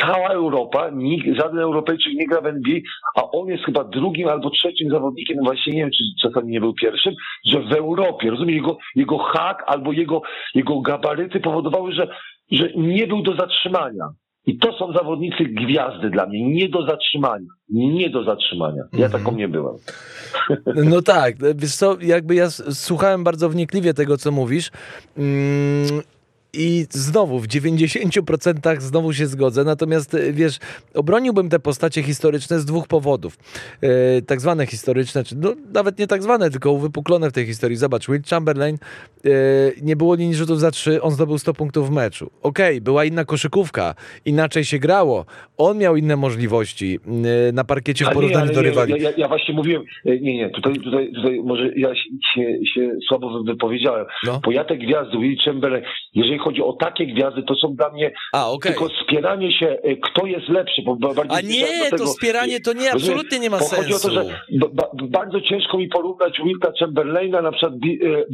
cała 0.00 0.28
Europa, 0.28 0.90
nikt, 0.94 1.38
żaden 1.38 1.58
Europejczyk 1.58 2.12
nie 2.14 2.26
gra 2.26 2.40
w 2.40 2.46
NBA, 2.46 2.78
a 3.16 3.30
on 3.30 3.48
jest 3.48 3.64
chyba 3.64 3.84
drugim 3.84 4.28
albo 4.28 4.50
trzecim 4.50 4.90
zawodnikiem, 4.90 5.36
właśnie 5.44 5.72
nie 5.72 5.80
wiem, 5.80 5.90
czy 5.90 6.28
czasami 6.28 6.52
nie 6.52 6.60
był 6.60 6.74
pierwszym, 6.74 7.14
że 7.46 7.60
w 7.60 7.72
Europie, 7.72 8.30
rozumiem, 8.30 8.54
jego, 8.54 8.78
jego 8.96 9.18
hak 9.18 9.64
albo 9.66 9.92
jego, 9.92 10.22
jego 10.54 10.80
gabaryty 10.80 11.40
powodowały, 11.40 11.92
że, 11.92 12.08
że 12.50 12.68
nie 12.76 13.06
był 13.06 13.22
do 13.22 13.36
zatrzymania. 13.36 14.04
I 14.46 14.58
to 14.58 14.72
są 14.78 14.92
zawodnicy 14.92 15.44
gwiazdy 15.44 16.10
dla 16.10 16.26
mnie, 16.26 16.48
nie 16.48 16.68
do 16.68 16.86
zatrzymania. 16.86 17.46
Nie 17.70 18.10
do 18.10 18.24
zatrzymania. 18.24 18.82
Ja 18.92 19.06
Mhm. 19.06 19.24
taką 19.24 19.36
nie 19.36 19.48
byłem. 19.48 19.76
No 20.90 21.02
tak, 21.02 21.34
wiesz 21.56 21.74
co, 21.76 21.96
jakby 22.00 22.34
ja 22.34 22.50
słuchałem 22.70 23.24
bardzo 23.24 23.48
wnikliwie 23.48 23.94
tego, 23.94 24.16
co 24.16 24.30
mówisz. 24.32 24.70
I 26.56 26.86
znowu, 26.90 27.38
w 27.38 27.46
90% 27.46 28.80
znowu 28.80 29.12
się 29.12 29.26
zgodzę, 29.26 29.64
natomiast 29.64 30.14
e, 30.14 30.32
wiesz, 30.32 30.58
obroniłbym 30.94 31.48
te 31.48 31.58
postacie 31.58 32.02
historyczne 32.02 32.60
z 32.60 32.64
dwóch 32.64 32.86
powodów. 32.88 33.36
E, 33.82 34.22
tak 34.22 34.40
zwane 34.40 34.66
historyczne, 34.66 35.24
czy 35.24 35.36
no, 35.36 35.54
nawet 35.72 35.98
nie 35.98 36.06
tak 36.06 36.22
zwane, 36.22 36.50
tylko 36.50 36.72
uwypuklone 36.72 37.30
w 37.30 37.32
tej 37.32 37.46
historii. 37.46 37.76
Zobacz, 37.76 38.06
Will 38.08 38.22
Chamberlain, 38.30 38.76
e, 39.24 39.30
nie 39.82 39.96
było 39.96 40.14
linii 40.14 40.34
rzutów 40.34 40.60
za 40.60 40.70
trzy, 40.70 41.02
on 41.02 41.10
zdobył 41.10 41.38
100 41.38 41.54
punktów 41.54 41.88
w 41.88 41.92
meczu. 41.92 42.30
Okej, 42.42 42.80
była 42.80 43.04
inna 43.04 43.24
koszykówka, 43.24 43.94
inaczej 44.24 44.64
się 44.64 44.78
grało, 44.78 45.26
on 45.56 45.78
miał 45.78 45.96
inne 45.96 46.16
możliwości 46.16 46.98
na 47.52 47.64
parkiecie 47.64 48.04
w 48.04 48.10
porównaniu 48.10 48.52
do 48.52 48.62
rywali. 48.62 48.92
Ja, 48.92 48.96
ja, 48.98 49.10
ja 49.16 49.28
właśnie 49.28 49.54
mówiłem, 49.54 49.82
nie, 50.04 50.36
nie, 50.36 50.50
tutaj, 50.50 50.74
tutaj, 50.74 51.12
tutaj 51.12 51.40
może 51.44 51.70
ja 51.76 51.94
się, 51.94 52.02
się, 52.34 52.58
się 52.74 52.90
słabo 53.08 53.42
wypowiedziałem, 53.42 54.06
No. 54.26 54.40
bo 54.44 54.50
ja 54.52 54.64
te 54.64 54.76
gwiazdy, 54.76 55.18
Will 55.18 55.36
Chamberlain, 55.44 55.84
jeżeli 56.14 56.38
chodzi 56.44 56.62
o 56.62 56.72
takie 56.72 57.06
gwiazdy, 57.06 57.42
to 57.42 57.54
są 57.54 57.74
dla 57.74 57.90
mnie 57.90 58.12
A, 58.32 58.50
okej. 58.50 58.72
tylko 58.72 58.88
spieranie 59.04 59.52
się, 59.58 59.68
e, 59.68 59.96
kto 59.96 60.26
jest 60.26 60.48
lepszy, 60.48 60.82
bo 60.82 60.96
ba- 60.96 61.14
bardziej 61.14 61.38
A 61.38 61.40
nie, 61.40 61.84
do 61.84 61.90
to 61.90 61.96
tego- 61.96 62.06
wspieranie 62.10 62.60
to 62.60 62.72
nie, 62.72 62.92
absolutnie 62.92 63.38
nie 63.38 63.50
ma 63.50 63.58
Bo 63.58 63.64
chodzi 63.64 63.94
o 63.94 63.98
sensu. 63.98 64.08
to, 64.08 64.14
że 64.14 64.24
ba, 64.58 64.66
ba, 64.74 64.88
bardzo 65.02 65.40
ciężko 65.40 65.78
mi 65.78 65.88
porównać 65.88 66.40
Wilka 66.44 66.72
Chamberlaina, 66.80 67.42
na 67.42 67.52
przykład 67.52 67.72
e, 67.74 67.78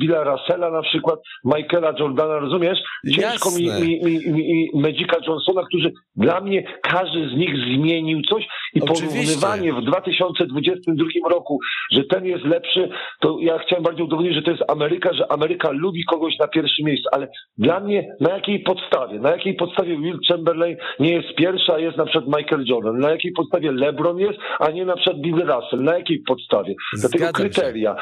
Billa 0.01 0.25
Russella, 0.25 0.71
na 0.71 0.83
przykład 0.83 1.19
Michaela 1.45 1.95
Jordana, 1.99 2.39
rozumiesz? 2.39 2.79
Ciężko 3.15 3.49
Jasne. 3.51 3.81
mi, 3.87 4.01
mi, 4.05 4.21
mi, 4.33 4.43
mi 4.45 4.71
Magica 4.75 5.17
Johnsona, 5.27 5.63
którzy 5.67 5.93
dla 6.17 6.41
mnie 6.41 6.65
każdy 6.83 7.29
z 7.29 7.33
nich 7.37 7.55
zmienił 7.57 8.23
coś 8.23 8.45
i 8.75 8.81
Oczywiście. 8.83 9.07
porównywanie 9.07 9.73
w 9.73 9.81
2022 9.85 11.29
roku, 11.31 11.59
że 11.93 12.05
ten 12.05 12.25
jest 12.27 12.45
lepszy, 12.45 12.89
to 13.21 13.37
ja 13.41 13.59
chciałem 13.59 13.85
bardziej 13.85 14.05
udowodnić, 14.05 14.35
że 14.35 14.43
to 14.43 14.51
jest 14.51 14.63
Ameryka, 14.71 15.13
że 15.15 15.33
Ameryka 15.33 15.71
lubi 15.71 16.05
kogoś 16.05 16.39
na 16.39 16.49
pierwszym 16.49 16.87
miejscu, 16.87 17.09
ale 17.13 17.29
dla 17.59 17.81
mnie 17.81 18.00
na 18.21 18.31
jakiej 18.31 18.61
podstawie? 18.61 19.19
Na 19.19 19.31
jakiej 19.31 19.55
podstawie 19.55 19.97
Will 19.97 20.19
Chamberlain 20.29 20.77
nie 21.01 21.13
jest 21.15 21.35
pierwszy, 21.35 21.73
a 21.73 21.79
jest 21.79 21.97
na 21.97 22.05
przykład 22.07 22.37
Michael 22.39 22.65
Jordan? 22.67 22.99
Na 22.99 23.11
jakiej 23.11 23.33
podstawie 23.33 23.73
LeBron 23.73 24.19
jest, 24.19 24.39
a 24.59 24.71
nie 24.71 24.85
na 24.85 24.97
przykład 24.97 25.21
Bill 25.21 25.47
Russell? 25.47 25.83
Na 25.83 25.95
jakiej 25.99 26.23
podstawie? 26.27 26.75
Dlatego 26.93 27.25
Zgadzam 27.27 27.53
się. 27.53 27.95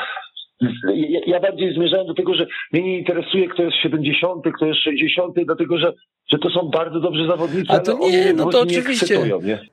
Kryteria. 0.59 1.09
Ja, 1.09 1.21
ja 1.27 1.41
bardziej 1.41 1.75
zmierzałem 1.75 2.07
do 2.07 2.15
tego, 2.15 2.35
że 2.35 2.47
mnie 2.73 2.83
nie 2.83 2.99
interesuje, 2.99 3.49
kto 3.49 3.63
jest 3.63 3.77
70, 3.83 4.45
kto 4.57 4.67
jest 4.67 4.81
60, 4.81 5.35
dlatego 5.45 5.79
że, 5.79 5.93
że 6.33 6.39
to 6.39 6.51
są 6.51 6.69
bardzo 6.69 7.01
dobrzy 7.01 7.27
zawodnicy. 7.27 7.73
A 7.73 7.79
to 7.79 7.99
nie, 7.99 8.33
no 8.33 8.49
to 8.49 8.61
oczywiście. 8.61 9.19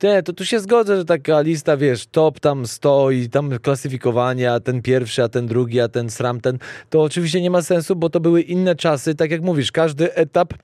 nie? 0.02 0.22
To 0.22 0.32
tu 0.32 0.44
się 0.44 0.58
zgodzę, 0.58 0.96
że 0.96 1.04
taka 1.04 1.40
lista, 1.40 1.76
wiesz, 1.76 2.06
top 2.06 2.40
tam 2.40 2.66
stoi, 2.66 3.28
tam 3.28 3.50
klasyfikowania, 3.62 4.60
ten 4.60 4.82
pierwszy, 4.82 5.22
a 5.22 5.28
ten 5.28 5.46
drugi, 5.46 5.80
a 5.80 5.88
ten 5.88 6.10
sram, 6.10 6.40
ten, 6.40 6.58
to 6.90 7.02
oczywiście 7.02 7.40
nie 7.40 7.50
ma 7.50 7.62
sensu, 7.62 7.96
bo 7.96 8.10
to 8.10 8.20
były 8.20 8.42
inne 8.42 8.74
czasy, 8.74 9.14
tak 9.14 9.30
jak 9.30 9.42
mówisz, 9.42 9.72
każdy 9.72 10.14
etap 10.14 10.54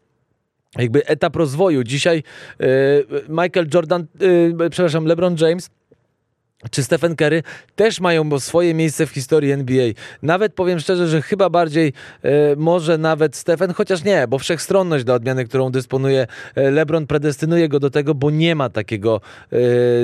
jakby 0.79 1.07
etap 1.07 1.37
rozwoju. 1.37 1.85
Dzisiaj 1.85 2.23
e, 2.61 2.67
Michael 3.29 3.67
Jordan, 3.75 4.07
e, 4.61 4.71
przepraszam, 4.71 5.07
LeBron 5.07 5.37
James 5.41 5.71
czy 6.71 6.83
Stephen 6.83 7.17
Curry 7.17 7.43
też 7.77 8.01
mają 8.01 8.41
swoje 8.41 8.75
miejsce 8.75 9.07
w 9.07 9.11
historii 9.11 9.51
NBA. 9.51 9.87
Nawet 10.23 10.55
powiem 10.55 10.81
szczerze, 10.81 11.09
że 11.09 11.23
chyba 11.23 11.51
bardziej 11.51 11.93
e, 12.23 12.57
może 12.57 12.99
nawet 12.99 13.37
Stephen, 13.37 13.73
chociaż 13.75 14.05
nie, 14.05 14.29
bo 14.29 14.39
wszechstronność 14.39 15.05
dla 15.05 15.15
odmiany, 15.15 15.45
którą 15.45 15.71
dysponuje 15.71 16.27
e, 16.55 16.71
LeBron, 16.71 17.07
predestynuje 17.07 17.69
go 17.69 17.81
do 17.81 17.91
tego, 17.91 18.15
bo 18.15 18.31
nie 18.31 18.55
ma 18.55 18.69
takiego 18.69 19.21
e, 19.53 19.57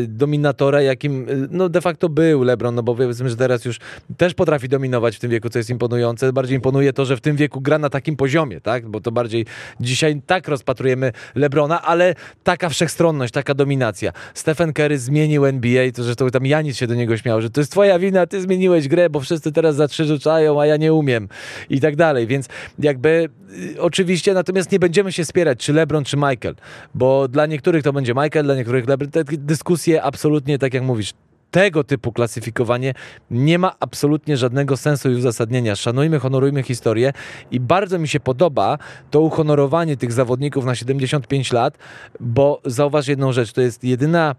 dominatora, 0.08 0.82
jakim 0.82 1.26
e, 1.28 1.34
no 1.50 1.68
de 1.68 1.80
facto 1.80 2.08
był 2.08 2.42
LeBron, 2.42 2.74
no 2.74 2.82
bo 2.82 2.94
powiedzmy, 2.94 3.30
że 3.30 3.36
teraz 3.36 3.64
już 3.64 3.78
też 4.16 4.34
potrafi 4.34 4.68
dominować 4.68 5.16
w 5.16 5.20
tym 5.20 5.30
wieku, 5.30 5.48
co 5.48 5.58
jest 5.58 5.70
imponujące. 5.70 6.32
Bardziej 6.32 6.56
imponuje 6.56 6.92
to, 6.92 7.04
że 7.04 7.16
w 7.16 7.20
tym 7.20 7.36
wieku 7.36 7.60
gra 7.60 7.78
na 7.78 7.90
takim 7.90 8.16
poziomie, 8.16 8.60
tak? 8.60 8.88
Bo 8.88 9.00
to 9.00 9.12
bardziej 9.12 9.46
dzisiaj 9.80 10.22
tak 10.26 10.48
rozpatrujemy 10.48 11.12
LeBrona, 11.34 11.82
ale 11.82 12.14
taka 12.44 12.68
wszechstronność, 12.68 13.32
taka 13.32 13.54
dominacja. 13.54 14.12
Stephen 14.34 14.72
Curry 14.72 14.98
zmienił 14.98 15.46
NBA, 15.46 15.92
to 15.92 16.02
zresztą 16.02 16.30
tam 16.30 16.46
Janis 16.48 16.76
się 16.76 16.86
do 16.86 16.94
niego 16.94 17.16
śmiał, 17.16 17.40
że 17.40 17.50
to 17.50 17.60
jest 17.60 17.72
twoja 17.72 17.98
wina, 17.98 18.26
ty 18.26 18.40
zmieniłeś 18.40 18.88
grę, 18.88 19.10
bo 19.10 19.20
wszyscy 19.20 19.52
teraz 19.52 19.76
za 19.76 19.88
trzy 19.88 20.04
rzucają, 20.04 20.60
a 20.60 20.66
ja 20.66 20.76
nie 20.76 20.94
umiem 20.94 21.28
i 21.70 21.80
tak 21.80 21.96
dalej, 21.96 22.26
więc 22.26 22.48
jakby 22.78 23.28
y, 23.74 23.82
oczywiście, 23.82 24.34
natomiast 24.34 24.72
nie 24.72 24.78
będziemy 24.78 25.12
się 25.12 25.24
spierać, 25.24 25.58
czy 25.58 25.72
LeBron, 25.72 26.04
czy 26.04 26.16
Michael, 26.16 26.54
bo 26.94 27.28
dla 27.28 27.46
niektórych 27.46 27.82
to 27.82 27.92
będzie 27.92 28.14
Michael, 28.14 28.44
dla 28.44 28.54
niektórych 28.54 28.88
LeBron, 28.88 29.10
te 29.10 29.24
dyskusje 29.24 30.02
absolutnie, 30.02 30.58
tak 30.58 30.74
jak 30.74 30.82
mówisz, 30.82 31.14
tego 31.50 31.84
typu 31.84 32.12
klasyfikowanie 32.12 32.94
nie 33.30 33.58
ma 33.58 33.74
absolutnie 33.80 34.36
żadnego 34.36 34.76
sensu 34.76 35.10
i 35.10 35.14
uzasadnienia. 35.14 35.76
Szanujmy, 35.76 36.18
honorujmy 36.18 36.62
historię 36.62 37.12
i 37.50 37.60
bardzo 37.60 37.98
mi 37.98 38.08
się 38.08 38.20
podoba 38.20 38.78
to 39.10 39.20
uhonorowanie 39.20 39.96
tych 39.96 40.12
zawodników 40.12 40.64
na 40.64 40.74
75 40.74 41.52
lat, 41.52 41.78
bo 42.20 42.60
zauważ 42.64 43.08
jedną 43.08 43.32
rzecz, 43.32 43.52
to 43.52 43.60
jest 43.60 43.84
jedyna 43.84 44.34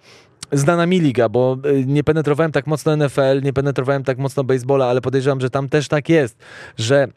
znana 0.51 0.85
mi 0.85 0.99
liga, 0.99 1.29
bo 1.29 1.57
y, 1.65 1.85
nie 1.85 2.03
penetrowałem 2.03 2.51
tak 2.51 2.67
mocno 2.67 2.95
NFL, 2.97 3.41
nie 3.43 3.53
penetrowałem 3.53 4.03
tak 4.03 4.17
mocno 4.17 4.43
baseballa, 4.43 4.85
ale 4.85 5.01
podejrzewam, 5.01 5.41
że 5.41 5.49
tam 5.49 5.69
też 5.69 5.87
tak 5.87 6.09
jest, 6.09 6.37
że 6.77 7.07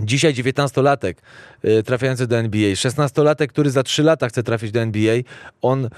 Dzisiaj 0.00 0.34
19-latek 0.34 1.14
y, 1.64 1.82
trafiający 1.82 2.26
do 2.26 2.36
NBA, 2.36 2.72
16-latek, 2.72 3.46
który 3.46 3.70
za 3.70 3.82
3 3.82 4.02
lata 4.02 4.28
chce 4.28 4.42
trafić 4.42 4.72
do 4.72 4.80
NBA, 4.80 5.16
on 5.62 5.88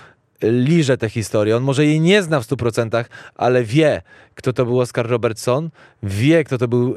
liże 0.43 0.97
tę 0.97 1.09
historię. 1.09 1.57
On 1.57 1.63
może 1.63 1.87
jej 1.87 2.01
nie 2.01 2.23
zna 2.23 2.41
w 2.41 2.47
100%, 2.47 3.05
ale 3.35 3.65
wie, 3.65 4.03
kto 4.35 4.53
to 4.53 4.65
był 4.65 4.81
Oscar 4.81 5.09
Robertson, 5.09 5.71
wie, 6.03 6.45
kto 6.45 6.59
to 6.59 6.69
był 6.69 6.95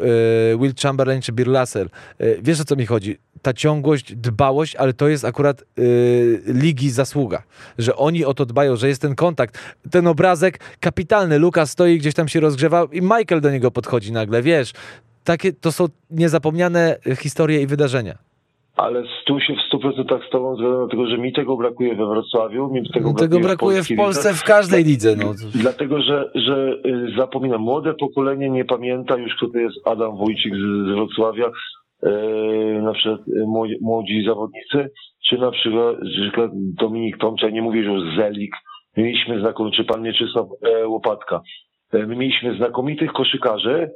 e, 0.54 0.58
Will 0.58 0.74
Chamberlain 0.84 1.22
czy 1.22 1.32
Bill 1.32 1.58
Russell. 1.60 1.90
Wiesz, 2.42 2.62
o 2.62 2.66
co 2.66 2.76
mi 2.76 2.86
chodzi? 2.86 3.18
Ta 3.42 3.54
ciągłość, 3.54 4.16
dbałość, 4.16 4.76
ale 4.76 4.94
to 4.94 5.08
jest 5.08 5.26
akurat 5.26 5.62
e, 5.62 5.64
ligi 6.54 6.90
zasługa, 6.90 7.44
że 7.78 7.96
oni 7.96 8.26
o 8.26 8.34
to 8.34 8.46
dbają, 8.46 8.76
że 8.76 8.88
jest 8.88 9.02
ten 9.02 9.16
kontakt. 9.16 9.76
Ten 9.92 10.08
obrazek 10.08 10.60
kapitalny. 10.80 11.40
Luka 11.40 11.66
stoi, 11.66 11.98
gdzieś 11.98 12.14
tam 12.14 12.28
się 12.28 12.40
rozgrzewa 12.40 12.88
i 12.92 13.02
Michael 13.02 13.42
do 13.42 13.52
niego 13.52 13.72
podchodzi 13.72 14.12
nagle, 14.12 14.42
wiesz. 14.42 14.72
Takie 15.24 15.54
to 15.54 15.72
są 15.72 15.86
niezapomniane 16.12 16.98
historie 17.20 17.62
i 17.62 17.68
wydarzenia. 17.68 18.18
Ale 18.76 19.04
tu 19.26 19.40
się 19.40 19.54
w 19.54 19.76
100% 19.76 20.28
z 20.28 20.30
tobą 20.32 20.56
zgadzam, 20.56 20.78
dlatego 20.78 21.08
że 21.08 21.18
mi 21.18 21.34
tego 21.34 21.58
brakuje 21.58 21.96
we 21.96 22.06
Wrocławiu, 22.06 22.70
mi 22.74 22.90
tego 22.94 23.08
No, 23.08 23.14
brakuje, 23.14 23.30
tego 23.30 23.40
brakuje 23.40 23.76
w 23.76 23.80
polskiej 23.80 23.98
Polsce 23.98 24.30
lidze. 24.30 24.42
w 24.42 24.44
każdej 24.44 24.84
lidze. 24.84 25.16
No. 25.16 25.34
Dlatego, 25.56 26.02
że, 26.02 26.32
że 26.36 26.78
y, 26.86 27.16
zapominam, 27.18 27.62
młode 27.62 27.94
pokolenie 27.94 28.50
nie 28.50 28.66
pamięta 28.66 29.18
już, 29.18 29.36
kto 29.38 29.48
to 29.48 29.58
jest 29.58 29.78
Adam 29.88 30.18
Wójcik 30.18 30.54
z, 30.54 30.88
z 30.88 30.96
Wrocławia, 30.96 31.46
yy, 31.46 31.52
na 32.82 32.94
przykład 32.94 33.20
y, 33.28 33.78
młodzi, 33.82 34.24
zawodnicy, 34.28 34.90
czy 35.30 35.38
na 35.38 35.52
przykład, 35.52 36.52
Dominik 36.54 37.18
Tomcza, 37.18 37.50
nie 37.50 37.62
mówię, 37.62 37.84
że 37.84 38.22
Zelik, 38.22 38.52
my 38.98 39.04
mieliśmy 39.04 39.40
znakomity, 39.40 39.78
czy 39.78 39.84
pan 39.84 40.02
Mieczysław 40.02 40.48
e, 40.64 40.88
Łopatka, 40.88 41.42
E, 41.94 42.06
my 42.06 42.16
mieliśmy 42.16 42.56
znakomitych 42.56 43.12
koszykarzy 43.12 43.92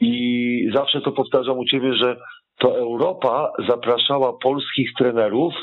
i 0.00 0.70
zawsze 0.74 1.00
to 1.00 1.12
powtarzam 1.12 1.58
u 1.58 1.64
ciebie, 1.64 1.94
że 1.94 2.16
to 2.58 2.78
Europa 2.78 3.52
zapraszała 3.68 4.38
polskich 4.38 4.90
trenerów, 4.98 5.54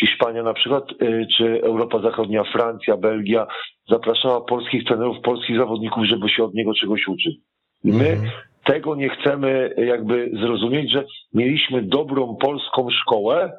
Hiszpania 0.00 0.42
na 0.42 0.54
przykład, 0.54 0.84
y, 1.02 1.26
czy 1.36 1.60
Europa 1.62 2.02
Zachodnia, 2.02 2.44
Francja, 2.44 2.96
Belgia, 2.96 3.46
zapraszała 3.88 4.40
polskich 4.40 4.84
trenerów, 4.84 5.16
polskich 5.24 5.58
zawodników, 5.58 6.04
żeby 6.04 6.28
się 6.28 6.44
od 6.44 6.54
niego 6.54 6.74
czegoś 6.74 7.08
uczyć. 7.08 7.36
My 7.84 8.08
Mhm. 8.08 8.30
Tego 8.64 8.94
nie 8.96 9.08
chcemy 9.08 9.74
jakby 9.76 10.30
zrozumieć, 10.40 10.92
że 10.92 11.04
mieliśmy 11.34 11.82
dobrą 11.82 12.36
polską 12.36 12.88
szkołę, 12.90 13.52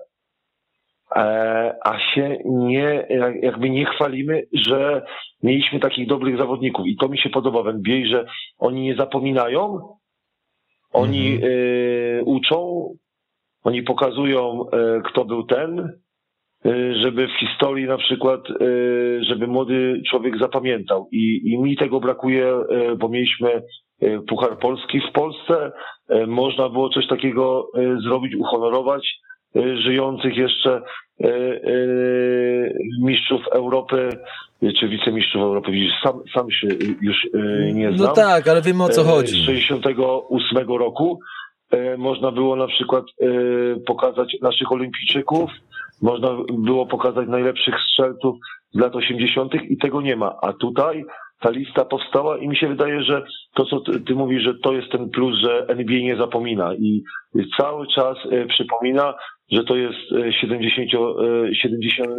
e, 1.15 1.75
a 1.83 1.99
się 1.99 2.37
nie, 2.45 3.07
jak- 3.09 3.43
jakby 3.43 3.69
nie 3.69 3.85
chwalimy, 3.85 4.43
że 4.53 5.05
mieliśmy 5.43 5.79
takich 5.79 6.07
dobrych 6.07 6.37
zawodników. 6.37 6.87
I 6.87 6.95
to 6.97 7.09
mi 7.09 7.17
się 7.17 7.29
podoba 7.29 7.63
w 7.63 7.67
NBA, 7.67 8.05
że 8.07 8.25
oni 8.57 8.81
nie 8.81 8.95
zapominają, 8.95 9.79
oni 10.93 11.39
e, 11.43 12.23
uczą, 12.23 12.89
oni 13.63 13.83
pokazują, 13.83 14.65
e, 14.69 15.01
kto 15.01 15.25
był 15.25 15.43
ten, 15.43 15.99
żeby 17.01 17.27
w 17.27 17.39
historii 17.39 17.85
na 17.85 17.97
przykład, 17.97 18.39
e, 18.49 18.53
żeby 19.23 19.47
młody 19.47 20.01
człowiek 20.09 20.37
zapamiętał. 20.39 21.09
I, 21.11 21.41
i 21.45 21.57
mi 21.57 21.77
tego 21.77 21.99
brakuje, 21.99 22.47
e, 22.47 22.95
bo 22.95 23.09
mieliśmy 23.09 23.61
Puchar 24.27 24.59
Polski 24.59 24.99
w 24.99 25.11
Polsce. 25.11 25.71
Można 26.27 26.69
było 26.69 26.89
coś 26.89 27.07
takiego 27.07 27.71
zrobić, 28.03 28.35
uhonorować 28.35 29.19
żyjących 29.55 30.37
jeszcze 30.37 30.81
mistrzów 33.01 33.41
Europy, 33.51 34.09
czy 34.79 34.87
wicemistrzów 34.87 35.41
Europy. 35.41 35.71
Widzisz, 35.71 35.93
sam, 36.03 36.19
sam 36.33 36.51
się 36.51 36.67
już 37.01 37.17
nie 37.73 37.91
znam 37.91 38.07
No 38.07 38.13
tak, 38.13 38.47
ale 38.47 38.61
wiemy 38.61 38.83
o 38.83 38.89
co 38.89 39.03
chodzi. 39.03 39.41
Z 39.41 39.45
68 39.45 40.67
roku. 40.67 41.19
Można 41.97 42.31
było 42.31 42.55
na 42.55 42.67
przykład 42.67 43.05
pokazać 43.85 44.35
naszych 44.41 44.71
olimpijczyków, 44.71 45.51
można 46.03 46.29
było 46.53 46.85
pokazać 46.85 47.27
najlepszych 47.27 47.75
strzelców 47.89 48.35
z 48.73 48.79
lat 48.79 48.95
80. 48.95 49.53
i 49.69 49.77
tego 49.77 50.01
nie 50.01 50.15
ma. 50.15 50.35
A 50.41 50.53
tutaj 50.53 51.03
ta 51.39 51.49
lista 51.49 51.85
powstała 51.85 52.37
i 52.37 52.47
mi 52.47 52.57
się 52.57 52.67
wydaje, 52.67 53.03
że 53.03 53.23
to, 53.55 53.65
co 53.65 53.79
ty, 53.79 54.01
ty 54.01 54.15
mówisz, 54.15 54.43
że 54.43 54.53
to 54.63 54.73
jest 54.73 54.91
ten 54.91 55.09
plus, 55.09 55.39
że 55.39 55.65
NBA 55.67 55.99
nie 55.99 56.17
zapomina 56.17 56.73
i 56.75 57.03
cały 57.57 57.87
czas 57.87 58.17
e, 58.31 58.45
przypomina, 58.45 59.13
że 59.51 59.63
to 59.63 59.75
jest 59.75 59.99
70, 60.41 60.91
70, 61.61 62.09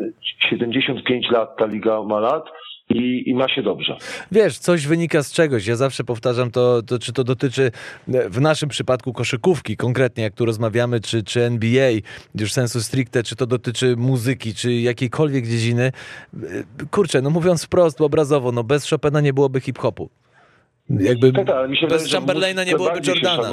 75 0.51 1.30
lat 1.30 1.57
ta 1.57 1.66
liga 1.66 2.03
ma 2.03 2.20
lat 2.20 2.45
i, 2.91 3.30
i 3.30 3.35
ma 3.35 3.49
się 3.49 3.62
dobrze. 3.62 3.97
Wiesz, 4.32 4.59
coś 4.59 4.87
wynika 4.87 5.22
z 5.22 5.32
czegoś. 5.32 5.66
Ja 5.66 5.76
zawsze 5.76 6.05
powtarzam 6.05 6.51
to, 6.51 6.82
to, 6.82 6.99
czy 6.99 7.12
to 7.12 7.24
dotyczy 7.24 7.70
e, 8.09 8.30
w 8.30 8.41
naszym 8.41 8.68
przypadku 8.68 9.12
koszykówki, 9.12 9.76
konkretnie 9.76 10.24
jak 10.24 10.35
tu 10.35 10.45
rozmawiamy, 10.45 11.01
czy, 11.01 11.22
czy 11.22 11.43
NBA, 11.43 11.91
już 12.35 12.53
sensu 12.53 12.80
stricte, 12.80 13.22
czy 13.22 13.37
to 13.37 13.47
dotyczy 13.47 13.97
muzyki, 13.97 14.55
czy 14.55 14.72
jakiejkolwiek 14.72 15.47
dziedziny. 15.47 15.93
E, 16.35 16.39
kurczę, 16.91 17.22
no 17.22 17.30
mówiąc 17.30 17.64
wprost, 17.64 18.01
obrazowo, 18.01 18.53
no 18.53 18.64
bez 18.64 18.91
Chopina 18.91 19.20
nie 19.20 19.32
byłoby 19.32 19.61
hip-hopu. 19.61 20.11
Jakby 20.91 21.32
tak, 21.32 21.47
tak, 21.47 21.70
bez 21.70 21.80
wydaje, 21.80 22.09
Chamberlaina 22.09 22.64
nie 22.64 22.76
byłoby 22.76 23.01
Jordana. 23.07 23.51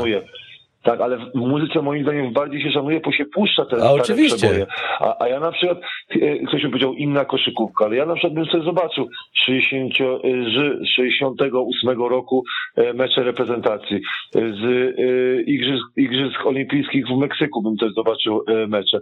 Tak, 0.83 1.01
ale 1.01 1.17
w 1.17 1.35
muzyce 1.35 1.81
moim 1.81 2.03
zdaniem 2.03 2.33
bardziej 2.33 2.61
się 2.61 2.71
szanuje, 2.71 2.99
bo 2.99 3.11
się 3.11 3.25
puszcza 3.25 3.65
te 3.65 3.77
a 3.83 3.91
oczywiście. 3.91 4.37
przeboje. 4.37 4.65
A, 4.99 5.23
a 5.23 5.27
ja 5.27 5.39
na 5.39 5.51
przykład, 5.51 5.77
e, 6.21 6.37
ktoś 6.47 6.63
mi 6.63 6.69
powiedział 6.69 6.93
inna 6.93 7.25
koszykówka, 7.25 7.85
ale 7.85 7.95
ja 7.95 8.05
na 8.05 8.13
przykład 8.13 8.33
bym 8.33 8.45
sobie 8.45 8.63
zobaczył 8.63 9.07
60, 9.33 9.93
z 10.23 10.87
68 10.95 12.01
roku 12.09 12.43
e, 12.75 12.93
mecze 12.93 13.23
reprezentacji, 13.23 14.01
z 14.31 14.63
e, 14.63 15.41
igrzysk, 15.41 15.85
igrzysk 15.97 16.45
olimpijskich 16.45 17.07
w 17.07 17.17
Meksyku 17.17 17.61
bym 17.61 17.77
też 17.77 17.93
zobaczył 17.93 18.43
mecze. 18.67 18.99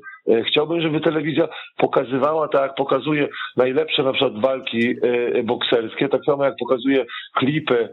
Chciałbym, 0.48 0.82
żeby 0.82 1.00
telewizja 1.00 1.48
pokazywała 1.78 2.48
tak, 2.48 2.62
jak 2.62 2.76
pokazuje 2.76 3.28
najlepsze 3.58 4.04
na 4.04 4.14
przykład 4.14 4.42
walki 4.42 4.96
bokserskie, 5.44 6.10
tak 6.10 6.26
samo 6.26 6.46
jak 6.46 6.54
pokazuje 6.60 7.06
klipy 7.36 7.90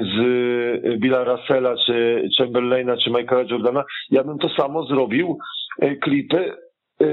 z 0.00 1.00
Billa 1.00 1.24
Russella 1.24 1.74
czy 1.86 2.28
Chamberlaina 2.38 2.96
czy 2.96 3.10
Michaela 3.10 3.44
Jordana, 3.50 3.84
ja 4.10 4.24
bym 4.24 4.38
to 4.38 4.48
samo 4.48 4.86
zrobił 4.86 5.38
e, 5.78 5.96
klipy 5.96 6.52
e, 7.00 7.06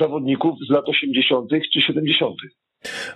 zawodników 0.00 0.58
z 0.68 0.70
lat 0.70 0.88
80. 0.88 1.50
czy 1.72 1.80
70. 1.80 2.34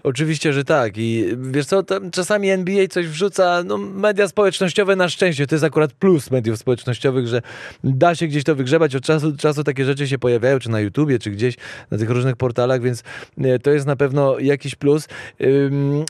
Oczywiście, 0.02 0.52
że 0.52 0.64
tak. 0.64 0.98
I 0.98 1.26
wiesz 1.36 1.66
co, 1.66 1.82
czasami 2.12 2.50
NBA 2.50 2.86
coś 2.88 3.06
wrzuca, 3.08 3.62
no 3.64 3.78
media 3.78 4.28
społecznościowe 4.28 4.96
na 4.96 5.08
szczęście, 5.08 5.46
to 5.46 5.54
jest 5.54 5.64
akurat 5.64 5.92
plus 5.92 6.30
mediów 6.30 6.58
społecznościowych, 6.58 7.26
że 7.26 7.42
da 7.84 8.14
się 8.14 8.26
gdzieś 8.26 8.44
to 8.44 8.54
wygrzebać, 8.54 8.96
od 8.96 9.04
czasu 9.04 9.32
do 9.32 9.38
czasu 9.38 9.64
takie 9.64 9.84
rzeczy 9.84 10.08
się 10.08 10.18
pojawiają, 10.18 10.58
czy 10.58 10.70
na 10.70 10.80
YouTubie, 10.80 11.18
czy 11.18 11.30
gdzieś 11.30 11.56
na 11.90 11.98
tych 11.98 12.10
różnych 12.10 12.36
portalach, 12.36 12.82
więc 12.82 13.02
e, 13.38 13.58
to 13.58 13.70
jest 13.70 13.86
na 13.86 13.96
pewno 13.96 14.38
jakiś 14.38 14.74
plus. 14.74 15.08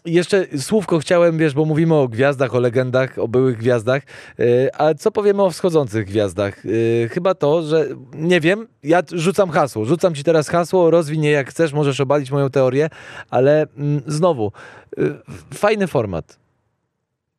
Jeszcze 0.05 0.47
słówko 0.59 0.99
chciałem, 0.99 1.39
wiesz, 1.39 1.55
bo 1.55 1.65
mówimy 1.65 1.95
o 1.95 2.09
gwiazdach, 2.09 2.55
o 2.55 2.61
legendach, 2.61 3.19
o 3.19 3.29
byłych 3.29 3.57
gwiazdach, 3.57 4.03
e, 4.39 4.81
a 4.81 4.95
co 4.95 5.11
powiemy 5.11 5.43
o 5.43 5.51
wschodzących 5.51 6.07
gwiazdach? 6.07 6.63
E, 7.05 7.09
chyba 7.09 7.35
to, 7.35 7.63
że 7.63 7.87
nie 8.15 8.41
wiem, 8.41 8.67
ja 8.83 9.03
rzucam 9.13 9.51
hasło, 9.51 9.85
rzucam 9.85 10.15
ci 10.15 10.25
teraz 10.25 10.49
hasło, 10.49 10.91
rozwinie 10.91 11.31
jak 11.31 11.51
chcesz, 11.51 11.73
możesz 11.73 12.01
obalić 12.01 12.31
moją 12.31 12.51
teorię, 12.51 12.89
ale 13.31 13.42
ale 13.43 13.67
mm, 13.77 14.01
znowu, 14.07 14.53
y, 14.99 15.15
fajny 15.55 15.87
format. 15.87 16.43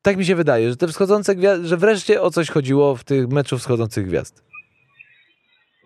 Tak 0.01 0.17
mi 0.17 0.25
się 0.25 0.35
wydaje, 0.35 0.69
że 0.69 0.75
te 0.75 0.87
wschodzące 0.87 1.35
gwiazdy, 1.35 1.67
że 1.67 1.77
wreszcie 1.77 2.21
o 2.21 2.29
coś 2.29 2.49
chodziło 2.49 2.95
w 2.95 3.03
tych 3.03 3.27
meczu 3.27 3.57
wschodzących 3.57 4.05
gwiazd. 4.05 4.43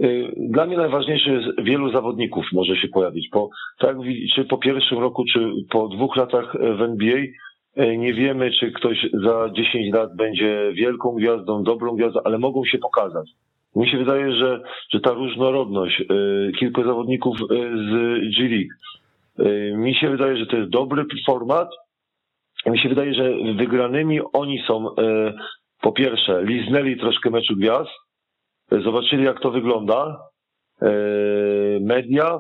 Y, 0.02 0.34
dla 0.38 0.66
mnie 0.66 0.78
najważniejsze 0.78 1.32
jest 1.32 1.48
wielu 1.64 1.92
zawodników 1.92 2.46
może 2.54 2.76
się 2.76 2.88
pojawić. 2.88 3.30
Po, 3.32 3.50
tak, 3.80 3.98
czy 4.36 4.46
po 4.46 4.58
pierwszym 4.58 5.00
roku, 5.00 5.24
czy 5.34 5.40
po 5.70 5.88
dwóch 5.88 6.16
latach 6.16 6.54
w 6.78 6.82
NBA 6.82 7.18
y, 7.18 7.98
nie 7.98 8.14
wiemy, 8.14 8.52
czy 8.60 8.72
ktoś 8.72 8.98
za 9.24 9.50
10 9.56 9.94
lat 9.94 10.16
będzie 10.16 10.72
wielką 10.74 11.12
gwiazdą, 11.12 11.64
dobrą 11.64 11.96
gwiazdą, 11.96 12.20
ale 12.24 12.38
mogą 12.38 12.66
się 12.66 12.78
pokazać. 12.78 13.30
Mi 13.76 13.90
się 13.90 13.98
wydaje, 13.98 14.36
że, 14.36 14.62
że 14.90 15.00
ta 15.00 15.12
różnorodność 15.14 16.04
kilku 16.60 16.84
zawodników 16.84 17.38
z 17.40 17.92
G 18.38 18.50
League, 18.50 18.74
Y, 18.97 18.97
mi 19.76 19.96
się 19.96 20.10
wydaje, 20.10 20.38
że 20.38 20.46
to 20.46 20.58
jest 20.58 20.70
dobry 20.70 21.06
format. 21.26 21.70
Mi 22.66 22.80
się 22.80 22.90
wydaje, 22.90 23.14
że 23.14 23.32
wygranymi 23.56 24.20
oni 24.34 24.64
są 24.68 24.88
y, 24.88 24.94
po 25.82 25.92
pierwsze, 25.92 26.44
liznęli 26.44 26.98
troszkę 27.00 27.30
meczu 27.30 27.56
gwiazd, 27.56 27.90
y, 28.74 28.82
zobaczyli 28.82 29.24
jak 29.24 29.42
to 29.42 29.52
wygląda. 29.52 30.18
Media 31.82 32.40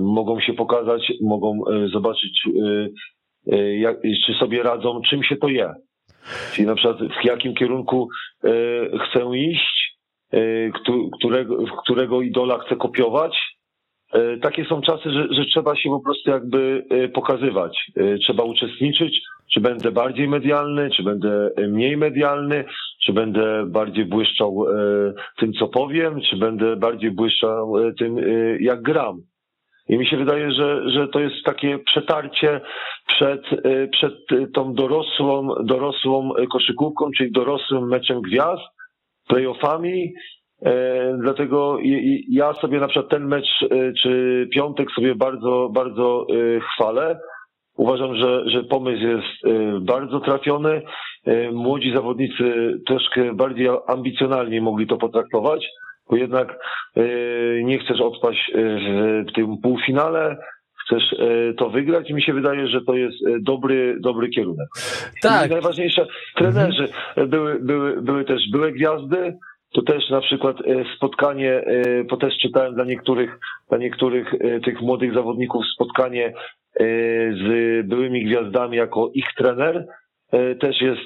mogą 0.00 0.40
się 0.40 0.54
pokazać, 0.54 1.12
mogą 1.22 1.60
zobaczyć, 1.92 2.48
jak, 3.78 3.96
czy 4.26 4.34
sobie 4.34 4.62
radzą, 4.62 5.00
czym 5.10 5.22
się 5.22 5.36
to 5.36 5.48
je. 5.48 5.74
Czyli 6.52 6.66
na 6.66 6.74
przykład 6.74 6.98
w 6.98 7.24
jakim 7.24 7.54
kierunku 7.54 8.08
chcę 9.00 9.36
iść, 9.36 9.98
którego, 11.12 11.56
którego 11.82 12.22
idola 12.22 12.58
chcę 12.58 12.76
kopiować, 12.76 13.55
takie 14.42 14.64
są 14.64 14.80
czasy, 14.80 15.10
że, 15.10 15.26
że, 15.30 15.44
trzeba 15.44 15.76
się 15.76 15.90
po 15.90 16.00
prostu 16.00 16.30
jakby 16.30 16.84
e, 16.90 17.08
pokazywać. 17.08 17.90
E, 17.96 18.18
trzeba 18.18 18.44
uczestniczyć, 18.44 19.20
czy 19.52 19.60
będę 19.60 19.92
bardziej 19.92 20.28
medialny, 20.28 20.90
czy 20.96 21.02
będę 21.02 21.50
mniej 21.68 21.96
medialny, 21.96 22.64
czy 23.04 23.12
będę 23.12 23.66
bardziej 23.66 24.04
błyszczał 24.04 24.66
tym, 25.38 25.52
co 25.52 25.68
powiem, 25.68 26.20
czy 26.30 26.36
będę 26.36 26.76
bardziej 26.76 27.10
błyszczał 27.10 27.74
tym, 27.98 28.16
jak 28.60 28.82
gram. 28.82 29.22
I 29.88 29.98
mi 29.98 30.06
się 30.06 30.16
wydaje, 30.16 30.52
że, 30.52 30.90
że 30.90 31.08
to 31.08 31.20
jest 31.20 31.44
takie 31.44 31.78
przetarcie 31.78 32.60
przed, 33.06 33.42
przed 33.92 34.14
tą 34.54 34.74
dorosłą, 34.74 35.48
dorosłą 35.64 36.30
koszykówką, 36.52 37.10
czyli 37.16 37.32
dorosłym 37.32 37.88
meczem 37.88 38.20
gwiazd, 38.20 38.62
playoffami, 39.28 40.12
E, 40.12 40.35
dlatego 41.18 41.78
ja 42.28 42.52
sobie 42.52 42.80
na 42.80 42.88
przykład 42.88 43.10
ten 43.10 43.26
mecz 43.26 43.46
e, 43.62 43.92
czy 44.02 44.48
piątek 44.52 44.88
sobie 44.90 45.14
bardzo, 45.14 45.70
bardzo 45.72 46.26
e, 46.30 46.60
chwalę. 46.60 47.18
Uważam, 47.76 48.16
że, 48.16 48.50
że 48.50 48.64
pomysł 48.64 49.02
jest 49.02 49.56
bardzo 49.80 50.20
trafiony. 50.20 50.82
Młodzi 51.52 51.92
zawodnicy 51.94 52.78
troszkę 52.86 53.34
bardziej 53.34 53.68
ambicjonalnie 53.86 54.60
mogli 54.60 54.86
to 54.86 54.96
potraktować, 54.96 55.66
bo 56.10 56.16
jednak 56.16 56.58
nie 57.64 57.78
chcesz 57.78 58.00
odpaść 58.00 58.52
w 59.28 59.32
tym 59.34 59.58
półfinale, 59.62 60.36
chcesz 60.84 61.14
to 61.58 61.70
wygrać 61.70 62.10
i 62.10 62.14
mi 62.14 62.22
się 62.22 62.32
wydaje, 62.32 62.68
że 62.68 62.80
to 62.86 62.94
jest 62.94 63.16
dobry, 63.40 63.96
dobry 64.00 64.28
kierunek. 64.28 64.68
Tak. 65.22 65.46
I 65.46 65.52
najważniejsze, 65.52 66.06
trenerzy, 66.36 66.88
były, 67.28 67.58
były, 67.60 68.02
były 68.02 68.24
też 68.24 68.50
były 68.52 68.72
gwiazdy, 68.72 69.38
to 69.74 69.82
też 69.82 70.10
na 70.10 70.20
przykład 70.20 70.56
e, 70.60 70.84
spotkanie, 70.96 71.52
e, 71.52 72.04
bo 72.04 72.16
też 72.16 72.34
czytałem 72.42 72.74
dla 72.74 72.84
niektórych, 72.84 73.38
dla 73.68 73.78
niektórych 73.78 74.34
e, 74.34 74.60
tych 74.60 74.80
młodych 74.80 75.14
zawodników 75.14 75.64
spotkanie 75.74 76.32
z 77.32 77.86
byłymi 77.86 78.24
gwiazdami 78.24 78.76
jako 78.76 79.10
ich 79.14 79.26
trener, 79.36 79.86
też 80.60 80.80
jest 80.80 81.02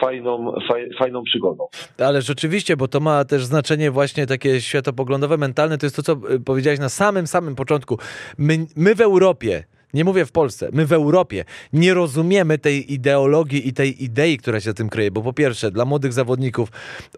fajną, 0.00 0.54
fajną 0.98 1.22
przygodą. 1.22 1.66
Ale 1.98 2.22
rzeczywiście, 2.22 2.76
bo 2.76 2.88
to 2.88 3.00
ma 3.00 3.24
też 3.24 3.44
znaczenie 3.44 3.90
właśnie 3.90 4.26
takie 4.26 4.60
światopoglądowe, 4.60 5.36
mentalne, 5.36 5.78
to 5.78 5.86
jest 5.86 5.96
to, 5.96 6.02
co 6.02 6.16
powiedziałeś 6.46 6.80
na 6.80 6.88
samym, 6.88 7.26
samym 7.26 7.54
początku. 7.54 7.98
My, 8.38 8.58
my 8.76 8.94
w 8.94 9.00
Europie 9.00 9.64
nie 9.94 10.04
mówię 10.04 10.26
w 10.26 10.32
Polsce, 10.32 10.68
my 10.72 10.86
w 10.86 10.92
Europie. 10.92 11.44
Nie 11.72 11.94
rozumiemy 11.94 12.58
tej 12.58 12.92
ideologii 12.92 13.68
i 13.68 13.72
tej 13.72 14.04
idei, 14.04 14.38
która 14.38 14.60
się 14.60 14.70
za 14.70 14.74
tym 14.74 14.88
kryje, 14.88 15.10
bo 15.10 15.22
po 15.22 15.32
pierwsze, 15.32 15.70
dla 15.70 15.84
młodych 15.84 16.12
zawodników 16.12 16.68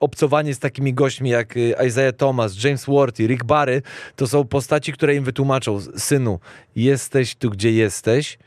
obcowanie 0.00 0.54
z 0.54 0.58
takimi 0.58 0.94
gośćmi 0.94 1.30
jak 1.30 1.56
y, 1.56 1.74
Isaiah 1.86 2.16
Thomas, 2.16 2.64
James 2.64 2.86
Worthy, 2.86 3.26
Rick 3.26 3.44
Barry, 3.44 3.82
to 4.16 4.26
są 4.26 4.44
postaci, 4.44 4.92
które 4.92 5.14
im 5.14 5.24
wytłumaczą, 5.24 5.80
synu, 5.80 6.40
jesteś 6.76 7.34
tu, 7.36 7.50
gdzie 7.50 7.72
jesteś, 7.72 8.38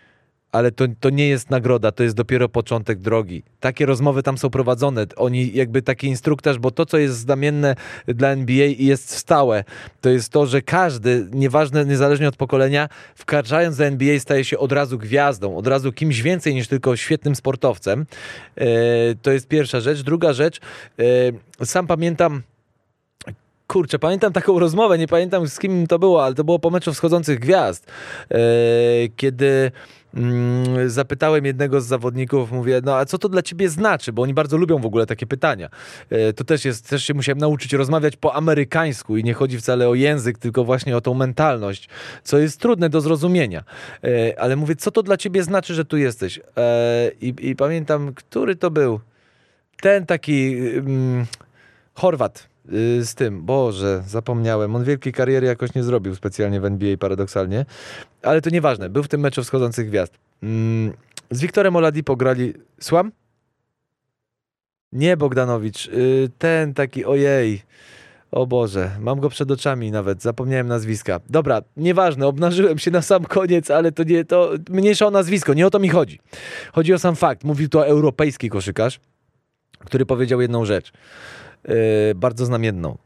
ale 0.51 0.71
to, 0.71 0.85
to 0.99 1.09
nie 1.09 1.27
jest 1.27 1.49
nagroda, 1.49 1.91
to 1.91 2.03
jest 2.03 2.15
dopiero 2.15 2.49
początek 2.49 2.99
drogi. 2.99 3.43
Takie 3.59 3.85
rozmowy 3.85 4.23
tam 4.23 4.37
są 4.37 4.49
prowadzone. 4.49 5.05
Oni 5.15 5.53
jakby 5.53 5.81
taki 5.81 6.07
instruktaż, 6.07 6.59
bo 6.59 6.71
to, 6.71 6.85
co 6.85 6.97
jest 6.97 7.17
znamienne 7.17 7.75
dla 8.07 8.29
NBA 8.29 8.65
i 8.65 8.85
jest 8.85 9.09
stałe, 9.09 9.63
to 10.01 10.09
jest 10.09 10.29
to, 10.29 10.45
że 10.45 10.61
każdy, 10.61 11.27
nieważne, 11.33 11.85
niezależnie 11.85 12.27
od 12.27 12.35
pokolenia, 12.35 12.89
wkraczając 13.15 13.77
do 13.77 13.85
NBA 13.85 14.19
staje 14.19 14.45
się 14.45 14.57
od 14.57 14.71
razu 14.71 14.97
gwiazdą, 14.97 15.57
od 15.57 15.67
razu 15.67 15.91
kimś 15.91 16.21
więcej 16.21 16.53
niż 16.53 16.67
tylko 16.67 16.95
świetnym 16.95 17.35
sportowcem. 17.35 18.05
E, 18.55 18.65
to 19.21 19.31
jest 19.31 19.47
pierwsza 19.47 19.79
rzecz. 19.79 20.01
Druga 20.01 20.33
rzecz, 20.33 20.59
e, 21.59 21.65
sam 21.65 21.87
pamiętam 21.87 22.41
kurczę, 23.72 23.99
pamiętam 23.99 24.34
taką 24.34 24.59
rozmowę, 24.59 24.97
nie 24.97 25.07
pamiętam 25.07 25.47
z 25.47 25.59
kim 25.59 25.88
to 25.88 25.99
było, 25.99 26.26
ale 26.26 26.36
to 26.36 26.43
było 26.43 26.59
po 26.59 26.69
meczu 26.69 26.93
wschodzących 26.93 27.39
gwiazd, 27.39 27.91
e, 28.32 28.38
kiedy 29.15 29.72
mm, 30.13 30.89
zapytałem 30.89 31.45
jednego 31.45 31.82
z 31.82 31.86
zawodników, 31.86 32.51
mówię, 32.51 32.82
no 32.84 32.95
a 32.97 33.05
co 33.05 33.17
to 33.17 33.30
dla 33.30 33.41
ciebie 33.41 33.69
znaczy, 33.69 34.13
bo 34.13 34.22
oni 34.22 34.34
bardzo 34.34 34.57
lubią 34.57 34.78
w 34.78 34.86
ogóle 34.86 35.05
takie 35.05 35.26
pytania. 35.26 35.69
E, 36.09 36.34
to 36.34 36.43
też 36.43 36.65
jest, 36.65 36.89
też 36.89 37.03
się 37.03 37.13
musiałem 37.13 37.38
nauczyć 37.38 37.74
rozmawiać 37.74 38.17
po 38.17 38.36
amerykańsku 38.36 39.17
i 39.17 39.24
nie 39.24 39.34
chodzi 39.34 39.57
wcale 39.57 39.89
o 39.89 39.95
język, 39.95 40.38
tylko 40.38 40.63
właśnie 40.63 40.97
o 40.97 41.01
tą 41.01 41.13
mentalność, 41.13 41.89
co 42.24 42.38
jest 42.38 42.59
trudne 42.59 42.89
do 42.89 43.01
zrozumienia. 43.01 43.63
E, 44.03 44.39
ale 44.39 44.55
mówię, 44.55 44.76
co 44.76 44.91
to 44.91 45.03
dla 45.03 45.17
ciebie 45.17 45.43
znaczy, 45.43 45.74
że 45.74 45.86
tu 45.86 45.97
jesteś? 45.97 46.39
I, 47.22 47.34
I 47.41 47.55
pamiętam, 47.55 48.13
który 48.13 48.55
to 48.55 48.72
był? 48.72 48.99
Ten 49.82 50.05
taki 50.05 50.55
mm, 50.78 51.26
Chorwat 51.93 52.50
z 53.01 53.15
tym, 53.15 53.41
Boże, 53.45 54.03
zapomniałem. 54.07 54.76
On 54.76 54.84
wielkiej 54.84 55.13
kariery 55.13 55.47
jakoś 55.47 55.74
nie 55.74 55.84
zrobił 55.84 56.15
specjalnie 56.15 56.61
w 56.61 56.65
NBA, 56.65 56.97
paradoksalnie. 56.97 57.65
Ale 58.24 58.41
to 58.41 58.49
nieważne. 58.49 58.89
Był 58.89 59.03
w 59.03 59.07
tym 59.07 59.22
meczu 59.22 59.43
wschodzących 59.43 59.88
gwiazd. 59.88 60.13
Mm, 60.43 60.93
z 61.32 61.41
Wiktorem 61.41 61.76
Oladipo 61.76 62.15
grali... 62.15 62.53
Słam? 62.80 63.11
Nie 64.91 65.17
Bogdanowicz. 65.17 65.88
y, 65.88 66.30
Ten 66.38 66.74
taki, 66.74 67.05
ojej. 67.05 67.61
O 68.32 68.47
Boże, 68.47 68.91
mam 68.99 69.19
go 69.19 69.30
przed 69.30 69.51
oczami 69.51 69.91
nawet, 69.91 70.22
zapomniałem 70.22 70.67
nazwiska. 70.67 71.19
Dobra, 71.30 71.61
nieważne, 71.78 72.28
obnażyłem 72.28 72.80
się 72.80 72.91
na 72.91 73.01
sam 73.01 73.26
koniec, 73.26 73.72
ale 73.72 73.91
to 73.91 74.03
nie, 74.03 74.26
to 74.26 74.51
mniejsza 74.69 75.07
o 75.07 75.11
nazwisko, 75.11 75.53
nie 75.53 75.67
o 75.67 75.69
to 75.69 75.80
mi 75.80 75.89
chodzi. 75.89 76.19
Chodzi 76.74 76.93
o 76.93 76.99
sam 76.99 77.15
fakt. 77.15 77.43
Mówił 77.43 77.69
to 77.69 77.88
europejski 77.88 78.49
koszykarz, 78.49 78.99
który 79.86 80.05
powiedział 80.05 80.41
jedną 80.41 80.65
rzecz, 80.65 80.91
bardzo 82.16 82.45
znamienną. 82.45 82.97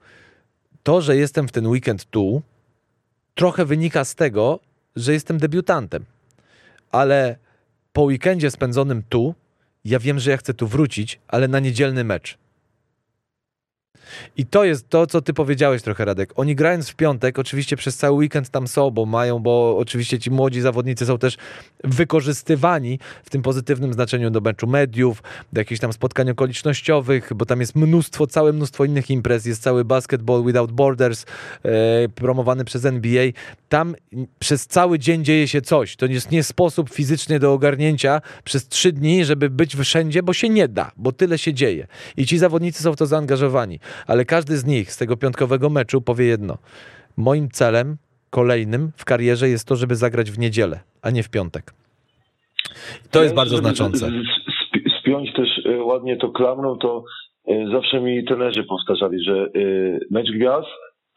To, 0.84 1.01
że 1.01 1.18
jestem 1.18 1.47
w 1.47 1.51
ten 1.51 1.68
weekend 1.68 2.06
tu, 2.06 2.41
trochę 3.36 3.66
wynika 3.66 4.06
z 4.06 4.16
tego, 4.16 4.60
że 4.95 5.14
jestem 5.14 5.38
debiutantem. 5.38 6.06
Ale 6.91 7.38
po 7.93 8.01
weekendzie 8.01 8.51
spędzonym 8.51 9.03
tu, 9.10 9.36
ja 9.86 9.99
wiem, 9.99 10.20
że 10.20 10.32
ja 10.32 10.38
chcę 10.38 10.53
tu 10.53 10.68
wrócić, 10.68 11.20
ale 11.28 11.47
na 11.47 11.60
niedzielny 11.60 12.03
mecz. 12.03 12.38
I 14.37 14.45
to 14.45 14.63
jest 14.63 14.89
to, 14.89 15.07
co 15.07 15.21
ty 15.21 15.33
powiedziałeś 15.33 15.81
trochę, 15.81 16.05
Radek. 16.05 16.33
Oni 16.35 16.55
grając 16.55 16.89
w 16.89 16.95
piątek, 16.95 17.39
oczywiście 17.39 17.77
przez 17.77 17.97
cały 17.97 18.17
weekend 18.17 18.49
tam 18.49 18.67
są, 18.67 18.91
bo 18.91 19.05
mają, 19.05 19.39
bo 19.39 19.77
oczywiście 19.77 20.19
ci 20.19 20.31
młodzi 20.31 20.61
zawodnicy 20.61 21.05
są 21.05 21.17
też 21.17 21.37
wykorzystywani 21.83 22.99
w 23.23 23.29
tym 23.29 23.41
pozytywnym 23.41 23.93
znaczeniu 23.93 24.29
do 24.29 24.41
meczu 24.41 24.67
mediów, 24.67 25.23
do 25.53 25.61
jakichś 25.61 25.81
tam 25.81 25.93
spotkań 25.93 26.29
okolicznościowych, 26.29 27.31
bo 27.35 27.45
tam 27.45 27.59
jest 27.59 27.75
mnóstwo, 27.75 28.27
całe 28.27 28.53
mnóstwo 28.53 28.85
innych 28.85 29.09
imprez, 29.09 29.45
jest 29.45 29.61
cały 29.61 29.85
Basketball 29.85 30.43
Without 30.45 30.71
Borders 30.71 31.25
e, 31.63 32.09
promowany 32.09 32.65
przez 32.65 32.85
NBA. 32.85 33.25
Tam 33.69 33.95
przez 34.39 34.67
cały 34.67 34.99
dzień 34.99 35.23
dzieje 35.23 35.47
się 35.47 35.61
coś. 35.61 35.95
To 35.95 36.05
jest 36.05 36.31
nie 36.31 36.43
sposób 36.43 36.89
fizycznie 36.89 37.39
do 37.39 37.53
ogarnięcia 37.53 38.21
przez 38.43 38.67
trzy 38.67 38.91
dni, 38.91 39.25
żeby 39.25 39.49
być 39.49 39.75
wszędzie, 39.75 40.23
bo 40.23 40.33
się 40.33 40.49
nie 40.49 40.67
da, 40.67 40.91
bo 40.97 41.11
tyle 41.11 41.37
się 41.37 41.53
dzieje. 41.53 41.87
I 42.17 42.25
ci 42.25 42.37
zawodnicy 42.37 42.83
są 42.83 42.93
w 42.93 42.95
to 42.95 43.05
zaangażowani 43.05 43.79
ale 44.07 44.25
każdy 44.25 44.57
z 44.57 44.65
nich 44.65 44.91
z 44.91 44.97
tego 44.97 45.17
piątkowego 45.17 45.69
meczu 45.69 46.01
powie 46.01 46.25
jedno. 46.25 46.57
Moim 47.17 47.49
celem 47.49 47.97
kolejnym 48.29 48.91
w 48.97 49.05
karierze 49.05 49.49
jest 49.49 49.67
to, 49.67 49.75
żeby 49.75 49.95
zagrać 49.95 50.31
w 50.31 50.39
niedzielę, 50.39 50.79
a 51.01 51.09
nie 51.11 51.23
w 51.23 51.29
piątek. 51.29 51.73
To 53.11 53.23
jest 53.23 53.36
bardzo 53.36 53.57
znaczące. 53.57 54.11
Spiąć 54.99 55.33
też 55.33 55.49
e, 55.65 55.83
ładnie 55.83 56.17
to 56.17 56.29
klamrą, 56.29 56.77
to 56.77 57.03
e, 57.47 57.67
zawsze 57.71 58.01
mi 58.01 58.25
trenerzy 58.25 58.63
powtarzali, 58.63 59.23
że 59.23 59.33
e, 59.33 59.49
mecz 60.11 60.31
gwiazd, 60.31 60.67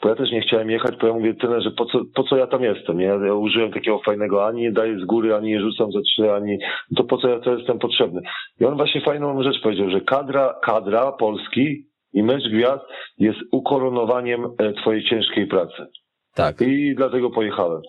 bo 0.03 0.09
ja 0.09 0.15
też 0.15 0.31
nie 0.31 0.41
chciałem 0.41 0.71
jechać, 0.71 0.97
bo 1.01 1.07
ja 1.07 1.13
mówię 1.13 1.35
trenerze, 1.35 1.71
po 1.71 1.87
co, 1.87 2.01
po 2.15 2.23
co 2.23 2.37
ja 2.37 2.47
tam 2.47 2.63
jestem? 2.63 2.99
Nie? 2.99 3.05
Ja 3.05 3.35
użyłem 3.35 3.73
takiego 3.73 3.99
fajnego, 3.99 4.47
ani 4.47 4.63
nie 4.63 4.73
daję 4.73 5.01
z 5.01 5.05
góry, 5.05 5.35
ani 5.35 5.49
nie 5.49 5.61
rzucam 5.61 5.93
za 5.93 6.01
trzy, 6.01 6.33
ani 6.33 6.59
to 6.97 7.05
po 7.05 7.19
co 7.19 7.29
ja 7.29 7.41
to 7.41 7.57
jestem 7.57 7.79
potrzebny. 7.79 8.21
I 8.61 8.65
on 8.65 8.77
właśnie 8.77 9.01
fajną 9.01 9.43
rzecz 9.43 9.63
powiedział, 9.63 9.91
że 9.91 10.01
kadra, 10.01 10.55
kadra 10.63 11.13
Polski 11.13 11.88
i 12.13 12.23
mecz 12.23 12.49
gwiazd 12.49 12.85
jest 13.19 13.39
ukoronowaniem 13.53 14.45
e, 14.45 14.73
twojej 14.73 15.05
ciężkiej 15.05 15.47
pracy. 15.47 15.87
Tak. 16.35 16.61
I 16.61 16.95
dlatego 16.95 17.31
pojechałem. 17.31 17.81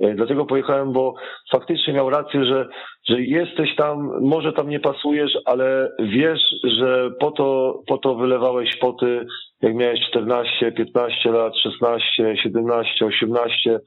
E, 0.00 0.14
dlatego 0.14 0.46
pojechałem, 0.46 0.92
bo 0.92 1.14
faktycznie 1.52 1.92
miał 1.92 2.10
rację, 2.10 2.44
że, 2.44 2.68
że 3.08 3.20
jesteś 3.20 3.76
tam, 3.76 4.10
może 4.20 4.52
tam 4.52 4.68
nie 4.68 4.80
pasujesz, 4.80 5.32
ale 5.44 5.88
wiesz, 5.98 6.40
że 6.64 7.10
po 7.20 7.30
to, 7.30 7.80
po 7.86 7.98
to 7.98 8.14
wylewałeś 8.14 8.76
poty, 8.76 9.26
jak 9.62 9.74
miałeś 9.74 10.00
14, 10.08 10.72
15 10.72 11.30
lat, 11.30 11.52
16, 11.62 12.36
17, 12.42 13.06
18, 13.06 13.80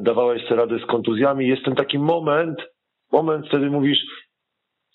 dawałeś 0.00 0.42
sobie 0.42 0.56
radę 0.56 0.78
z 0.78 0.86
kontuzjami. 0.86 1.48
Jest 1.48 1.64
ten 1.64 1.74
taki 1.74 1.98
moment, 1.98 2.58
moment, 3.12 3.46
wtedy 3.48 3.70
mówisz, 3.70 3.98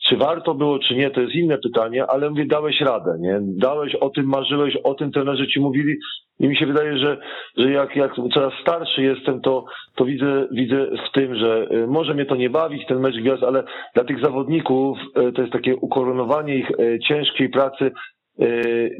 czy 0.08 0.18
warto 0.18 0.56
było, 0.56 0.80
czy 0.80 0.96
nie, 0.96 1.12
to 1.12 1.22
jest 1.22 1.36
inne 1.36 1.58
pytanie, 1.58 2.06
ale 2.06 2.30
mówię, 2.30 2.46
dałeś 2.46 2.82
radę, 2.82 3.18
nie? 3.20 3.40
Dałeś 3.42 3.96
o 3.96 4.10
tym, 4.10 4.26
marzyłeś 4.26 4.76
o 4.84 4.94
tym, 4.94 5.12
trenerzy 5.12 5.48
ci 5.48 5.60
mówili 5.60 5.98
i 6.40 6.48
mi 6.48 6.58
się 6.58 6.66
wydaje, 6.66 6.98
że, 6.98 7.18
że 7.58 7.72
jak, 7.72 7.96
jak 7.96 8.16
coraz 8.34 8.54
starszy 8.62 9.02
jestem, 9.02 9.42
to, 9.42 9.66
to 9.96 10.06
widzę, 10.06 10.48
widzę 10.52 10.88
w 11.10 11.12
tym, 11.14 11.36
że 11.36 11.68
y, 11.72 11.88
może 11.88 12.14
mnie 12.14 12.26
to 12.26 12.36
nie 12.36 12.50
bawić, 12.50 12.88
ten 12.88 13.00
mecz 13.00 13.16
gwiazd, 13.16 13.44
ale 13.44 13.64
dla 13.94 14.04
tych 14.04 14.22
zawodników 14.22 14.98
y, 15.00 15.32
to 15.32 15.42
jest 15.42 15.54
takie 15.54 15.76
ukoronowanie 15.76 16.56
ich 16.56 16.72
y, 16.72 17.00
ciężkiej 17.08 17.50
pracy, 17.50 17.92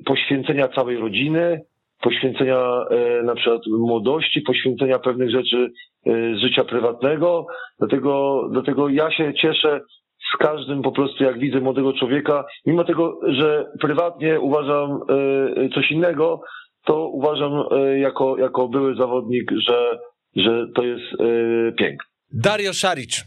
poświęcenia 0.06 0.68
całej 0.68 0.98
rodziny, 0.98 1.62
poświęcenia 2.02 2.86
na 3.24 3.36
przykład 3.36 3.62
młodości, 3.80 4.42
poświęcenia 4.42 5.00
pewnych 5.00 5.32
rzeczy 5.32 5.72
z 6.06 6.38
życia 6.42 6.64
prywatnego. 6.64 7.46
Dlatego, 7.80 8.44
dlatego 8.52 8.90
ja 8.90 9.12
się 9.12 9.34
cieszę 9.34 9.82
z 10.34 10.38
każdym 10.38 10.82
po 10.82 10.92
prostu, 10.92 11.24
jak 11.24 11.40
widzę 11.40 11.60
młodego 11.60 11.94
człowieka, 11.94 12.46
mimo 12.66 12.84
tego, 12.84 13.20
że 13.28 13.66
prywatnie 13.80 14.40
uważam 14.40 14.92
e, 14.92 15.70
coś 15.70 15.92
innego, 15.92 16.42
to 16.86 17.08
uważam 17.08 17.64
e, 17.72 18.00
jako, 18.00 18.38
jako 18.38 18.68
były 18.68 18.96
zawodnik, 18.96 19.52
że, 19.68 19.98
że 20.36 20.66
to 20.76 20.84
jest 20.84 21.04
e, 21.20 21.72
piękne. 21.72 22.06
Dario 22.34 22.74
Szaricz. 22.74 23.24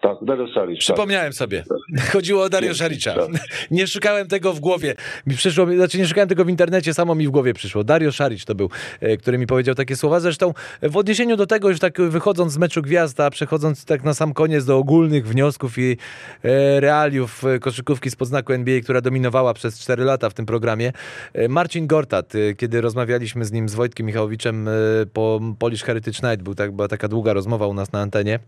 Tak, 0.00 0.16
Dario 0.22 0.46
Saric. 0.54 0.78
Przypomniałem 0.78 1.32
tak. 1.32 1.38
sobie. 1.38 1.64
Chodziło 2.12 2.42
o 2.42 2.48
Dario 2.48 2.74
Saricza. 2.74 3.14
Tak. 3.14 3.28
Nie 3.70 3.86
szukałem 3.86 4.28
tego 4.28 4.52
w 4.52 4.60
głowie. 4.60 4.94
Mi 5.26 5.36
przyszło, 5.36 5.66
znaczy 5.66 5.98
nie 5.98 6.06
szukałem 6.06 6.28
tego 6.28 6.44
w 6.44 6.48
internecie, 6.48 6.94
samo 6.94 7.14
mi 7.14 7.28
w 7.28 7.30
głowie 7.30 7.54
przyszło. 7.54 7.84
Dario 7.84 8.12
Saric 8.12 8.44
to 8.44 8.54
był, 8.54 8.70
e, 9.00 9.16
który 9.16 9.38
mi 9.38 9.46
powiedział 9.46 9.74
takie 9.74 9.96
słowa. 9.96 10.20
Zresztą 10.20 10.54
w 10.82 10.96
odniesieniu 10.96 11.36
do 11.36 11.46
tego, 11.46 11.68
już 11.68 11.78
tak 11.78 12.00
wychodząc 12.00 12.52
z 12.52 12.58
meczu 12.58 12.82
Gwiazda, 12.82 13.30
przechodząc 13.30 13.84
tak 13.84 14.04
na 14.04 14.14
sam 14.14 14.34
koniec 14.34 14.64
do 14.64 14.78
ogólnych 14.78 15.28
wniosków 15.28 15.78
i 15.78 15.96
e, 16.44 16.80
realiów 16.80 17.44
e, 17.44 17.58
koszykówki 17.58 18.10
z 18.10 18.16
podznaku 18.16 18.52
NBA, 18.52 18.80
która 18.80 19.00
dominowała 19.00 19.54
przez 19.54 19.80
4 19.80 20.04
lata 20.04 20.30
w 20.30 20.34
tym 20.34 20.46
programie. 20.46 20.92
Marcin 21.48 21.86
Gortat, 21.86 22.32
kiedy 22.56 22.80
rozmawialiśmy 22.80 23.44
z 23.44 23.52
nim, 23.52 23.68
z 23.68 23.74
Wojtkiem 23.74 24.06
Michałowiczem 24.06 24.68
po 25.12 25.40
Polish 25.58 25.82
Heritage 25.82 26.28
Night, 26.28 26.42
był 26.42 26.54
tak, 26.54 26.72
była 26.72 26.88
taka 26.88 27.08
długa 27.08 27.32
rozmowa 27.32 27.66
u 27.66 27.74
nas 27.74 27.92
na 27.92 28.00
antenie. 28.00 28.38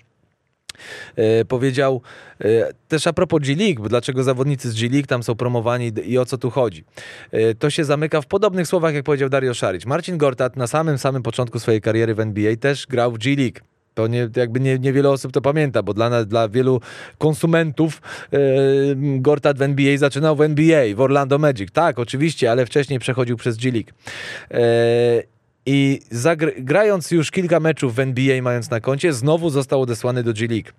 E, 1.17 1.45
powiedział 1.45 2.03
e, 2.41 2.73
też 2.89 3.07
a 3.07 3.13
propos 3.13 3.41
G-League, 3.41 3.89
dlaczego 3.89 4.23
zawodnicy 4.23 4.71
z 4.71 4.75
G-League 4.75 5.07
tam 5.07 5.23
są 5.23 5.35
promowani 5.35 5.93
i 6.05 6.19
o 6.19 6.25
co 6.25 6.39
tu 6.39 6.51
chodzi. 6.51 6.85
E, 7.31 7.55
to 7.55 7.71
się 7.71 7.85
zamyka 7.85 8.21
w 8.21 8.27
podobnych 8.27 8.67
słowach, 8.67 8.95
jak 8.95 9.05
powiedział 9.05 9.29
Dario 9.29 9.55
Szaric. 9.55 9.87
Marcin 9.87 10.19
Gortat 10.19 10.57
na 10.57 10.67
samym 10.67 10.99
samym 10.99 11.23
początku 11.23 11.59
swojej 11.59 11.81
kariery 11.81 12.15
w 12.15 12.21
NBA 12.21 12.57
też 12.57 12.87
grał 12.87 13.13
w 13.13 13.19
G-League. 13.19 13.61
To 13.95 14.07
nie, 14.07 14.29
jakby 14.37 14.61
nie, 14.61 14.79
niewiele 14.79 15.11
osób 15.11 15.33
to 15.33 15.41
pamięta, 15.41 15.83
bo 15.83 15.95
dla, 15.95 16.25
dla 16.25 16.49
wielu 16.49 16.81
konsumentów 17.19 18.03
yy, 18.33 18.41
Gortat 19.21 19.59
w 19.59 19.63
NBA 19.63 19.99
zaczynał 19.99 20.37
w 20.37 20.41
NBA, 20.41 20.95
w 20.95 21.01
Orlando 21.01 21.39
Magic. 21.39 21.71
Tak, 21.73 21.99
oczywiście, 21.99 22.51
ale 22.51 22.67
wcześniej 22.67 22.99
przechodził 22.99 23.37
przez 23.37 23.57
G-League. 23.57 23.91
Yy, 24.51 24.59
i 25.67 26.01
grając 26.59 27.11
już 27.11 27.31
kilka 27.31 27.61
meczów 27.61 27.95
w 27.95 27.99
NBA, 27.99 28.43
mając 28.43 28.71
na 28.71 28.81
koncie, 28.81 29.13
znowu 29.13 29.51
został 29.51 29.83
odesłany 29.83 30.23
do 30.23 30.33
G-League. 30.33 30.71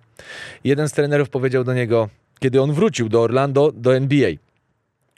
Jeden 0.64 0.88
z 0.88 0.92
trenerów 0.92 1.28
powiedział 1.30 1.64
do 1.64 1.74
niego, 1.74 2.08
kiedy 2.40 2.62
on 2.62 2.72
wrócił 2.72 3.08
do 3.08 3.22
Orlando, 3.22 3.72
do 3.72 3.96
NBA, 3.96 4.30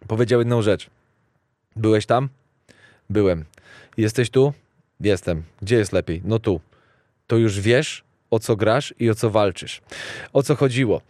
powiedział 0.06 0.40
jedną 0.40 0.62
rzecz. 0.62 0.90
Byłeś 1.76 2.06
tam? 2.06 2.28
Byłem. 3.10 3.44
Jesteś 3.96 4.30
tu? 4.30 4.52
Jestem. 5.00 5.42
Gdzie 5.62 5.76
jest 5.76 5.92
lepiej? 5.92 6.22
No 6.24 6.38
tu. 6.38 6.60
To 7.26 7.36
już 7.36 7.60
wiesz, 7.60 8.04
o 8.30 8.38
co 8.38 8.56
grasz 8.56 8.94
i 8.98 9.10
o 9.10 9.14
co 9.14 9.30
walczysz. 9.30 9.80
O 10.32 10.42
co 10.42 10.56
chodziło 10.56 11.00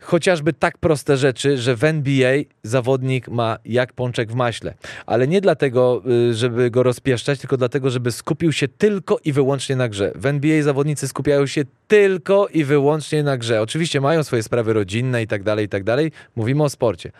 chociażby 0.00 0.52
tak 0.52 0.78
proste 0.78 1.16
rzeczy, 1.16 1.58
że 1.58 1.76
w 1.76 1.84
NBA 1.84 2.36
zawodnik 2.62 3.28
ma 3.28 3.58
jak 3.64 3.92
pączek 3.92 4.32
w 4.32 4.34
maśle. 4.34 4.74
Ale 5.06 5.28
nie 5.28 5.40
dlatego, 5.40 6.02
y, 6.30 6.34
żeby 6.34 6.70
go 6.70 6.82
rozpieszczać, 6.82 7.40
tylko 7.40 7.56
dlatego, 7.56 7.90
żeby 7.90 8.12
skupił 8.12 8.52
się 8.52 8.68
tylko 8.68 9.18
i 9.24 9.32
wyłącznie 9.32 9.76
na 9.76 9.88
grze. 9.88 10.12
W 10.14 10.26
NBA 10.26 10.62
zawodnicy 10.62 11.08
skupiają 11.08 11.46
się 11.46 11.62
tylko 11.88 12.48
i 12.48 12.64
wyłącznie 12.64 13.22
na 13.22 13.36
grze. 13.36 13.62
Oczywiście 13.62 14.00
mają 14.00 14.24
swoje 14.24 14.42
sprawy 14.42 14.72
rodzinne 14.72 15.22
i 15.22 15.26
tak 15.26 15.42
dalej, 15.42 15.66
i 15.66 15.68
tak 15.68 15.84
dalej. 15.84 16.12
Mówimy 16.36 16.62
o 16.62 16.68
sporcie. 16.68 17.12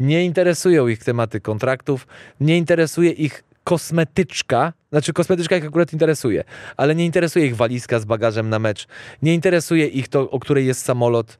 Nie 0.00 0.24
interesują 0.24 0.88
ich 0.88 1.04
tematy 1.04 1.40
kontraktów, 1.40 2.06
nie 2.40 2.58
interesuje 2.58 3.10
ich 3.10 3.44
kosmetyczka, 3.64 4.72
znaczy 4.90 5.12
kosmetyczka 5.12 5.56
ich 5.56 5.64
akurat 5.64 5.92
interesuje, 5.92 6.44
ale 6.76 6.94
nie 6.94 7.06
interesuje 7.06 7.46
ich 7.46 7.56
walizka 7.56 7.98
z 7.98 8.04
bagażem 8.04 8.48
na 8.48 8.58
mecz, 8.58 8.86
nie 9.22 9.34
interesuje 9.34 9.86
ich 9.86 10.08
to, 10.08 10.30
o 10.30 10.40
której 10.40 10.66
jest 10.66 10.84
samolot 10.84 11.38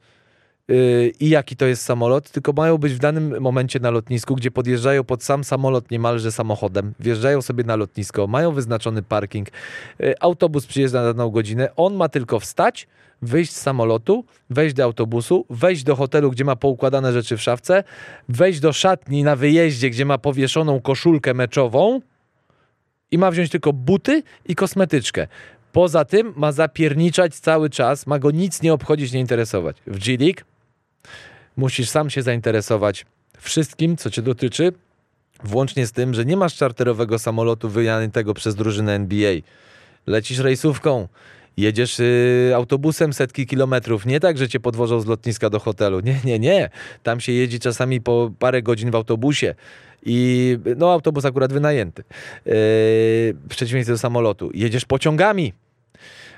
i 1.19 1.29
jaki 1.29 1.55
to 1.55 1.65
jest 1.65 1.83
samolot, 1.83 2.31
tylko 2.31 2.53
mają 2.53 2.77
być 2.77 2.93
w 2.93 2.99
danym 2.99 3.41
momencie 3.41 3.79
na 3.79 3.91
lotnisku, 3.91 4.35
gdzie 4.35 4.51
podjeżdżają 4.51 5.03
pod 5.03 5.23
sam 5.23 5.43
samolot 5.43 5.91
niemalże 5.91 6.31
samochodem, 6.31 6.93
wjeżdżają 6.99 7.41
sobie 7.41 7.63
na 7.63 7.75
lotnisko, 7.75 8.27
mają 8.27 8.51
wyznaczony 8.51 9.03
parking, 9.03 9.47
yy, 9.99 10.13
autobus 10.19 10.65
przyjeżdża 10.65 11.01
na 11.01 11.13
daną 11.13 11.29
godzinę, 11.29 11.75
on 11.75 11.95
ma 11.95 12.09
tylko 12.09 12.39
wstać, 12.39 12.87
wyjść 13.21 13.51
z 13.51 13.61
samolotu, 13.61 14.25
wejść 14.49 14.75
do 14.75 14.83
autobusu, 14.83 15.45
wejść 15.49 15.83
do 15.83 15.95
hotelu, 15.95 16.31
gdzie 16.31 16.45
ma 16.45 16.55
poukładane 16.55 17.13
rzeczy 17.13 17.37
w 17.37 17.41
szafce, 17.41 17.83
wejść 18.29 18.59
do 18.59 18.73
szatni 18.73 19.23
na 19.23 19.35
wyjeździe, 19.35 19.89
gdzie 19.89 20.05
ma 20.05 20.17
powieszoną 20.17 20.81
koszulkę 20.81 21.33
meczową 21.33 22.01
i 23.11 23.17
ma 23.17 23.31
wziąć 23.31 23.49
tylko 23.49 23.73
buty 23.73 24.23
i 24.45 24.55
kosmetyczkę. 24.55 25.27
Poza 25.71 26.05
tym 26.05 26.33
ma 26.35 26.51
zapierniczać 26.51 27.35
cały 27.35 27.69
czas, 27.69 28.07
ma 28.07 28.19
go 28.19 28.31
nic 28.31 28.61
nie 28.61 28.73
obchodzić, 28.73 29.11
nie 29.13 29.19
interesować. 29.19 29.77
W 29.87 29.99
G-League 29.99 30.41
musisz 31.57 31.89
sam 31.89 32.09
się 32.09 32.21
zainteresować 32.21 33.05
wszystkim, 33.37 33.97
co 33.97 34.09
cię 34.09 34.21
dotyczy, 34.21 34.73
włącznie 35.43 35.87
z 35.87 35.91
tym, 35.91 36.13
że 36.13 36.25
nie 36.25 36.37
masz 36.37 36.55
czarterowego 36.55 37.19
samolotu 37.19 37.69
wyjętego 37.69 38.33
przez 38.33 38.55
drużynę 38.55 38.93
NBA. 38.93 39.33
Lecisz 40.07 40.39
rejsówką, 40.39 41.07
jedziesz 41.57 41.99
y, 41.99 42.51
autobusem 42.55 43.13
setki 43.13 43.47
kilometrów. 43.47 44.05
Nie 44.05 44.19
tak, 44.19 44.37
że 44.37 44.49
cię 44.49 44.59
podwożą 44.59 44.99
z 44.99 45.05
lotniska 45.05 45.49
do 45.49 45.59
hotelu. 45.59 45.99
Nie, 45.99 46.19
nie, 46.23 46.39
nie. 46.39 46.69
Tam 47.03 47.19
się 47.19 47.31
jeździ 47.31 47.59
czasami 47.59 48.01
po 48.01 48.31
parę 48.39 48.61
godzin 48.61 48.91
w 48.91 48.95
autobusie. 48.95 49.55
I 50.05 50.57
no, 50.77 50.91
autobus 50.91 51.25
akurat 51.25 51.53
wynajęty. 51.53 52.03
Yy, 52.45 52.53
w 53.33 53.45
przeciwieństwie 53.49 53.93
do 53.93 53.97
samolotu. 53.97 54.51
Jedziesz 54.53 54.85
pociągami. 54.85 55.53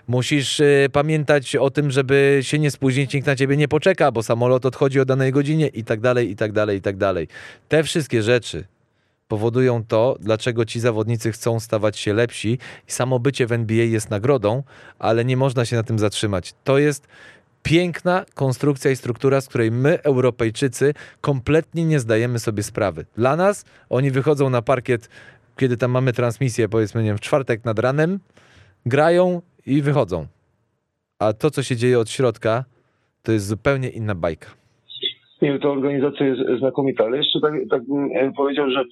Musisz 0.07 0.59
y, 0.59 0.87
pamiętać 0.91 1.55
o 1.55 1.69
tym, 1.69 1.91
żeby 1.91 2.39
się 2.41 2.59
nie 2.59 2.71
spóźnić, 2.71 3.13
nikt 3.13 3.27
na 3.27 3.35
ciebie 3.35 3.57
nie 3.57 3.67
poczeka, 3.67 4.11
bo 4.11 4.23
samolot 4.23 4.65
odchodzi 4.65 4.99
o 4.99 5.05
danej 5.05 5.31
godzinie 5.31 5.67
i 5.67 5.83
tak 5.83 5.99
dalej, 5.99 6.31
i 6.31 6.35
tak 6.35 6.51
dalej, 6.51 6.77
i 6.77 6.81
tak 6.81 6.97
dalej. 6.97 7.27
Te 7.69 7.83
wszystkie 7.83 8.23
rzeczy 8.23 8.65
powodują 9.27 9.83
to, 9.85 10.17
dlaczego 10.19 10.65
ci 10.65 10.79
zawodnicy 10.79 11.31
chcą 11.31 11.59
stawać 11.59 11.99
się 11.99 12.13
lepsi 12.13 12.57
i 12.87 12.91
samo 12.91 13.19
bycie 13.19 13.47
w 13.47 13.51
NBA 13.51 13.83
jest 13.83 14.09
nagrodą, 14.09 14.63
ale 14.99 15.25
nie 15.25 15.37
można 15.37 15.65
się 15.65 15.75
na 15.75 15.83
tym 15.83 15.99
zatrzymać. 15.99 16.53
To 16.63 16.77
jest 16.77 17.07
piękna 17.63 18.25
konstrukcja 18.33 18.91
i 18.91 18.95
struktura, 18.95 19.41
z 19.41 19.47
której 19.47 19.71
my, 19.71 20.03
Europejczycy, 20.03 20.93
kompletnie 21.21 21.85
nie 21.85 21.99
zdajemy 21.99 22.39
sobie 22.39 22.63
sprawy. 22.63 23.05
Dla 23.15 23.35
nas 23.35 23.65
oni 23.89 24.11
wychodzą 24.11 24.49
na 24.49 24.61
parkiet, 24.61 25.09
kiedy 25.57 25.77
tam 25.77 25.91
mamy 25.91 26.13
transmisję, 26.13 26.69
powiedzmy, 26.69 27.03
nie 27.03 27.09
wiem, 27.09 27.17
w 27.17 27.21
czwartek 27.21 27.65
nad 27.65 27.79
ranem, 27.79 28.19
grają 28.85 29.41
i 29.67 29.81
wychodzą. 29.81 30.27
A 31.19 31.33
to, 31.33 31.49
co 31.49 31.63
się 31.63 31.75
dzieje 31.75 31.99
od 31.99 32.09
środka, 32.09 32.65
to 33.23 33.31
jest 33.31 33.47
zupełnie 33.47 33.89
inna 33.89 34.15
bajka. 34.15 34.47
Nie, 35.41 35.59
to 35.59 35.71
organizacja 35.71 36.25
jest 36.25 36.41
znakomita, 36.59 37.03
ale 37.03 37.17
jeszcze 37.17 37.39
tak, 37.39 37.53
tak 37.69 37.87
bym 37.87 38.09
e, 38.15 38.31
powiedział, 38.31 38.69
że 38.69 38.83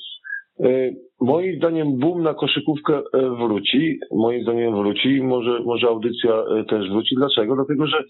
e, 0.60 0.92
moim 1.22 1.58
zdaniem 1.58 2.00
boom 2.00 2.24
na 2.24 2.34
koszykówkę 2.34 2.98
e, 2.98 3.02
wróci. 3.30 4.00
Moim 4.12 4.44
zdaniem 4.44 4.76
wróci. 4.76 5.22
Może, 5.24 5.60
może 5.60 5.88
audycja 5.88 6.44
też 6.70 6.90
wróci. 6.90 7.16
Dlaczego? 7.16 7.56
Dlatego, 7.56 7.88
że 7.88 8.04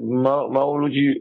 ma, 0.00 0.48
mało 0.48 0.76
ludzi 0.76 1.20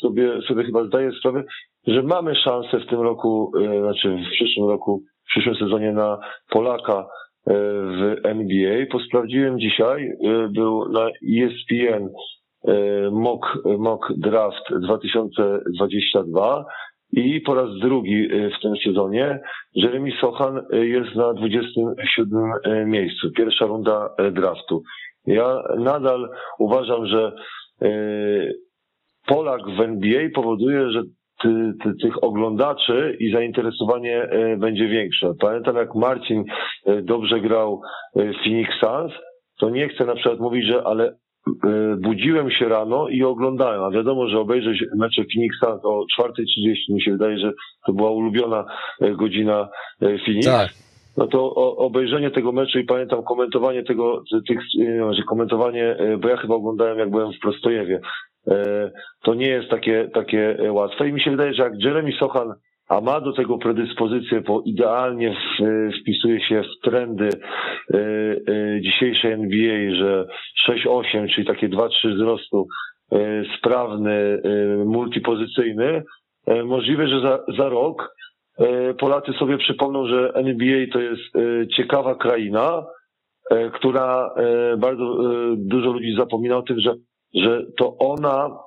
sobie, 0.00 0.42
sobie 0.48 0.64
chyba 0.64 0.84
zdaje 0.84 1.12
sprawę, 1.12 1.44
że 1.86 2.02
mamy 2.02 2.34
szansę 2.34 2.80
w 2.80 2.86
tym 2.90 3.00
roku, 3.00 3.52
znaczy 3.80 4.16
w 4.28 4.30
przyszłym 4.30 4.68
roku, 4.68 5.02
w 5.24 5.30
przyszłym 5.30 5.54
sezonie 5.54 5.92
na 5.92 6.18
Polaka 6.50 7.06
w 7.46 8.16
NBA. 8.24 8.86
Posprawdziłem 8.90 9.60
dzisiaj, 9.60 10.12
był 10.50 10.88
na 10.88 11.08
ESPN 11.08 12.08
mock, 13.12 13.46
mock 13.78 14.12
draft 14.16 14.74
2022 14.82 16.64
i 17.12 17.40
po 17.40 17.54
raz 17.54 17.68
drugi 17.82 18.28
w 18.28 18.62
tym 18.62 18.72
sezonie 18.84 19.40
Jeremy 19.74 20.10
Sochan 20.20 20.62
jest 20.72 21.14
na 21.14 21.34
27 21.34 22.30
miejscu. 22.86 23.30
Pierwsza 23.36 23.66
runda 23.66 24.08
draftu. 24.32 24.82
Ja 25.26 25.62
nadal 25.78 26.28
uważam, 26.58 27.06
że 27.06 27.32
Polak 29.26 29.60
w 29.78 29.80
NBA 29.80 30.28
powoduje, 30.34 30.90
że 30.90 31.02
ty, 31.42 31.72
ty, 31.82 31.92
tych 32.02 32.24
oglądaczy 32.24 33.16
i 33.20 33.32
zainteresowanie 33.32 34.28
będzie 34.58 34.88
większe. 34.88 35.32
Pamiętam 35.40 35.76
jak 35.76 35.94
Marcin 35.94 36.44
dobrze 37.02 37.40
grał 37.40 37.80
w 38.16 38.44
Phoenix 38.44 38.70
Suns, 38.80 39.12
to 39.60 39.70
nie 39.70 39.88
chcę 39.88 40.04
na 40.04 40.14
przykład 40.14 40.40
mówić, 40.40 40.66
że 40.66 40.82
ale 40.84 41.16
budziłem 41.98 42.50
się 42.50 42.68
rano 42.68 43.08
i 43.08 43.22
oglądałem, 43.22 43.82
a 43.82 43.90
wiadomo, 43.90 44.28
że 44.28 44.38
obejrzeć 44.38 44.84
mecze 44.96 45.22
Phoenix 45.34 45.56
Suns 45.64 45.84
o 45.84 46.04
4.30 46.20 46.94
mi 46.94 47.02
się 47.02 47.12
wydaje, 47.12 47.38
że 47.38 47.52
to 47.86 47.92
była 47.92 48.10
ulubiona 48.10 48.64
godzina 49.00 49.68
Phoenix. 50.00 50.46
Tak. 50.46 50.70
No 51.16 51.26
to 51.26 51.54
obejrzenie 51.76 52.30
tego 52.30 52.52
meczu 52.52 52.78
i 52.78 52.84
pamiętam 52.84 53.22
komentowanie 53.22 53.82
tego, 53.82 54.22
tych, 54.48 54.58
że 55.10 55.22
komentowanie, 55.28 55.96
bo 56.18 56.28
ja 56.28 56.36
chyba 56.36 56.54
oglądałem 56.54 56.98
jak 56.98 57.10
byłem 57.10 57.32
w 57.32 57.38
Prostojewie. 57.38 58.00
To 59.22 59.34
nie 59.34 59.48
jest 59.48 59.70
takie, 59.70 60.08
takie 60.14 60.56
łatwe. 60.70 61.08
I 61.08 61.12
mi 61.12 61.20
się 61.20 61.30
wydaje, 61.30 61.54
że 61.54 61.62
jak 61.62 61.72
Jeremy 61.78 62.12
Sochan 62.12 62.54
a 62.88 63.00
ma 63.00 63.20
do 63.20 63.32
tego 63.32 63.58
predyspozycję, 63.58 64.40
bo 64.40 64.62
idealnie 64.64 65.36
wpisuje 66.00 66.40
się 66.40 66.62
w 66.62 66.84
trendy 66.84 67.28
y, 67.28 67.96
y, 67.98 68.80
dzisiejszej 68.82 69.32
NBA, 69.32 69.94
że 69.94 70.26
6-8, 70.68 71.28
czyli 71.34 71.46
takie 71.46 71.68
2-3 71.68 72.14
wzrostu, 72.14 72.66
sprawny, 73.58 74.42
multipozycyjny, 74.86 76.02
możliwe, 76.64 77.08
że 77.08 77.20
za, 77.20 77.38
za 77.58 77.68
rok 77.68 78.14
Polacy 78.98 79.32
sobie 79.32 79.58
przypomną, 79.58 80.06
że 80.06 80.32
NBA 80.34 80.86
to 80.92 81.00
jest 81.00 81.22
ciekawa 81.76 82.14
kraina, 82.14 82.84
która 83.72 84.30
bardzo 84.78 85.18
dużo 85.56 85.92
ludzi 85.92 86.14
zapomina 86.18 86.56
o 86.56 86.62
tym, 86.62 86.80
że, 86.80 86.94
że 87.36 87.62
to 87.78 87.96
ona 87.98 88.58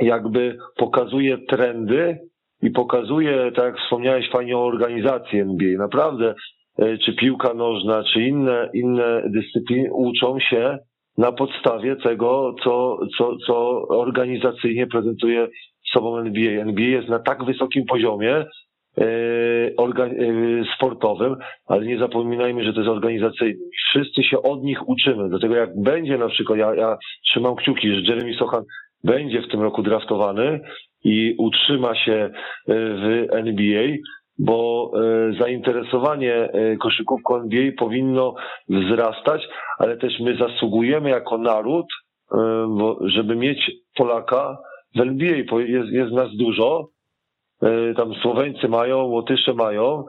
jakby 0.00 0.58
pokazuje 0.76 1.38
trendy, 1.38 2.28
i 2.62 2.70
pokazuje, 2.70 3.52
tak 3.52 3.64
jak 3.64 3.78
wspomniałeś 3.78 4.30
fajnie 4.30 4.56
o 4.56 4.66
organizacji 4.66 5.40
NBA. 5.40 5.78
Naprawdę, 5.78 6.34
e, 6.78 6.98
czy 6.98 7.14
piłka 7.14 7.54
nożna, 7.54 8.04
czy 8.12 8.22
inne, 8.22 8.70
inne 8.74 9.22
dyscypliny 9.26 9.92
uczą 9.92 10.40
się 10.40 10.78
na 11.18 11.32
podstawie 11.32 11.96
tego, 11.96 12.54
co, 12.64 12.98
co, 13.18 13.36
co 13.46 13.82
organizacyjnie 13.88 14.86
prezentuje 14.86 15.48
sobą 15.92 16.18
NBA. 16.18 16.62
NBA 16.62 16.86
jest 16.86 17.08
na 17.08 17.18
tak 17.18 17.44
wysokim 17.44 17.84
poziomie 17.84 18.44
sportowym, 20.76 21.36
ale 21.66 21.86
nie 21.86 21.98
zapominajmy, 21.98 22.64
że 22.64 22.72
to 22.72 22.80
jest 22.80 22.90
organizacyjny. 22.90 23.60
Wszyscy 23.88 24.22
się 24.22 24.42
od 24.42 24.62
nich 24.62 24.88
uczymy. 24.88 25.28
Dlatego 25.28 25.54
jak 25.54 25.82
będzie 25.82 26.18
na 26.18 26.28
przykład, 26.28 26.58
ja, 26.58 26.74
ja 26.74 26.98
trzymam 27.24 27.56
kciuki, 27.56 27.88
że 27.88 28.00
Jeremy 28.00 28.34
Sochan 28.34 28.64
będzie 29.04 29.42
w 29.42 29.48
tym 29.48 29.62
roku 29.62 29.82
draftowany 29.82 30.60
i 31.04 31.34
utrzyma 31.38 31.94
się 31.94 32.12
e, 32.12 32.30
w 32.66 33.26
NBA, 33.30 33.96
bo 34.38 34.90
e, 34.94 35.32
zainteresowanie 35.40 36.34
e, 36.34 36.76
koszykówką 36.76 37.36
NBA 37.36 37.72
powinno 37.78 38.34
wzrastać, 38.68 39.48
ale 39.78 39.96
też 39.96 40.20
my 40.20 40.36
zasługujemy 40.36 41.10
jako 41.10 41.38
naród, 41.38 41.86
żeby 43.04 43.36
mieć 43.36 43.70
Polaka 43.96 44.58
w 44.96 45.00
NBA. 45.00 45.36
Jest, 45.60 45.90
jest 45.90 46.12
nas 46.12 46.36
dużo. 46.36 46.88
Tam 47.96 48.14
Słoweńcy 48.22 48.68
mają, 48.68 48.98
Łotysze 48.98 49.54
mają, 49.54 50.04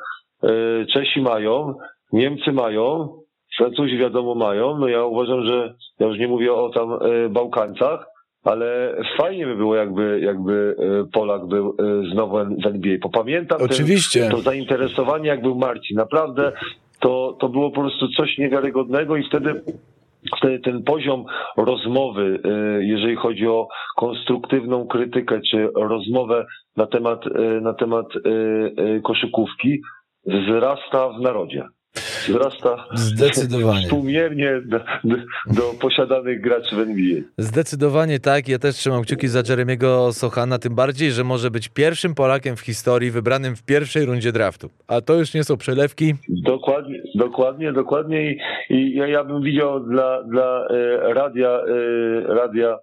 Czesi 0.94 1.22
mają, 1.22 1.76
Niemcy 2.12 2.52
mają, 2.52 3.14
Francuzi 3.58 3.98
wiadomo 3.98 4.36
mają. 4.36 4.78
No 4.78 4.88
ja 4.88 5.04
uważam, 5.04 5.46
że 5.46 5.74
ja 6.00 6.08
już 6.08 6.20
nie 6.20 6.28
mówię 6.28 6.54
o 6.54 6.70
tam 6.70 7.00
Bałkańcach, 7.30 8.06
ale 8.44 8.96
fajnie 9.18 9.46
by 9.46 9.56
było, 9.56 9.76
jakby, 9.76 10.20
jakby 10.24 10.76
e, 10.80 11.12
Polak 11.12 11.46
był 11.48 11.76
e, 11.80 12.12
znowu 12.12 12.38
w 12.38 12.66
NBA. 12.66 12.98
Popamiętam 13.02 13.62
Oczywiście. 13.62 14.22
Ten, 14.22 14.32
to 14.32 14.38
zainteresowanie, 14.38 15.28
jak 15.28 15.42
był 15.42 15.56
Marcin. 15.56 15.98
Naprawdę 15.98 16.52
to, 17.00 17.38
to 17.40 17.50
było 17.50 17.72
po 17.72 17.82
prostu 17.82 18.08
coś 18.08 18.38
niewiarygodnego 18.38 19.18
i 19.18 19.24
wtedy 19.24 19.62
wtedy 20.38 20.60
ten 20.60 20.84
poziom 20.84 21.26
rozmowy, 21.58 22.40
e, 22.44 22.50
jeżeli 22.84 23.16
chodzi 23.16 23.48
o 23.48 23.68
konstruktywną 23.98 24.88
krytykę, 24.88 25.42
czy 25.52 25.70
rozmowę 25.76 26.46
na 26.78 26.88
temat, 26.88 27.22
na 27.62 27.74
temat 27.74 28.08
koszykówki, 29.04 29.82
wzrasta 30.26 31.10
w 31.10 31.22
narodzie. 31.22 31.68
Wzrasta 32.28 32.86
Zdecydowanie. 32.94 33.84
współmiernie 33.84 34.62
do, 34.66 34.80
do, 35.46 35.74
posiadanych 35.82 36.42
graczy 36.42 36.76
w 36.76 36.80
NBA. 36.80 37.22
Zdecydowanie 37.38 38.20
tak. 38.20 38.48
Ja 38.48 38.60
też 38.60 38.76
trzymam 38.76 39.04
kciuki 39.04 39.28
za 39.28 39.42
Jeremiego 39.50 40.14
Sochana, 40.14 40.60
tym 40.60 40.76
bardziej, 40.76 41.12
że 41.12 41.24
może 41.24 41.52
być 41.52 41.70
pierwszym 41.70 42.16
Polakiem 42.16 42.56
w 42.56 42.62
historii 42.62 43.12
wybranym 43.12 43.56
w 43.56 43.64
pierwszej 43.64 44.06
rundzie 44.06 44.32
draftu. 44.32 44.70
A 44.88 45.02
to 45.02 45.16
już 45.16 45.34
nie 45.34 45.44
są 45.44 45.58
przelewki. 45.58 46.14
Dokładnie, 46.30 47.02
dokładnie, 47.16 47.74
dokładnie. 47.74 48.32
I, 48.32 48.38
i 48.70 48.96
ja, 48.96 49.08
ja 49.08 49.24
bym 49.24 49.42
widział 49.42 49.80
dla, 49.80 50.24
dla 50.24 50.68
e, 50.68 51.14
radia, 51.14 51.50
e, 51.50 52.34
radia 52.34 52.80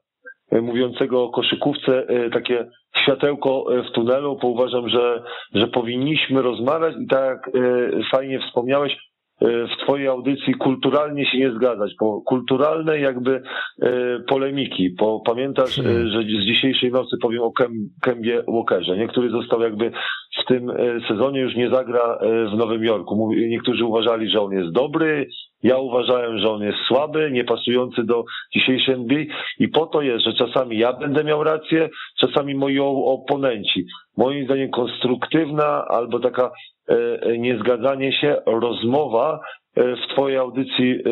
mówiącego 0.53 1.25
o 1.25 1.31
koszykówce 1.31 2.09
e, 2.09 2.31
takie 2.31 2.67
światełko 3.03 3.65
e, 3.71 3.83
w 3.83 3.93
tunelu, 3.93 4.39
bo 4.43 4.49
uważam, 4.49 4.89
że, 4.89 5.23
że 5.55 5.67
powinniśmy 5.67 6.43
rozmawiać 6.43 6.95
i 7.01 7.07
tak 7.07 7.49
e, 7.49 7.51
fajnie 8.11 8.41
wspomniałeś, 8.41 8.93
e, 8.93 8.97
w 9.41 9.83
twojej 9.83 10.09
audycji 10.09 10.55
kulturalnie 10.55 11.27
się 11.27 11.39
nie 11.39 11.51
zgadzać, 11.51 11.95
bo 12.01 12.21
kulturalne 12.21 12.99
jakby 12.99 13.43
e, 13.83 14.21
polemiki, 14.29 14.91
bo 14.99 15.21
pamiętasz, 15.21 15.79
e, 15.79 15.83
że 15.83 16.23
z 16.23 16.47
dzisiejszej 16.47 16.91
nocy 16.93 17.17
powiem 17.23 17.43
o 17.43 17.53
Kem, 17.53 17.73
Kembie 18.03 18.43
Walkerze, 18.49 18.97
nie? 18.97 19.09
który 19.09 19.31
został 19.31 19.61
jakby 19.61 19.91
w 20.43 20.49
tym 20.49 20.73
sezonie 21.09 21.41
już 21.41 21.57
nie 21.57 21.71
zagra 21.71 22.19
w 22.53 22.57
Nowym 22.57 22.85
Jorku. 22.85 23.31
Niektórzy 23.49 23.85
uważali, 23.85 24.31
że 24.31 24.41
on 24.41 24.53
jest 24.53 24.73
dobry, 24.73 25.29
ja 25.63 25.79
uważałem, 25.79 26.39
że 26.39 26.51
on 26.51 26.63
jest 26.63 26.79
słaby, 26.89 27.31
niepasujący 27.33 28.05
do 28.05 28.25
dzisiejszej 28.55 28.95
NBA 28.95 29.25
i 29.59 29.69
po 29.69 29.87
to 29.87 30.03
jest, 30.03 30.25
że 30.25 30.33
czasami 30.33 30.79
ja 30.79 30.93
będę 30.93 31.25
miał 31.25 31.45
rację, 31.45 31.89
czasami 32.21 32.55
moi 32.55 32.79
oponenci. 33.05 33.87
Moim 34.17 34.45
zdaniem 34.45 34.71
konstruktywna 34.71 35.85
albo 35.89 36.21
taka 36.21 36.51
niezgadzanie 37.39 38.13
się, 38.13 38.37
rozmowa 38.47 39.41
e, 39.77 39.97
w 39.97 40.13
twojej 40.13 40.39
audycji 40.39 40.93
e, 40.93 41.03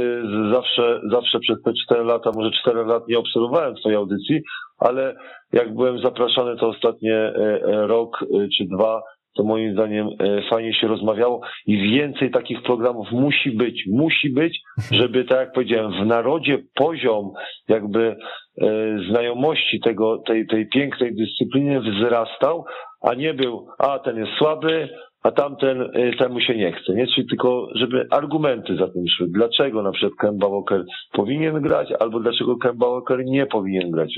zawsze, 0.52 1.00
zawsze 1.10 1.38
przez 1.38 1.62
te 1.62 1.72
4 1.84 2.04
lata, 2.04 2.30
może 2.34 2.50
4 2.60 2.84
lat 2.84 3.08
nie 3.08 3.18
obserwowałem 3.18 3.74
twojej 3.74 3.96
audycji, 3.96 4.42
ale 4.78 5.14
jak 5.52 5.74
byłem 5.74 5.98
zapraszany 5.98 6.56
to 6.56 6.68
ostatnie 6.68 7.14
e, 7.14 7.32
e, 7.36 7.86
rok 7.86 8.22
e, 8.22 8.48
czy 8.58 8.64
dwa, 8.64 9.02
to 9.36 9.44
moim 9.44 9.72
zdaniem 9.72 10.08
e, 10.08 10.42
fajnie 10.50 10.74
się 10.74 10.86
rozmawiało 10.86 11.40
i 11.66 11.78
więcej 11.78 12.30
takich 12.30 12.62
programów 12.62 13.12
musi 13.12 13.50
być, 13.50 13.84
musi 13.92 14.30
być, 14.30 14.60
żeby 14.90 15.24
tak 15.24 15.38
jak 15.38 15.52
powiedziałem, 15.52 15.92
w 15.92 16.06
narodzie 16.06 16.58
poziom 16.74 17.32
jakby 17.68 18.16
e, 18.62 18.66
znajomości 19.10 19.80
tego, 19.80 20.18
tej, 20.26 20.46
tej 20.46 20.68
pięknej 20.68 21.14
dyscypliny 21.14 21.80
wzrastał, 21.80 22.64
a 23.02 23.14
nie 23.14 23.34
był, 23.34 23.66
a 23.78 23.98
ten 23.98 24.16
jest 24.16 24.32
słaby, 24.38 24.88
a 25.24 25.30
tamten 25.30 25.82
e, 25.82 26.16
temu 26.16 26.40
się 26.40 26.56
nie 26.56 26.72
chce, 26.72 26.94
nie? 26.94 27.06
Czyli 27.06 27.26
tylko, 27.26 27.68
żeby 27.74 28.06
argumenty 28.10 28.76
za 28.76 28.88
tym 28.88 29.04
szły. 29.08 29.26
Dlaczego 29.30 29.82
na 29.82 29.92
przykład 29.92 30.18
Kemba 30.18 30.48
Walker 30.48 30.84
powinien 31.12 31.62
grać, 31.62 31.88
albo 32.00 32.20
dlaczego 32.20 32.56
Kemba 32.56 32.90
Walker 32.90 33.24
nie 33.24 33.46
powinien 33.46 33.90
grać 33.90 34.14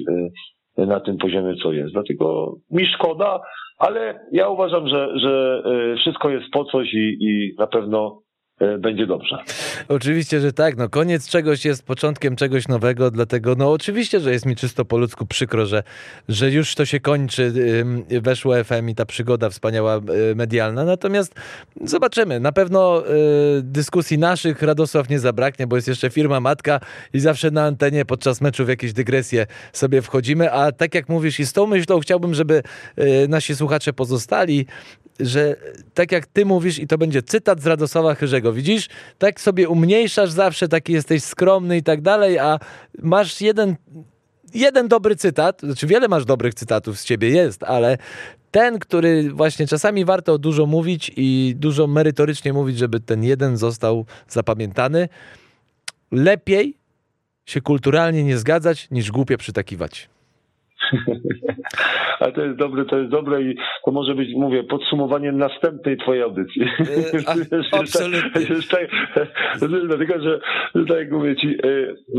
e, 0.78 0.86
na 0.86 1.00
tym 1.00 1.16
poziomie, 1.16 1.54
co 1.62 1.72
jest. 1.72 1.92
Dlatego 1.92 2.54
mi 2.70 2.86
szkoda, 2.86 3.40
ale 3.78 4.20
ja 4.32 4.48
uważam, 4.48 4.88
że, 4.88 5.18
że 5.18 5.62
e, 5.64 5.96
wszystko 5.96 6.30
jest 6.30 6.46
po 6.52 6.64
coś 6.64 6.94
i, 6.94 7.16
i 7.20 7.54
na 7.58 7.66
pewno 7.66 8.25
będzie 8.78 9.06
dobrze. 9.06 9.38
Oczywiście, 9.88 10.40
że 10.40 10.52
tak. 10.52 10.76
No, 10.76 10.88
koniec 10.88 11.28
czegoś 11.28 11.64
jest 11.64 11.86
początkiem 11.86 12.36
czegoś 12.36 12.68
nowego, 12.68 13.10
dlatego 13.10 13.54
no 13.58 13.72
oczywiście, 13.72 14.20
że 14.20 14.32
jest 14.32 14.46
mi 14.46 14.56
czysto 14.56 14.84
po 14.84 14.98
ludzku 14.98 15.26
przykro, 15.26 15.66
że, 15.66 15.82
że 16.28 16.50
już 16.50 16.74
to 16.74 16.84
się 16.84 17.00
kończy. 17.00 17.52
Weszło 18.22 18.64
FM 18.64 18.88
i 18.88 18.94
ta 18.94 19.06
przygoda 19.06 19.50
wspaniała 19.50 19.96
y, 20.30 20.34
medialna. 20.34 20.84
Natomiast 20.84 21.34
zobaczymy. 21.84 22.40
Na 22.40 22.52
pewno 22.52 23.02
y, 23.06 23.62
dyskusji 23.62 24.18
naszych 24.18 24.62
Radosław 24.62 25.08
nie 25.08 25.18
zabraknie, 25.18 25.66
bo 25.66 25.76
jest 25.76 25.88
jeszcze 25.88 26.10
firma 26.10 26.40
matka 26.40 26.80
i 27.12 27.20
zawsze 27.20 27.50
na 27.50 27.64
antenie 27.64 28.04
podczas 28.04 28.40
meczu 28.40 28.64
w 28.64 28.68
jakieś 28.68 28.92
dygresje 28.92 29.46
sobie 29.72 30.02
wchodzimy. 30.02 30.52
A 30.52 30.72
tak 30.72 30.94
jak 30.94 31.08
mówisz 31.08 31.40
i 31.40 31.46
z 31.46 31.52
tą 31.52 31.66
myślą 31.66 32.00
chciałbym, 32.00 32.34
żeby 32.34 32.62
nasi 33.28 33.56
słuchacze 33.56 33.92
pozostali, 33.92 34.66
że 35.20 35.56
tak 35.94 36.12
jak 36.12 36.26
ty 36.26 36.44
mówisz 36.44 36.78
i 36.78 36.86
to 36.86 36.98
będzie 36.98 37.22
cytat 37.22 37.60
z 37.60 37.66
Radosława 37.66 38.14
Chyrzego, 38.14 38.45
widzisz? 38.52 38.88
Tak 39.18 39.40
sobie 39.40 39.68
umniejszasz 39.68 40.30
zawsze, 40.30 40.68
taki 40.68 40.92
jesteś 40.92 41.22
skromny 41.22 41.76
i 41.76 41.82
tak 41.82 42.00
dalej, 42.00 42.38
a 42.38 42.58
masz 43.02 43.40
jeden, 43.40 43.76
jeden 44.54 44.88
dobry 44.88 45.16
cytat, 45.16 45.60
znaczy 45.60 45.86
wiele 45.86 46.08
masz 46.08 46.24
dobrych 46.24 46.54
cytatów 46.54 46.98
z 46.98 47.04
ciebie 47.04 47.28
jest, 47.28 47.62
ale 47.62 47.98
ten, 48.50 48.78
który 48.78 49.30
właśnie 49.32 49.66
czasami 49.66 50.04
warto 50.04 50.38
dużo 50.38 50.66
mówić 50.66 51.12
i 51.16 51.54
dużo 51.58 51.86
merytorycznie 51.86 52.52
mówić, 52.52 52.78
żeby 52.78 53.00
ten 53.00 53.24
jeden 53.24 53.56
został 53.56 54.06
zapamiętany, 54.28 55.08
lepiej 56.12 56.76
się 57.46 57.60
kulturalnie 57.60 58.24
nie 58.24 58.38
zgadzać, 58.38 58.90
niż 58.90 59.10
głupie 59.10 59.38
przytakiwać. 59.38 60.08
Ale 62.26 62.34
to 62.34 62.42
jest 62.42 62.58
dobre, 62.58 62.84
to 62.84 62.98
jest 62.98 63.10
dobre 63.10 63.42
i 63.42 63.56
to 63.84 63.92
może 63.92 64.14
być, 64.14 64.28
mówię, 64.36 64.64
podsumowanie 64.64 65.32
następnej 65.32 65.96
twojej 65.96 66.22
audycji. 66.22 66.62
a, 67.26 67.76
absolutnie. 67.78 68.46
Dlatego, 69.86 70.22
że 70.22 70.40
że 70.74 70.84
tak 70.84 70.98
jak 70.98 71.12
mówię 71.12 71.36
ci, 71.36 71.48
e, 71.48 71.68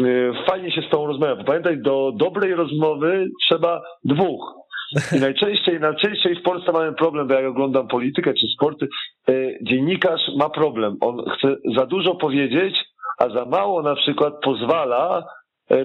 e, 0.10 0.45
fajnie 0.49 0.72
się 0.72 0.82
z 0.82 0.89
tą 0.89 1.08
rozmawia. 1.08 1.36
Bo 1.36 1.43
Pamiętaj, 1.43 1.82
do 1.82 2.12
dobrej 2.16 2.55
rozmowy 2.55 3.28
trzeba 3.47 3.82
dwóch. 4.05 4.53
I 5.18 5.20
najczęściej, 5.20 5.80
najczęściej 5.80 6.36
w 6.36 6.43
Polsce 6.43 6.72
mamy 6.72 6.93
problem, 6.93 7.28
bo 7.28 7.34
jak 7.34 7.45
oglądam 7.45 7.88
politykę 7.88 8.34
czy 8.34 8.47
sporty, 8.55 8.88
e, 9.30 9.34
dziennikarz 9.62 10.22
ma 10.38 10.49
problem. 10.49 10.97
On 11.01 11.18
chce 11.38 11.55
za 11.76 11.86
dużo 11.86 12.16
powiedzieć, 12.16 12.76
a 13.20 13.30
za 13.30 13.45
mało 13.45 13.82
na 13.82 13.95
przykład 13.95 14.34
pozwala 14.43 15.24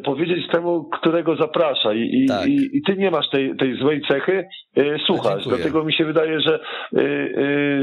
powiedzieć 0.05 0.49
temu, 0.53 0.85
którego 0.85 1.37
zaprasza. 1.37 1.95
I, 1.95 2.01
i, 2.13 2.27
Tak. 2.29 2.47
i, 2.47 2.77
i 2.77 2.83
ty 2.83 2.97
nie 2.97 3.11
masz 3.11 3.31
tej, 3.31 3.57
tej 3.57 3.77
złej 3.77 4.03
cechy, 4.11 4.45
e, 4.77 4.99
słuchasz. 5.07 5.43
dziękuję. 5.43 5.57
Dlatego 5.57 5.85
mi 5.85 5.93
się 5.93 6.05
wydaje, 6.05 6.41
że 6.41 6.55
e, 6.55 6.99
e, 6.99 7.03
e, 7.03 7.83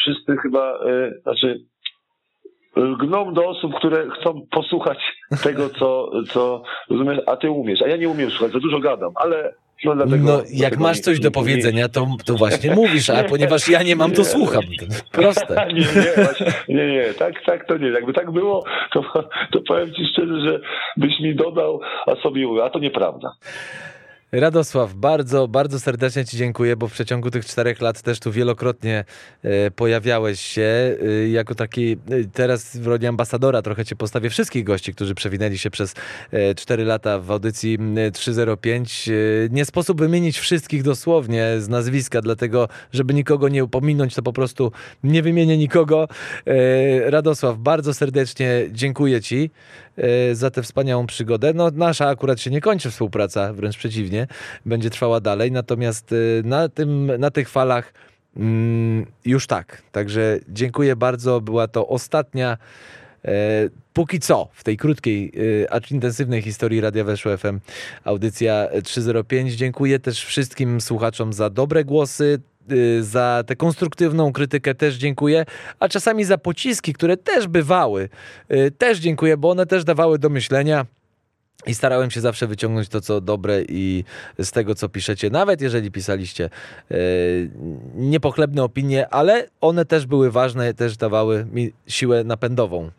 wszyscy 0.00 0.36
chyba, 0.42 0.78
e, 0.86 1.12
znaczy 1.22 1.60
lgną 2.76 3.34
do 3.34 3.48
osób, 3.48 3.74
które 3.74 4.06
chcą 4.10 4.46
posłuchać 4.50 4.98
tego, 5.42 5.68
co, 5.68 6.10
co 6.28 6.62
rozumiesz, 6.90 7.18
a 7.26 7.36
ty 7.36 7.50
umiesz, 7.50 7.82
a 7.82 7.88
ja 7.88 7.96
nie 7.96 8.08
umiem 8.08 8.30
słuchać, 8.30 8.52
za 8.52 8.60
dużo 8.60 8.78
gadam, 8.78 9.12
ale 9.14 9.54
no 9.84 9.94
dlatego... 9.94 10.24
No, 10.24 10.38
jak 10.38 10.48
dlatego 10.58 10.82
masz 10.82 10.96
nie- 10.96 11.02
coś 11.02 11.20
do 11.20 11.28
nie- 11.28 11.32
powiedzenia, 11.32 11.88
to, 11.88 12.06
to 12.24 12.34
właśnie 12.34 12.74
mówisz, 12.74 13.10
a 13.10 13.22
Nie. 13.22 13.28
ponieważ 13.28 13.68
ja 13.68 13.82
nie 13.82 13.96
mam, 13.96 14.10
to 14.12 14.22
Nie. 14.22 14.28
słucham. 14.28 14.62
Proste. 15.12 15.66
Nie, 15.74 15.80
nie, 15.80 16.24
właśnie, 16.24 16.46
nie, 16.68 16.86
nie, 16.86 17.04
tak, 17.18 17.34
tak 17.46 17.66
to 17.66 17.76
nie. 17.76 17.88
Jakby 17.88 18.12
tak 18.12 18.30
było, 18.30 18.64
to, 18.92 19.02
to 19.52 19.60
powiem 19.68 19.94
ci 19.94 20.06
szczerze, 20.12 20.40
że 20.40 20.60
byś 20.96 21.20
mi 21.20 21.34
dodał, 21.34 21.80
a 22.06 22.14
sobie 22.22 22.46
mówił, 22.46 22.62
a 22.62 22.70
to 22.70 22.78
nieprawda. 22.78 23.32
Radosław, 24.32 24.94
bardzo, 24.94 25.48
bardzo 25.48 25.80
serdecznie 25.80 26.24
Ci 26.24 26.36
dziękuję, 26.36 26.76
bo 26.76 26.88
w 26.88 26.92
przeciągu 26.92 27.30
tych 27.30 27.46
czterech 27.46 27.80
lat 27.80 28.02
też 28.02 28.20
tu 28.20 28.32
wielokrotnie 28.32 29.04
e, 29.42 29.70
pojawiałeś 29.70 30.40
się 30.40 30.96
e, 31.22 31.28
jako 31.28 31.54
taki, 31.54 31.92
e, 31.92 31.96
teraz 32.32 32.76
w 32.76 32.86
roli 32.86 33.06
ambasadora 33.06 33.62
trochę 33.62 33.84
Cię 33.84 33.96
postawię 33.96 34.30
wszystkich 34.30 34.64
gości, 34.64 34.94
którzy 34.94 35.14
przewinęli 35.14 35.58
się 35.58 35.70
przez 35.70 35.94
cztery 36.56 36.84
lata 36.84 37.18
w 37.18 37.30
audycji 37.30 37.74
m, 37.80 37.96
305. 38.12 39.08
E, 39.08 39.12
nie 39.50 39.64
sposób 39.64 40.00
wymienić 40.00 40.38
wszystkich 40.38 40.82
dosłownie 40.82 41.46
z 41.58 41.68
nazwiska, 41.68 42.20
dlatego 42.20 42.68
żeby 42.92 43.14
nikogo 43.14 43.48
nie 43.48 43.64
upominąć, 43.64 44.14
to 44.14 44.22
po 44.22 44.32
prostu 44.32 44.72
nie 45.02 45.22
wymienię 45.22 45.58
nikogo. 45.58 46.08
Radosław, 47.04 47.58
bardzo 47.58 47.94
serdecznie 47.94 48.66
dziękuję 48.72 49.20
Ci 49.20 49.50
za 50.32 50.50
tę 50.50 50.62
wspaniałą 50.62 51.06
przygodę. 51.06 51.52
No, 51.54 51.70
nasza 51.74 52.08
akurat 52.08 52.40
się 52.40 52.50
nie 52.50 52.60
kończy 52.60 52.90
współpraca, 52.90 53.52
wręcz 53.52 53.76
przeciwnie, 53.76 54.26
będzie 54.66 54.90
trwała 54.90 55.20
dalej, 55.20 55.52
natomiast 55.52 56.12
e, 56.12 56.16
na, 56.44 56.68
tym, 56.68 57.10
na 57.18 57.30
tych 57.30 57.48
falach 57.48 57.92
mm, 58.36 59.06
już 59.24 59.46
tak. 59.46 59.82
Także 59.92 60.38
dziękuję 60.48 60.96
bardzo. 60.96 61.40
Była 61.40 61.68
to 61.68 61.88
ostatnia, 61.88 62.58
póki 63.92 64.20
co, 64.20 64.48
w 64.52 64.64
tej 64.64 64.76
krótkiej, 64.76 65.32
e, 65.64 65.72
acz 65.72 65.90
intensywnej 65.90 66.42
historii 66.42 66.80
Radia 66.80 67.04
Weszło 67.04 67.36
FM 67.36 67.60
audycja 68.04 68.68
305. 68.84 69.54
Dziękuję 69.54 69.98
też 69.98 70.24
wszystkim 70.24 70.80
słuchaczom 70.80 71.32
za 71.32 71.50
dobre 71.50 71.84
głosy, 71.84 72.40
y, 72.72 73.04
za 73.04 73.44
tę 73.46 73.56
konstruktywną 73.56 74.32
krytykę 74.32 74.74
też 74.74 74.94
dziękuję, 74.94 75.46
a 75.80 75.88
czasami 75.88 76.24
za 76.24 76.38
pociski, 76.38 76.92
które 76.92 77.16
też 77.16 77.48
bywały, 77.48 78.08
też 78.78 78.98
dziękuję, 78.98 79.36
bo 79.36 79.50
one 79.50 79.66
też 79.66 79.84
dawały 79.84 80.18
do 80.18 80.28
myślenia. 80.28 80.86
I 81.66 81.74
starałem 81.74 82.10
się 82.10 82.20
zawsze 82.20 82.46
wyciągnąć 82.46 82.88
to, 82.88 83.00
co 83.00 83.20
dobre 83.20 83.62
i 83.68 84.04
z 84.38 84.50
tego, 84.50 84.74
co 84.74 84.88
piszecie, 84.88 85.30
nawet 85.30 85.60
jeżeli 85.60 85.90
pisaliście 85.90 86.50
e, 86.90 86.96
niepochlebne 87.94 88.62
opinie, 88.62 89.08
ale 89.08 89.48
one 89.60 89.84
też 89.84 90.06
były 90.06 90.30
ważne, 90.30 90.74
też 90.74 90.96
dawały 90.96 91.46
mi 91.52 91.72
siłę 91.86 92.24
napędową. 92.24 92.90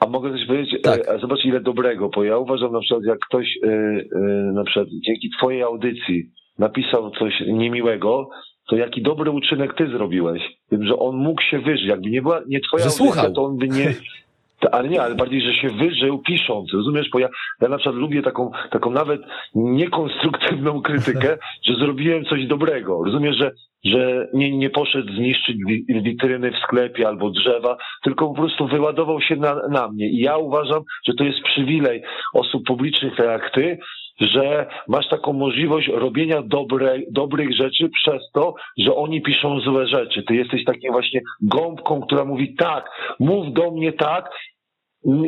A 0.00 0.06
mogę 0.06 0.30
coś 0.32 0.46
powiedzieć? 0.46 0.82
Tak. 0.82 1.00
E, 1.08 1.10
A 1.12 1.18
zobacz 1.18 1.44
ile 1.44 1.60
dobrego, 1.60 2.08
bo 2.08 2.24
ja 2.24 2.38
uważam 2.38 2.72
na 2.72 2.80
przykład, 2.80 3.04
jak 3.04 3.18
ktoś 3.28 3.46
e, 3.62 3.68
e, 3.68 4.18
na 4.54 4.64
przykład 4.64 4.88
dzięki 5.06 5.30
twojej 5.38 5.62
audycji 5.62 6.30
napisał 6.58 7.10
coś 7.10 7.40
niemiłego, 7.46 8.28
to 8.68 8.76
jaki 8.76 9.02
dobry 9.02 9.30
uczynek 9.30 9.74
ty 9.74 9.86
zrobiłeś. 9.90 10.42
Tym, 10.70 10.86
że 10.86 10.98
on 10.98 11.16
mógł 11.16 11.42
się 11.42 11.58
wyżyć. 11.58 11.86
Jakby 11.86 12.10
nie 12.10 12.22
była 12.22 12.40
nie 12.48 12.60
twoja 12.60 12.84
Że 12.84 12.90
słuchał. 12.90 13.24
audycja, 13.24 13.34
to 13.34 13.44
on 13.44 13.56
by 13.58 13.68
nie... 13.68 13.94
To, 14.60 14.74
ale 14.74 14.88
nie, 14.88 15.02
ale 15.02 15.14
bardziej, 15.14 15.40
że 15.40 15.54
się 15.54 15.68
wyżył 15.68 16.18
pisząc, 16.18 16.72
rozumiesz? 16.72 17.10
Bo 17.12 17.18
ja, 17.18 17.28
ja 17.60 17.68
na 17.68 17.76
przykład 17.76 17.96
lubię 17.96 18.22
taką, 18.22 18.50
taką 18.70 18.90
nawet 18.90 19.20
niekonstruktywną 19.54 20.82
krytykę, 20.82 21.38
że 21.66 21.74
zrobiłem 21.74 22.24
coś 22.24 22.46
dobrego. 22.46 23.04
Rozumiesz, 23.04 23.36
że, 23.36 23.50
że 23.84 24.28
nie, 24.34 24.56
nie 24.58 24.70
poszedł 24.70 25.12
zniszczyć 25.12 25.56
wi- 25.66 26.02
witryny 26.02 26.50
w 26.52 26.58
sklepie 26.58 27.08
albo 27.08 27.30
drzewa, 27.30 27.76
tylko 28.02 28.28
po 28.28 28.34
prostu 28.34 28.66
wyładował 28.66 29.20
się 29.20 29.36
na, 29.36 29.68
na 29.68 29.88
mnie. 29.88 30.08
I 30.10 30.18
ja 30.18 30.36
uważam, 30.36 30.82
że 31.06 31.14
to 31.14 31.24
jest 31.24 31.42
przywilej 31.42 32.02
osób 32.34 32.66
publicznych 32.66 33.16
tak 33.16 33.26
jak 33.26 33.50
ty, 33.54 33.78
że 34.20 34.66
masz 34.88 35.08
taką 35.08 35.32
możliwość 35.32 35.88
robienia 35.88 36.42
dobre, 36.42 36.98
dobrych 37.10 37.56
rzeczy 37.56 37.88
przez 37.88 38.22
to, 38.34 38.54
że 38.78 38.94
oni 38.94 39.22
piszą 39.22 39.60
złe 39.60 39.86
rzeczy. 39.86 40.22
Ty 40.22 40.34
jesteś 40.34 40.64
takim 40.64 40.92
właśnie 40.92 41.20
gąbką, 41.42 42.00
która 42.00 42.24
mówi 42.24 42.54
tak, 42.54 42.90
mów 43.20 43.52
do 43.52 43.70
mnie 43.70 43.92
tak, 43.92 44.30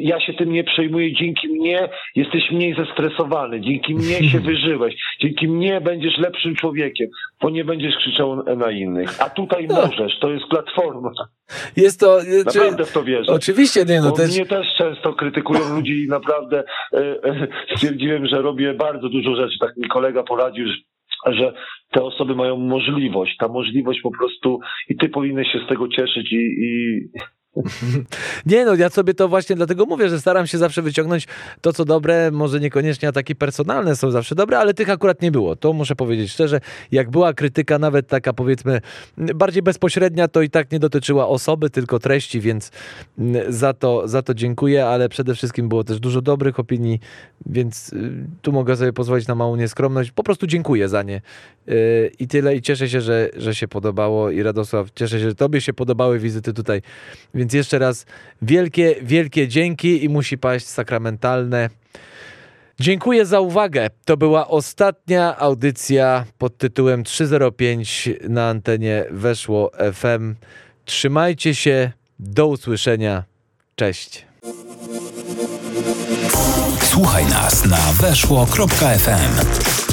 ja 0.01 0.21
się 0.21 0.35
tym 0.35 0.53
nie 0.53 0.65
przejmuję, 0.65 1.15
dzięki 1.15 1.49
mnie 1.49 1.89
jesteś 2.17 2.51
mniej 2.51 2.75
zestresowany, 2.75 3.61
dzięki 3.61 3.95
mnie 3.95 4.31
się 4.31 4.41
wyżyłeś, 4.51 4.95
dzięki 5.21 5.49
mnie 5.49 5.81
będziesz 5.81 6.19
lepszym 6.19 6.55
człowiekiem, 6.57 7.09
bo 7.43 7.51
nie 7.51 7.65
będziesz 7.65 7.97
krzyczał 7.97 8.57
na 8.57 8.71
innych. 8.71 9.23
A 9.23 9.31
tutaj 9.31 9.67
możesz, 9.69 10.19
to 10.21 10.31
jest 10.31 10.45
platforma. 10.51 11.11
Jest 11.77 12.01
to... 12.01 12.21
e, 12.21 12.25
czy- 12.25 12.59
Naprawdę 12.59 12.85
w 12.85 12.93
to 12.93 13.03
wierzę. 13.03 13.33
Oczywiście, 13.33 13.85
nie, 13.85 14.01
no 14.01 14.11
Bo 14.11 14.17
też... 14.17 14.37
mnie 14.37 14.47
też 14.47 14.67
często 14.79 15.13
krytykują 15.13 15.75
ludzi 15.75 16.05
i 16.05 16.09
naprawdę 16.09 16.65
e, 16.93 16.99
e, 16.99 17.49
stwierdziłem, 17.77 18.27
że 18.27 18.43
robię 18.43 18.75
bardzo 18.75 19.09
dużo 19.09 19.37
rzeczy. 19.37 19.59
Tak 19.61 19.77
mi 19.77 19.89
kolega 19.89 20.23
poradził, 20.23 20.67
że 20.67 20.75
że 21.27 21.53
te 21.93 22.03
osoby 22.03 22.35
mają 22.35 22.57
możliwość, 22.57 23.37
ta 23.39 23.49
możliwość 23.49 24.01
po 24.01 24.11
prostu 24.11 24.61
i 24.89 24.97
ty 24.97 25.09
powinieneś 25.09 25.53
się 25.53 25.59
z 25.67 25.69
tego 25.69 25.89
cieszyć 25.89 26.33
i, 26.33 26.37
i 26.37 27.01
Nie 28.47 28.65
no, 28.65 28.75
ja 28.75 28.91
sobie 28.91 29.15
to 29.15 29.29
właśnie 29.29 29.57
dlatego 29.57 29.87
mówię, 29.87 30.09
że 30.09 30.21
staram 30.21 30.47
się 30.47 30.59
zawsze 30.59 30.83
wyciągnąć 30.83 31.29
to, 31.61 31.73
co 31.73 31.85
dobre, 31.85 32.31
może 32.31 32.61
niekoniecznie 32.61 33.09
ataki 33.09 33.37
personalne 33.37 33.97
są 33.97 34.11
zawsze 34.11 34.35
dobre, 34.35 34.59
ale 34.59 34.75
tych 34.75 34.91
akurat 34.91 35.23
nie 35.23 35.31
było. 35.31 35.57
To 35.57 35.73
muszę 35.73 35.97
powiedzieć 35.97 36.33
szczerze, 36.33 36.61
jak 36.93 37.11
była 37.11 37.35
krytyka 37.35 37.79
nawet 37.79 38.07
taka 38.07 38.33
powiedzmy 38.33 38.81
bardziej 39.17 39.63
bezpośrednia, 39.63 40.29
to 40.29 40.43
i 40.43 40.51
tak 40.51 40.73
nie 40.73 40.79
dotyczyła 40.79 41.29
osoby, 41.29 41.71
tylko 41.71 41.99
treści, 41.99 42.41
więc 42.41 42.71
mm, 43.19 43.53
za 43.53 43.73
to, 43.73 44.09
za 44.09 44.23
to 44.23 44.35
dziękuję, 44.35 44.87
ale 44.87 45.09
przede 45.09 45.35
wszystkim 45.35 45.69
było 45.69 45.85
też 45.85 46.01
dużo 46.01 46.23
dobrych 46.23 46.59
opinii, 46.59 47.01
więc 47.47 47.93
y, 47.93 48.27
tu 48.43 48.53
mogę 48.53 48.77
sobie 48.77 48.93
pozwolić 48.93 49.27
na 49.27 49.35
małą 49.35 49.57
nieskromność. 49.57 50.11
Po 50.11 50.23
prostu 50.23 50.47
dziękuję 50.47 50.89
za 50.89 51.03
nie. 51.03 51.21
Y, 51.69 52.13
I 52.19 52.29
tyle 52.29 52.57
i 52.57 52.63
cieszę 52.63 52.89
się, 52.89 53.01
że, 53.01 53.31
że 53.37 53.55
się 53.55 53.69
podobało 53.69 54.31
i 54.31 54.43
Radosław, 54.43 54.91
cieszę 54.95 55.21
się, 55.21 55.29
że 55.29 55.35
tobie 55.35 55.61
się 55.61 55.73
podobały 55.73 56.19
wizyty 56.19 56.53
tutaj 56.53 56.83
więc 57.41 57.53
jeszcze 57.53 57.79
raz 57.79 58.07
wielkie, 58.43 58.97
wielkie 59.03 59.49
dzięki 59.49 60.05
i 60.05 60.09
musi 60.09 60.39
paść 60.39 60.67
sakramentalne. 60.67 61.71
Dziękuję 62.81 63.27
za 63.27 63.41
uwagę. 63.41 63.91
To 64.05 64.17
była 64.17 64.49
ostatnia 64.49 65.39
audycja 65.39 66.25
pod 66.39 66.59
tytułem 66.59 67.05
305 67.05 68.09
na 68.29 68.49
antenie 68.49 69.05
Weszło 69.11 69.71
FM. 69.93 70.35
Trzymajcie 70.85 71.55
się. 71.55 71.93
Do 72.19 72.47
usłyszenia. 72.47 73.25
Cześć. 73.77 74.27
Słuchaj 76.83 77.27
nas 77.27 77.67
na 77.67 77.93
weszło.fm. 77.93 79.90